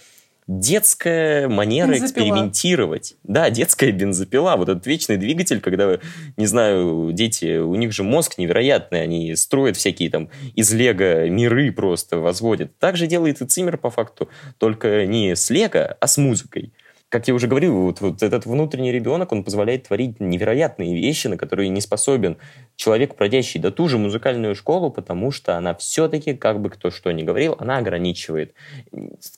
детская 0.49 1.47
манера 1.47 1.89
бензопила. 1.89 2.07
экспериментировать. 2.07 3.17
Да, 3.23 3.51
детская 3.51 3.93
бензопила, 3.93 4.57
вот 4.57 4.69
этот 4.71 4.87
вечный 4.87 5.19
двигатель, 5.19 5.61
когда, 5.61 5.99
не 6.37 6.47
знаю, 6.47 7.11
дети, 7.13 7.59
у 7.59 7.75
них 7.75 7.93
же 7.93 8.03
мозг 8.03 8.39
невероятный, 8.39 9.03
они 9.03 9.37
строят 9.37 9.77
всякие 9.77 10.11
там 10.11 10.31
из 10.57 10.73
лего 10.73 11.29
миры 11.29 11.71
просто 11.71 12.19
возводят. 12.19 12.77
Так 12.79 12.97
же 12.97 13.07
делает 13.07 13.43
и 13.43 13.47
Циммер 13.47 13.77
по 13.77 13.91
факту, 13.91 14.31
только 14.57 15.05
не 15.07 15.37
с 15.37 15.51
лего, 15.51 15.97
а 16.01 16.07
с 16.07 16.17
музыкой 16.17 16.73
как 17.09 17.27
я 17.27 17.35
уже 17.35 17.47
говорил, 17.47 17.75
вот, 17.83 18.01
вот 18.01 18.23
этот 18.23 18.45
внутренний 18.45 18.93
ребенок, 18.93 19.33
он 19.33 19.43
позволяет 19.43 19.85
творить 19.85 20.21
невероятные 20.21 20.95
вещи, 20.95 21.27
на 21.27 21.39
которые 21.39 21.71
не 21.71 21.81
способен 21.81 22.37
человек, 22.77 23.15
пройдящий 23.15 23.59
до 23.59 23.71
ту 23.71 23.89
же 23.89 23.97
музыкальную 23.97 24.55
школу, 24.55 24.91
потому 24.91 25.31
что 25.31 25.57
она 25.57 25.75
все-таки, 25.75 26.35
как 26.35 26.61
бы 26.61 26.69
кто 26.69 26.91
что 26.91 27.11
ни 27.13 27.23
говорил, 27.23 27.57
она 27.59 27.79
ограничивает, 27.79 28.55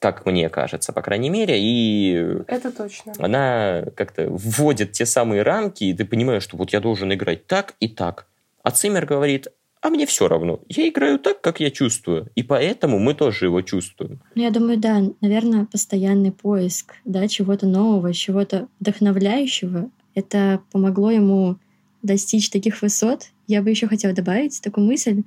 как 0.00 0.26
мне 0.26 0.48
кажется, 0.48 0.92
по 0.92 1.02
крайней 1.02 1.30
мере, 1.30 1.56
и... 1.58 2.42
Это 2.48 2.72
точно. 2.72 3.12
Она 3.18 3.84
как-то 3.94 4.26
вводит 4.28 4.92
те 4.92 5.06
самые 5.06 5.42
рамки, 5.42 5.84
и 5.84 5.94
ты 5.94 6.04
понимаешь, 6.04 6.42
что 6.42 6.56
вот 6.56 6.72
я 6.72 6.80
должен 6.80 7.12
играть 7.12 7.46
так 7.46 7.74
и 7.78 7.88
так. 7.88 8.26
А 8.62 8.72
Циммер 8.72 9.06
говорит, 9.06 9.48
а 9.80 9.88
мне 9.88 10.06
все 10.06 10.28
равно. 10.28 10.60
Я 10.68 10.88
играю 10.88 11.18
так, 11.18 11.40
как 11.40 11.60
я 11.60 11.70
чувствую, 11.70 12.28
и 12.34 12.42
поэтому 12.42 12.98
мы 12.98 13.14
тоже 13.14 13.46
его 13.46 13.62
чувствуем. 13.62 14.20
Ну, 14.34 14.42
я 14.42 14.50
думаю, 14.50 14.78
да, 14.78 15.02
наверное, 15.20 15.64
постоянный 15.64 16.32
поиск, 16.32 16.94
да, 17.04 17.26
чего-то 17.28 17.66
нового, 17.66 18.12
чего-то 18.12 18.68
вдохновляющего. 18.78 19.90
Это 20.14 20.60
помогло 20.70 21.10
ему 21.10 21.56
достичь 22.02 22.50
таких 22.50 22.82
высот. 22.82 23.28
Я 23.46 23.62
бы 23.62 23.70
еще 23.70 23.86
хотела 23.86 24.14
добавить 24.14 24.60
такую 24.60 24.86
мысль, 24.86 25.22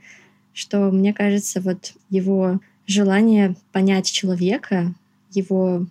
что 0.54 0.92
мне 0.92 1.14
кажется, 1.14 1.62
вот 1.62 1.94
его 2.10 2.60
желание 2.86 3.56
понять 3.72 4.12
человека, 4.12 4.94
его 5.32 5.86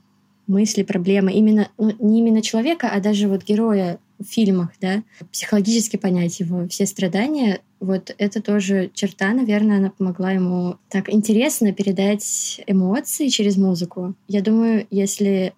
мысли, 0.46 0.82
проблемы. 0.82 1.32
Именно, 1.32 1.68
ну, 1.78 1.94
не 1.98 2.20
именно 2.20 2.42
человека, 2.42 2.90
а 2.92 3.00
даже 3.00 3.28
вот 3.28 3.44
героя 3.44 3.98
фильмах, 4.24 4.70
да, 4.80 5.02
психологически 5.32 5.96
понять 5.96 6.40
его, 6.40 6.66
все 6.68 6.86
страдания, 6.86 7.60
вот 7.80 8.14
это 8.16 8.40
тоже 8.40 8.90
черта, 8.94 9.32
наверное, 9.32 9.78
она 9.78 9.90
помогла 9.90 10.32
ему 10.32 10.76
так 10.88 11.12
интересно 11.12 11.72
передать 11.72 12.60
эмоции 12.66 13.28
через 13.28 13.56
музыку. 13.56 14.14
Я 14.28 14.40
думаю, 14.40 14.86
если 14.90 15.54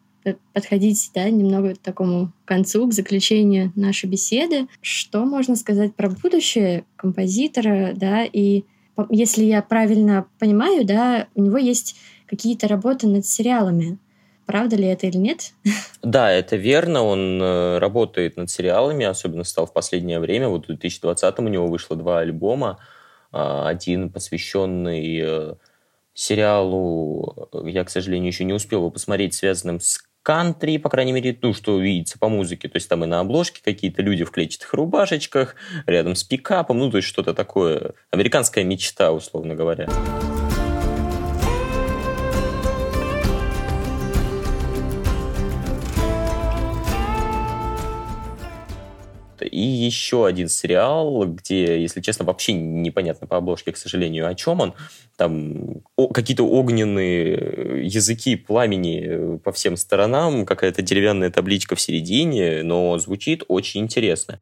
подходить 0.53 1.11
да, 1.15 1.29
немного 1.29 1.75
к 1.75 1.79
такому 1.79 2.33
концу, 2.47 2.89
к 2.89 2.95
заключению 2.95 3.73
нашей 3.77 4.09
беседы, 4.09 4.69
что 4.81 5.25
можно 5.25 5.55
сказать 5.55 5.95
про 5.95 6.09
будущее 6.09 6.85
композитора, 6.97 7.93
да, 7.95 8.25
и 8.25 8.65
если 9.11 9.45
я 9.45 9.61
правильно 9.61 10.27
понимаю, 10.39 10.87
да, 10.87 11.29
у 11.35 11.43
него 11.43 11.59
есть 11.59 11.97
какие-то 12.27 12.69
работы 12.69 13.07
над 13.07 13.27
сериалами. 13.27 13.99
Правда 14.47 14.77
ли 14.77 14.87
это 14.87 15.07
или 15.07 15.17
нет? 15.17 15.53
Да, 16.03 16.31
это 16.31 16.57
верно. 16.57 17.03
Он 17.03 17.41
э, 17.41 17.79
работает 17.79 18.37
над 18.37 18.51
сериалами, 18.51 19.07
особенно 19.07 19.43
стал 19.43 19.67
в 19.67 19.73
последнее 19.73 20.21
время. 20.21 20.49
Вот 20.49 20.65
в 20.65 20.67
2020 20.67 21.39
у 21.39 21.49
него 21.49 21.67
вышло 21.67 21.97
два 21.97 22.19
альбома. 22.19 22.79
А, 23.33 23.67
один 23.67 24.11
посвященный 24.11 25.19
э, 25.23 25.55
сериалу, 26.13 27.49
я, 27.65 27.85
к 27.85 27.91
сожалению, 27.91 28.29
еще 28.29 28.45
не 28.45 28.53
успел 28.53 28.81
его 28.81 28.91
посмотреть, 28.91 29.35
связанным 29.35 29.81
с 29.81 30.05
кантри, 30.23 30.79
по 30.79 30.89
крайней 30.89 31.13
мере, 31.13 31.39
ну, 31.43 31.53
что 31.53 31.79
видится 31.79 32.19
по 32.19 32.29
музыке. 32.29 32.69
То 32.69 32.77
есть 32.77 32.89
там 32.89 33.05
и 33.05 33.07
на 33.07 33.21
обложке 33.21 33.61
какие-то 33.63 34.03
люди 34.03 34.25
в 34.25 34.31
клетчатых 34.31 34.73
рубашечках, 34.75 35.57
рядом 35.87 36.15
с 36.15 36.25
пикапом, 36.25 36.79
ну, 36.79 36.91
то 36.91 36.99
есть 36.99 37.09
что-то 37.09 37.35
такое. 37.35 37.93
Американская 38.11 38.65
мечта, 38.65 39.13
условно 39.13 39.55
говоря. 39.55 39.89
И 49.51 49.61
еще 49.61 50.27
один 50.27 50.49
сериал, 50.49 51.27
где, 51.27 51.81
если 51.81 52.01
честно, 52.01 52.25
вообще 52.25 52.53
непонятно 52.53 53.27
по 53.27 53.37
обложке, 53.37 53.73
к 53.73 53.77
сожалению, 53.77 54.29
о 54.29 54.35
чем 54.35 54.61
он. 54.61 54.75
Там 55.17 55.83
какие-то 56.13 56.45
огненные 56.45 57.85
языки 57.85 58.37
пламени 58.37 59.39
по 59.39 59.53
всем 59.53 59.77
сторонам, 59.77 60.45
какая-то 60.47 60.83
деревянная 60.83 61.31
табличка 61.31 61.77
в 61.77 61.81
середине, 61.81 62.63
но 62.63 62.99
звучит 62.99 63.45
очень 63.49 63.83
интересно. 63.83 64.41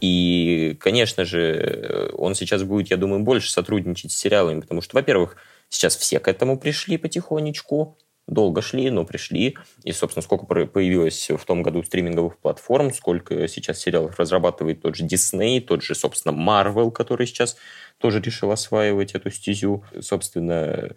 И, 0.00 0.76
конечно 0.80 1.24
же, 1.24 2.12
он 2.16 2.34
сейчас 2.34 2.62
будет, 2.62 2.90
я 2.90 2.96
думаю, 2.96 3.22
больше 3.22 3.50
сотрудничать 3.50 4.12
с 4.12 4.16
сериалами, 4.16 4.60
потому 4.60 4.80
что, 4.80 4.96
во-первых, 4.96 5.36
сейчас 5.68 5.96
все 5.96 6.20
к 6.20 6.28
этому 6.28 6.58
пришли 6.58 6.98
потихонечку, 6.98 7.98
долго 8.28 8.62
шли, 8.62 8.90
но 8.90 9.04
пришли. 9.04 9.56
И, 9.82 9.92
собственно, 9.92 10.22
сколько 10.22 10.46
появилось 10.46 11.30
в 11.30 11.44
том 11.44 11.62
году 11.62 11.82
стриминговых 11.82 12.38
платформ, 12.38 12.92
сколько 12.92 13.48
сейчас 13.48 13.80
сериалов 13.80 14.18
разрабатывает 14.18 14.82
тот 14.82 14.94
же 14.94 15.04
Disney, 15.04 15.60
тот 15.60 15.82
же, 15.82 15.94
собственно, 15.94 16.32
Marvel, 16.32 16.92
который 16.92 17.26
сейчас 17.26 17.56
тоже 17.98 18.20
решил 18.20 18.52
осваивать 18.52 19.14
эту 19.14 19.30
стезю. 19.30 19.82
Собственно, 20.00 20.94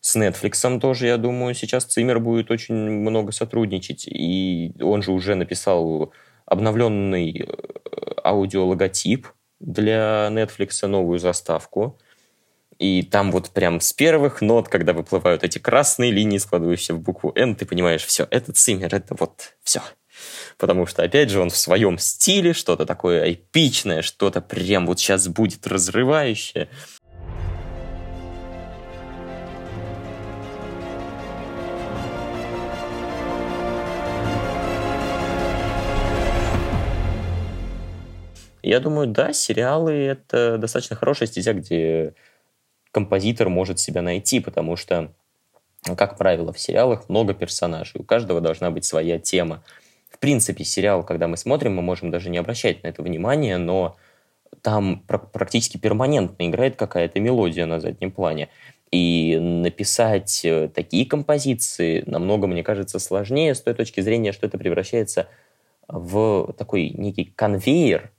с 0.00 0.16
Netflix 0.16 0.80
тоже, 0.80 1.06
я 1.06 1.16
думаю, 1.16 1.54
сейчас 1.54 1.84
Цимер 1.86 2.20
будет 2.20 2.50
очень 2.50 2.74
много 2.74 3.32
сотрудничать. 3.32 4.06
И 4.06 4.72
он 4.80 5.02
же 5.02 5.12
уже 5.12 5.34
написал 5.34 6.12
обновленный 6.44 7.46
э, 7.46 8.03
аудиологотип 8.24 9.28
для 9.60 10.28
Netflix, 10.30 10.86
новую 10.86 11.18
заставку. 11.18 11.98
И 12.78 13.02
там 13.02 13.30
вот 13.30 13.50
прям 13.50 13.80
с 13.80 13.92
первых 13.92 14.40
нот, 14.40 14.68
когда 14.68 14.92
выплывают 14.92 15.44
эти 15.44 15.58
красные 15.58 16.10
линии, 16.10 16.38
складывающиеся 16.38 16.94
в 16.94 17.00
букву 17.00 17.32
N, 17.36 17.54
ты 17.54 17.66
понимаешь, 17.66 18.04
все, 18.04 18.26
это 18.30 18.52
Циммер, 18.52 18.94
это 18.94 19.14
вот 19.14 19.54
все. 19.62 19.80
Потому 20.58 20.86
что, 20.86 21.02
опять 21.02 21.30
же, 21.30 21.40
он 21.40 21.50
в 21.50 21.56
своем 21.56 21.98
стиле, 21.98 22.52
что-то 22.52 22.86
такое 22.86 23.32
эпичное, 23.32 24.02
что-то 24.02 24.40
прям 24.40 24.86
вот 24.86 24.98
сейчас 24.98 25.28
будет 25.28 25.66
разрывающее. 25.66 26.68
Я 38.64 38.80
думаю, 38.80 39.08
да, 39.08 39.34
сериалы— 39.34 39.92
это 39.92 40.56
достаточно 40.56 40.96
хорошая 40.96 41.28
стезя, 41.28 41.52
где 41.52 42.14
композитор 42.92 43.50
может 43.50 43.78
себя 43.78 44.00
найти, 44.00 44.40
потому 44.40 44.76
что, 44.76 45.12
как 45.98 46.16
правило, 46.16 46.50
в 46.50 46.58
сериалах 46.58 47.10
много 47.10 47.34
персонажей, 47.34 48.00
у 48.00 48.04
каждого 48.04 48.40
должна 48.40 48.70
быть 48.70 48.86
своя 48.86 49.18
тема. 49.18 49.62
В 50.08 50.18
принципе, 50.18 50.64
сериал, 50.64 51.04
когда 51.04 51.28
мы 51.28 51.36
смотрим, 51.36 51.74
мы 51.74 51.82
можем 51.82 52.10
даже 52.10 52.30
не 52.30 52.38
обращать 52.38 52.82
на 52.82 52.86
это 52.86 53.02
внимания, 53.02 53.58
но 53.58 53.96
там 54.62 55.04
практически 55.06 55.76
перманентно 55.76 56.48
играет 56.48 56.76
какая-то 56.76 57.20
мелодия 57.20 57.66
на 57.66 57.80
заднем 57.80 58.12
плане. 58.12 58.48
И 58.90 59.36
написать 59.38 60.40
э, 60.42 60.70
такие 60.74 61.04
композиции 61.04 62.02
намного, 62.06 62.46
мне 62.46 62.62
кажется, 62.62 62.98
сложнее 62.98 63.54
с 63.54 63.60
той 63.60 63.74
точки 63.74 64.00
зрения, 64.00 64.32
что 64.32 64.46
это 64.46 64.56
превращается 64.56 65.28
в 65.86 66.54
такой 66.56 66.88
некий 66.88 67.26
конвейер, 67.26 68.10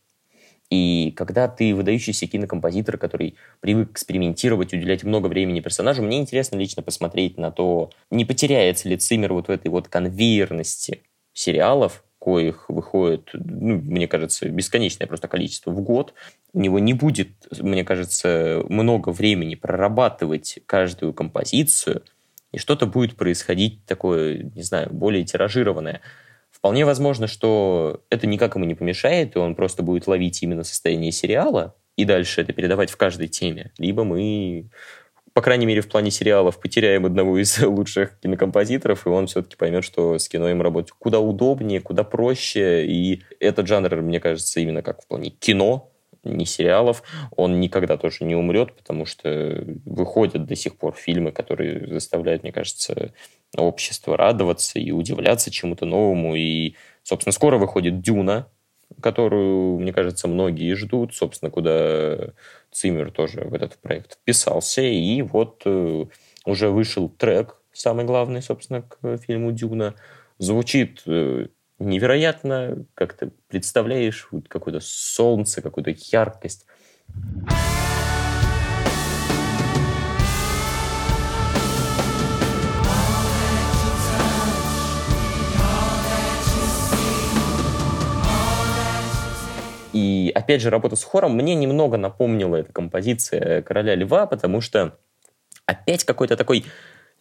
и 0.70 1.14
когда 1.16 1.48
ты 1.48 1.76
выдающийся 1.76 2.28
кинокомпозитор, 2.28 2.98
который 2.98 3.36
привык 3.60 3.92
экспериментировать, 3.92 4.74
уделять 4.74 5.04
много 5.04 5.28
времени 5.28 5.60
персонажу, 5.60 6.02
мне 6.02 6.18
интересно 6.18 6.58
лично 6.58 6.82
посмотреть 6.82 7.38
на 7.38 7.52
то, 7.52 7.92
не 8.10 8.26
потеряется 8.26 8.90
ли 8.90 8.98
Циммер 8.98 9.34
вот 9.34 9.48
в 9.48 9.52
этой 9.52 9.68
вот 9.68 9.88
конвейерности 9.88 11.04
сериалов, 11.34 12.04
коих 12.20 12.70
выходит, 12.70 13.30
ну, 13.34 13.76
мне 13.76 14.08
кажется, 14.08 14.50
бесконечное 14.50 15.06
просто 15.06 15.28
количество 15.28 15.70
в 15.70 15.82
год. 15.82 16.16
У 16.54 16.60
него 16.60 16.80
не 16.80 16.94
будет, 16.94 17.30
мне 17.60 17.84
кажется, 17.84 18.64
много 18.68 19.10
времени 19.10 19.54
прорабатывать 19.54 20.60
каждую 20.66 21.14
композицию, 21.14 22.02
и 22.52 22.58
что-то 22.58 22.88
будет 22.88 23.16
происходить 23.16 23.86
такое, 23.86 24.50
не 24.56 24.64
знаю, 24.64 24.90
более 24.92 25.24
тиражированное. 25.24 26.02
Вполне 26.56 26.86
возможно, 26.86 27.28
что 27.28 28.02
это 28.10 28.28
никак 28.28 28.56
ему 28.56 28.64
не 28.64 28.76
помешает, 28.76 29.36
и 29.36 29.40
он 29.40 29.56
просто 29.56 29.84
будет 29.84 30.08
ловить 30.08 30.42
именно 30.42 30.64
состояние 30.64 31.12
сериала 31.12 31.76
и 31.98 32.06
дальше 32.06 32.42
это 32.42 32.54
передавать 32.54 32.90
в 32.90 32.96
каждой 32.96 33.28
теме. 33.28 33.72
Либо 33.78 34.06
мы, 34.06 34.70
по 35.34 35.42
крайней 35.42 35.66
мере, 35.66 35.82
в 35.82 35.90
плане 35.90 36.12
сериалов 36.12 36.60
потеряем 36.60 37.06
одного 37.06 37.38
из 37.38 37.60
лучших 37.62 38.18
кинокомпозиторов, 38.22 39.06
и 39.06 39.10
он 39.10 39.28
все-таки 39.28 39.58
поймет, 39.58 39.84
что 39.84 40.18
с 40.18 40.30
кино 40.30 40.50
им 40.50 40.62
работать 40.62 40.94
куда 40.98 41.20
удобнее, 41.20 41.82
куда 41.82 42.06
проще. 42.06 42.86
И 42.86 43.24
этот 43.42 43.68
жанр, 43.68 43.98
мне 43.98 44.22
кажется, 44.22 44.62
именно 44.62 44.82
как 44.82 45.02
в 45.02 45.08
плане 45.08 45.32
кино, 45.32 45.92
не 46.24 46.46
сериалов, 46.46 47.04
он 47.36 47.60
никогда 47.60 47.98
тоже 47.98 48.24
не 48.24 48.36
умрет, 48.36 48.74
потому 48.74 49.06
что 49.06 49.64
выходят 49.86 50.46
до 50.46 50.56
сих 50.56 50.76
пор 50.78 50.96
фильмы, 50.96 51.32
которые 51.32 51.88
заставляют, 51.88 52.44
мне 52.44 52.52
кажется, 52.52 53.14
общество 53.58 54.18
радоваться 54.18 54.80
и 54.80 54.92
удивляться 54.92 55.52
чему-то 55.52 55.86
новому. 55.86 56.36
И, 56.36 56.76
собственно, 57.04 57.34
скоро 57.34 57.58
выходит 57.58 58.02
«Дюна», 58.02 58.48
которую, 59.02 59.80
мне 59.80 59.94
кажется, 59.94 60.28
многие 60.28 60.74
ждут, 60.76 61.16
собственно, 61.16 61.52
куда 61.52 62.34
Циммер 62.72 63.12
тоже 63.12 63.42
в 63.42 63.54
этот 63.54 63.78
проект 63.78 64.14
вписался. 64.14 64.82
И 64.82 65.22
вот 65.22 65.62
э, 65.66 66.06
уже 66.46 66.70
вышел 66.70 67.10
трек, 67.10 67.58
самый 67.74 68.06
главный, 68.06 68.42
собственно, 68.42 68.82
к 68.82 69.18
фильму 69.18 69.52
«Дюна». 69.52 69.96
Звучит 70.38 71.02
э, 71.06 71.48
невероятно, 71.80 72.86
как 72.94 73.14
ты 73.14 73.32
представляешь 73.48 74.28
какое-то 74.48 74.80
солнце, 74.82 75.62
какую-то 75.62 75.96
яркость. 76.12 76.66
И 89.96 90.30
опять 90.36 90.62
же, 90.62 90.70
работа 90.70 90.98
с 90.98 91.06
хором 91.06 91.38
мне 91.38 91.56
немного 91.56 91.96
напомнила 91.96 92.58
эта 92.58 92.74
композиция 92.74 93.62
«Короля 93.62 93.96
льва», 93.96 94.26
потому 94.26 94.60
что 94.60 94.98
опять 95.66 96.04
какой-то 96.04 96.36
такой 96.36 96.66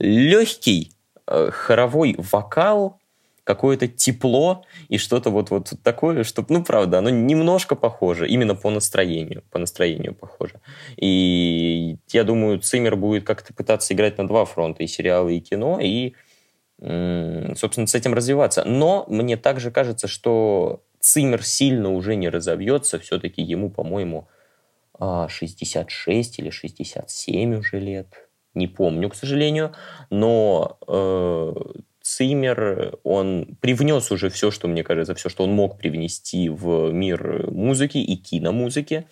легкий 0.01 0.91
э, 1.29 1.51
хоровой 1.53 2.17
вокал, 2.19 2.99
какое-то 3.45 3.87
тепло 3.87 4.65
и 4.89 4.99
что-то 4.99 5.31
вот, 5.31 5.51
вот 5.51 5.73
такое, 5.85 6.25
что, 6.25 6.45
ну, 6.49 6.65
правда, 6.65 6.99
оно 6.99 7.11
немножко 7.11 7.77
похоже, 7.77 8.27
именно 8.27 8.57
по 8.57 8.71
настроению, 8.71 9.45
по 9.53 9.61
настроению 9.61 10.13
похоже. 10.13 10.61
И 10.97 11.99
я 12.11 12.25
думаю, 12.25 12.59
Циммер 12.59 12.97
будет 12.97 13.25
как-то 13.25 13.55
пытаться 13.55 13.95
играть 13.95 14.19
на 14.19 14.27
два 14.27 14.47
фронта, 14.47 14.83
и 14.83 14.89
сериалы, 14.89 15.37
и 15.37 15.41
кино, 15.41 15.79
и, 15.81 16.15
собственно, 16.81 17.87
с 17.87 17.95
этим 17.95 18.15
развиваться. 18.15 18.65
Но 18.65 19.05
мне 19.09 19.37
также 19.37 19.71
кажется, 19.71 20.09
что 20.09 20.83
Циммер 21.05 21.45
сильно 21.45 21.93
уже 21.93 22.17
не 22.17 22.31
разовьется, 22.31 22.99
все-таки 22.99 23.43
ему, 23.43 23.69
по-моему, 23.69 24.27
66 24.99 26.39
а, 26.39 26.43
или 26.43 26.49
67 26.49 27.55
уже 27.57 27.79
лет. 27.79 28.27
Не 28.55 28.69
помню, 28.69 29.11
к 29.11 29.15
сожалению. 29.15 29.75
Но 30.09 30.79
э, 30.89 31.53
Циммер, 32.01 32.99
он 33.03 33.59
привнес 33.61 34.11
уже 34.13 34.31
все, 34.31 34.51
что, 34.51 34.67
мне 34.67 34.83
кажется, 34.83 35.15
все, 35.15 35.29
что 35.29 35.45
он 35.45 35.51
мог 35.53 35.77
привнести 35.77 36.49
в 36.49 36.91
мир 36.91 37.51
музыки 37.51 37.99
и 37.99 38.17
киномузыки. 38.17 39.07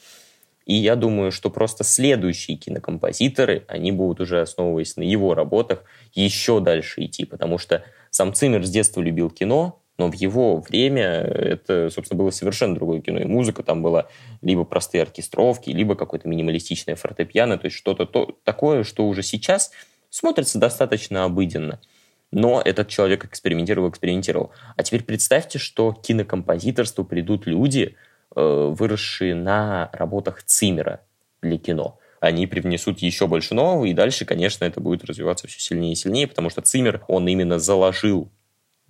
И 0.65 0.75
я 0.75 0.97
думаю, 0.97 1.31
что 1.31 1.51
просто 1.51 1.85
следующие 1.85 2.57
кинокомпозиторы, 2.57 3.67
они 3.69 3.93
будут 3.93 4.23
уже, 4.23 4.41
основываясь 4.41 4.97
на 4.97 5.03
его 5.03 5.35
работах, 5.35 5.85
еще 6.15 6.61
дальше 6.61 7.05
идти, 7.05 7.27
потому 7.27 7.59
что 7.59 7.85
сам 8.09 8.33
Циммер 8.33 8.65
с 8.65 8.71
детства 8.71 9.03
любил 9.03 9.29
кино, 9.29 9.82
но 9.99 10.11
в 10.11 10.15
его 10.15 10.61
время 10.61 11.03
это, 11.03 11.91
собственно, 11.91 12.19
было 12.19 12.31
совершенно 12.31 12.75
другое 12.75 13.01
кино. 13.01 13.21
И 13.21 13.25
музыка 13.25 13.63
там 13.63 13.83
была 13.83 14.09
либо 14.41 14.65
простые 14.65 15.03
оркестровки, 15.03 15.71
либо 15.71 15.95
какое-то 15.95 16.29
минималистичное 16.29 16.97
фортепиано, 16.97 17.59
то 17.59 17.67
есть 17.67 17.77
что-то 17.77 18.07
то, 18.07 18.37
такое, 18.45 18.85
что 18.85 19.07
уже 19.07 19.23
сейчас 19.23 19.71
смотрится 20.11 20.59
достаточно 20.59 21.25
обыденно. 21.25 21.81
Но 22.31 22.63
этот 22.65 22.89
человек 22.89 23.27
экспериментировал, 23.27 23.91
экспериментировал. 23.91 24.53
А 24.77 24.83
теперь 24.83 25.05
представьте, 25.05 25.59
что 25.59 25.93
к 25.93 26.03
кинокомпозиторству 26.03 27.05
придут 27.05 27.47
люди, 27.47 27.97
э, 28.35 28.75
выросшие 28.75 29.35
на 29.35 29.91
работах 29.93 30.43
Циммера 30.43 31.01
для 31.43 31.59
кино 31.59 31.99
они 32.23 32.47
привнесут 32.47 33.01
еще 33.01 33.27
больше 33.27 33.53
нового, 33.53 33.85
и 33.85 33.93
дальше, 33.93 34.25
конечно, 34.25 34.65
это 34.65 34.79
будет 34.79 35.05
развиваться 35.05 35.49
все 35.49 35.59
сильнее 35.59 35.95
и 35.95 35.97
сильнее, 35.97 36.29
потому 36.29 36.51
что 36.51 36.63
Циммер, 36.63 37.03
он 37.09 37.27
именно 37.27 37.59
заложил 37.59 38.31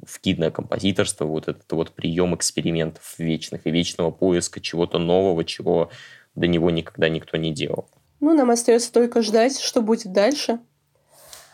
в 0.04 0.20
кинокомпозиторство 0.20 1.24
вот 1.24 1.48
этот 1.48 1.70
вот 1.72 1.92
прием 1.92 2.34
экспериментов 2.34 3.14
вечных 3.18 3.66
и 3.66 3.70
вечного 3.70 4.10
поиска 4.10 4.60
чего-то 4.60 4.98
нового, 4.98 5.44
чего 5.44 5.90
до 6.34 6.46
него 6.46 6.70
никогда 6.70 7.08
никто 7.08 7.36
не 7.36 7.52
делал. 7.52 7.88
Ну, 8.20 8.34
нам 8.34 8.50
остается 8.50 8.92
только 8.92 9.22
ждать, 9.22 9.58
что 9.58 9.82
будет 9.82 10.12
дальше. 10.12 10.60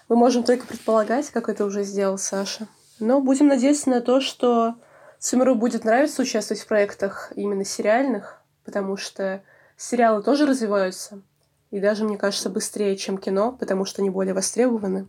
Мы 0.08 0.16
можем 0.16 0.42
только 0.42 0.66
предполагать, 0.66 1.30
как 1.30 1.48
это 1.48 1.64
уже 1.64 1.82
сделал 1.82 2.18
Саша. 2.18 2.68
Но 2.98 3.20
будем 3.20 3.48
надеяться 3.48 3.90
на 3.90 4.00
то, 4.00 4.20
что 4.20 4.74
Цимеру 5.18 5.54
будет 5.54 5.84
нравиться 5.84 6.22
участвовать 6.22 6.62
в 6.62 6.66
проектах 6.66 7.32
именно 7.36 7.64
сериальных, 7.64 8.42
потому 8.64 8.96
что 8.96 9.42
сериалы 9.76 10.22
тоже 10.22 10.46
развиваются. 10.46 11.22
И 11.70 11.80
даже, 11.80 12.04
мне 12.04 12.16
кажется, 12.16 12.48
быстрее, 12.48 12.96
чем 12.96 13.18
кино, 13.18 13.52
потому 13.52 13.84
что 13.84 14.00
они 14.00 14.10
более 14.10 14.34
востребованы. 14.34 15.08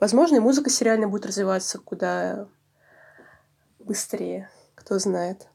Возможно, 0.00 0.36
и 0.36 0.40
музыка 0.40 0.70
сериальная 0.70 1.08
будет 1.08 1.26
развиваться 1.26 1.78
куда 1.78 2.46
быстрее, 3.84 4.50
кто 4.74 4.98
знает. 4.98 5.46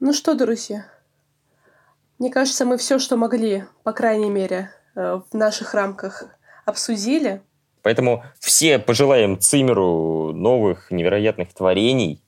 Ну 0.00 0.12
что, 0.12 0.34
друзья, 0.34 0.86
мне 2.18 2.30
кажется, 2.30 2.64
мы 2.64 2.76
все, 2.76 2.98
что 2.98 3.16
могли, 3.16 3.64
по 3.82 3.92
крайней 3.92 4.30
мере, 4.30 4.70
э, 4.94 5.20
в 5.30 5.34
наших 5.34 5.74
рамках 5.74 6.24
обсудили. 6.64 7.40
Поэтому 7.82 8.24
все 8.38 8.78
пожелаем 8.78 9.38
Цимеру 9.38 10.32
новых 10.32 10.90
невероятных 10.90 11.52
творений, 11.52 12.22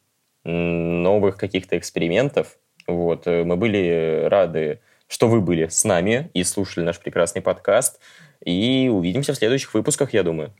новых 0.45 1.37
каких-то 1.37 1.77
экспериментов. 1.79 2.59
Вот. 2.87 3.27
Э, 3.27 3.45
мы 3.45 3.57
были 3.57 4.27
рады, 4.29 4.81
что 5.09 5.29
вы 5.29 5.41
были 5.41 5.67
с 5.69 5.85
нами 5.85 6.31
и 6.35 6.45
слушали 6.45 6.85
наш 6.85 6.99
прекрасный 6.99 7.43
подкаст. 7.43 8.01
И 8.45 8.91
увидимся 8.93 9.33
в 9.33 9.37
следующих 9.37 9.75
выпусках, 9.75 10.13
я 10.13 10.23
думаю. 10.23 10.55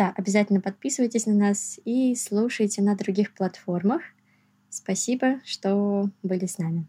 Да, 0.00 0.14
обязательно 0.16 0.62
подписывайтесь 0.62 1.26
на 1.26 1.34
нас 1.34 1.78
и 1.84 2.14
слушайте 2.14 2.80
на 2.80 2.96
других 2.96 3.34
платформах. 3.34 4.00
Спасибо, 4.70 5.40
что 5.44 6.08
были 6.22 6.46
с 6.46 6.56
нами. 6.56 6.86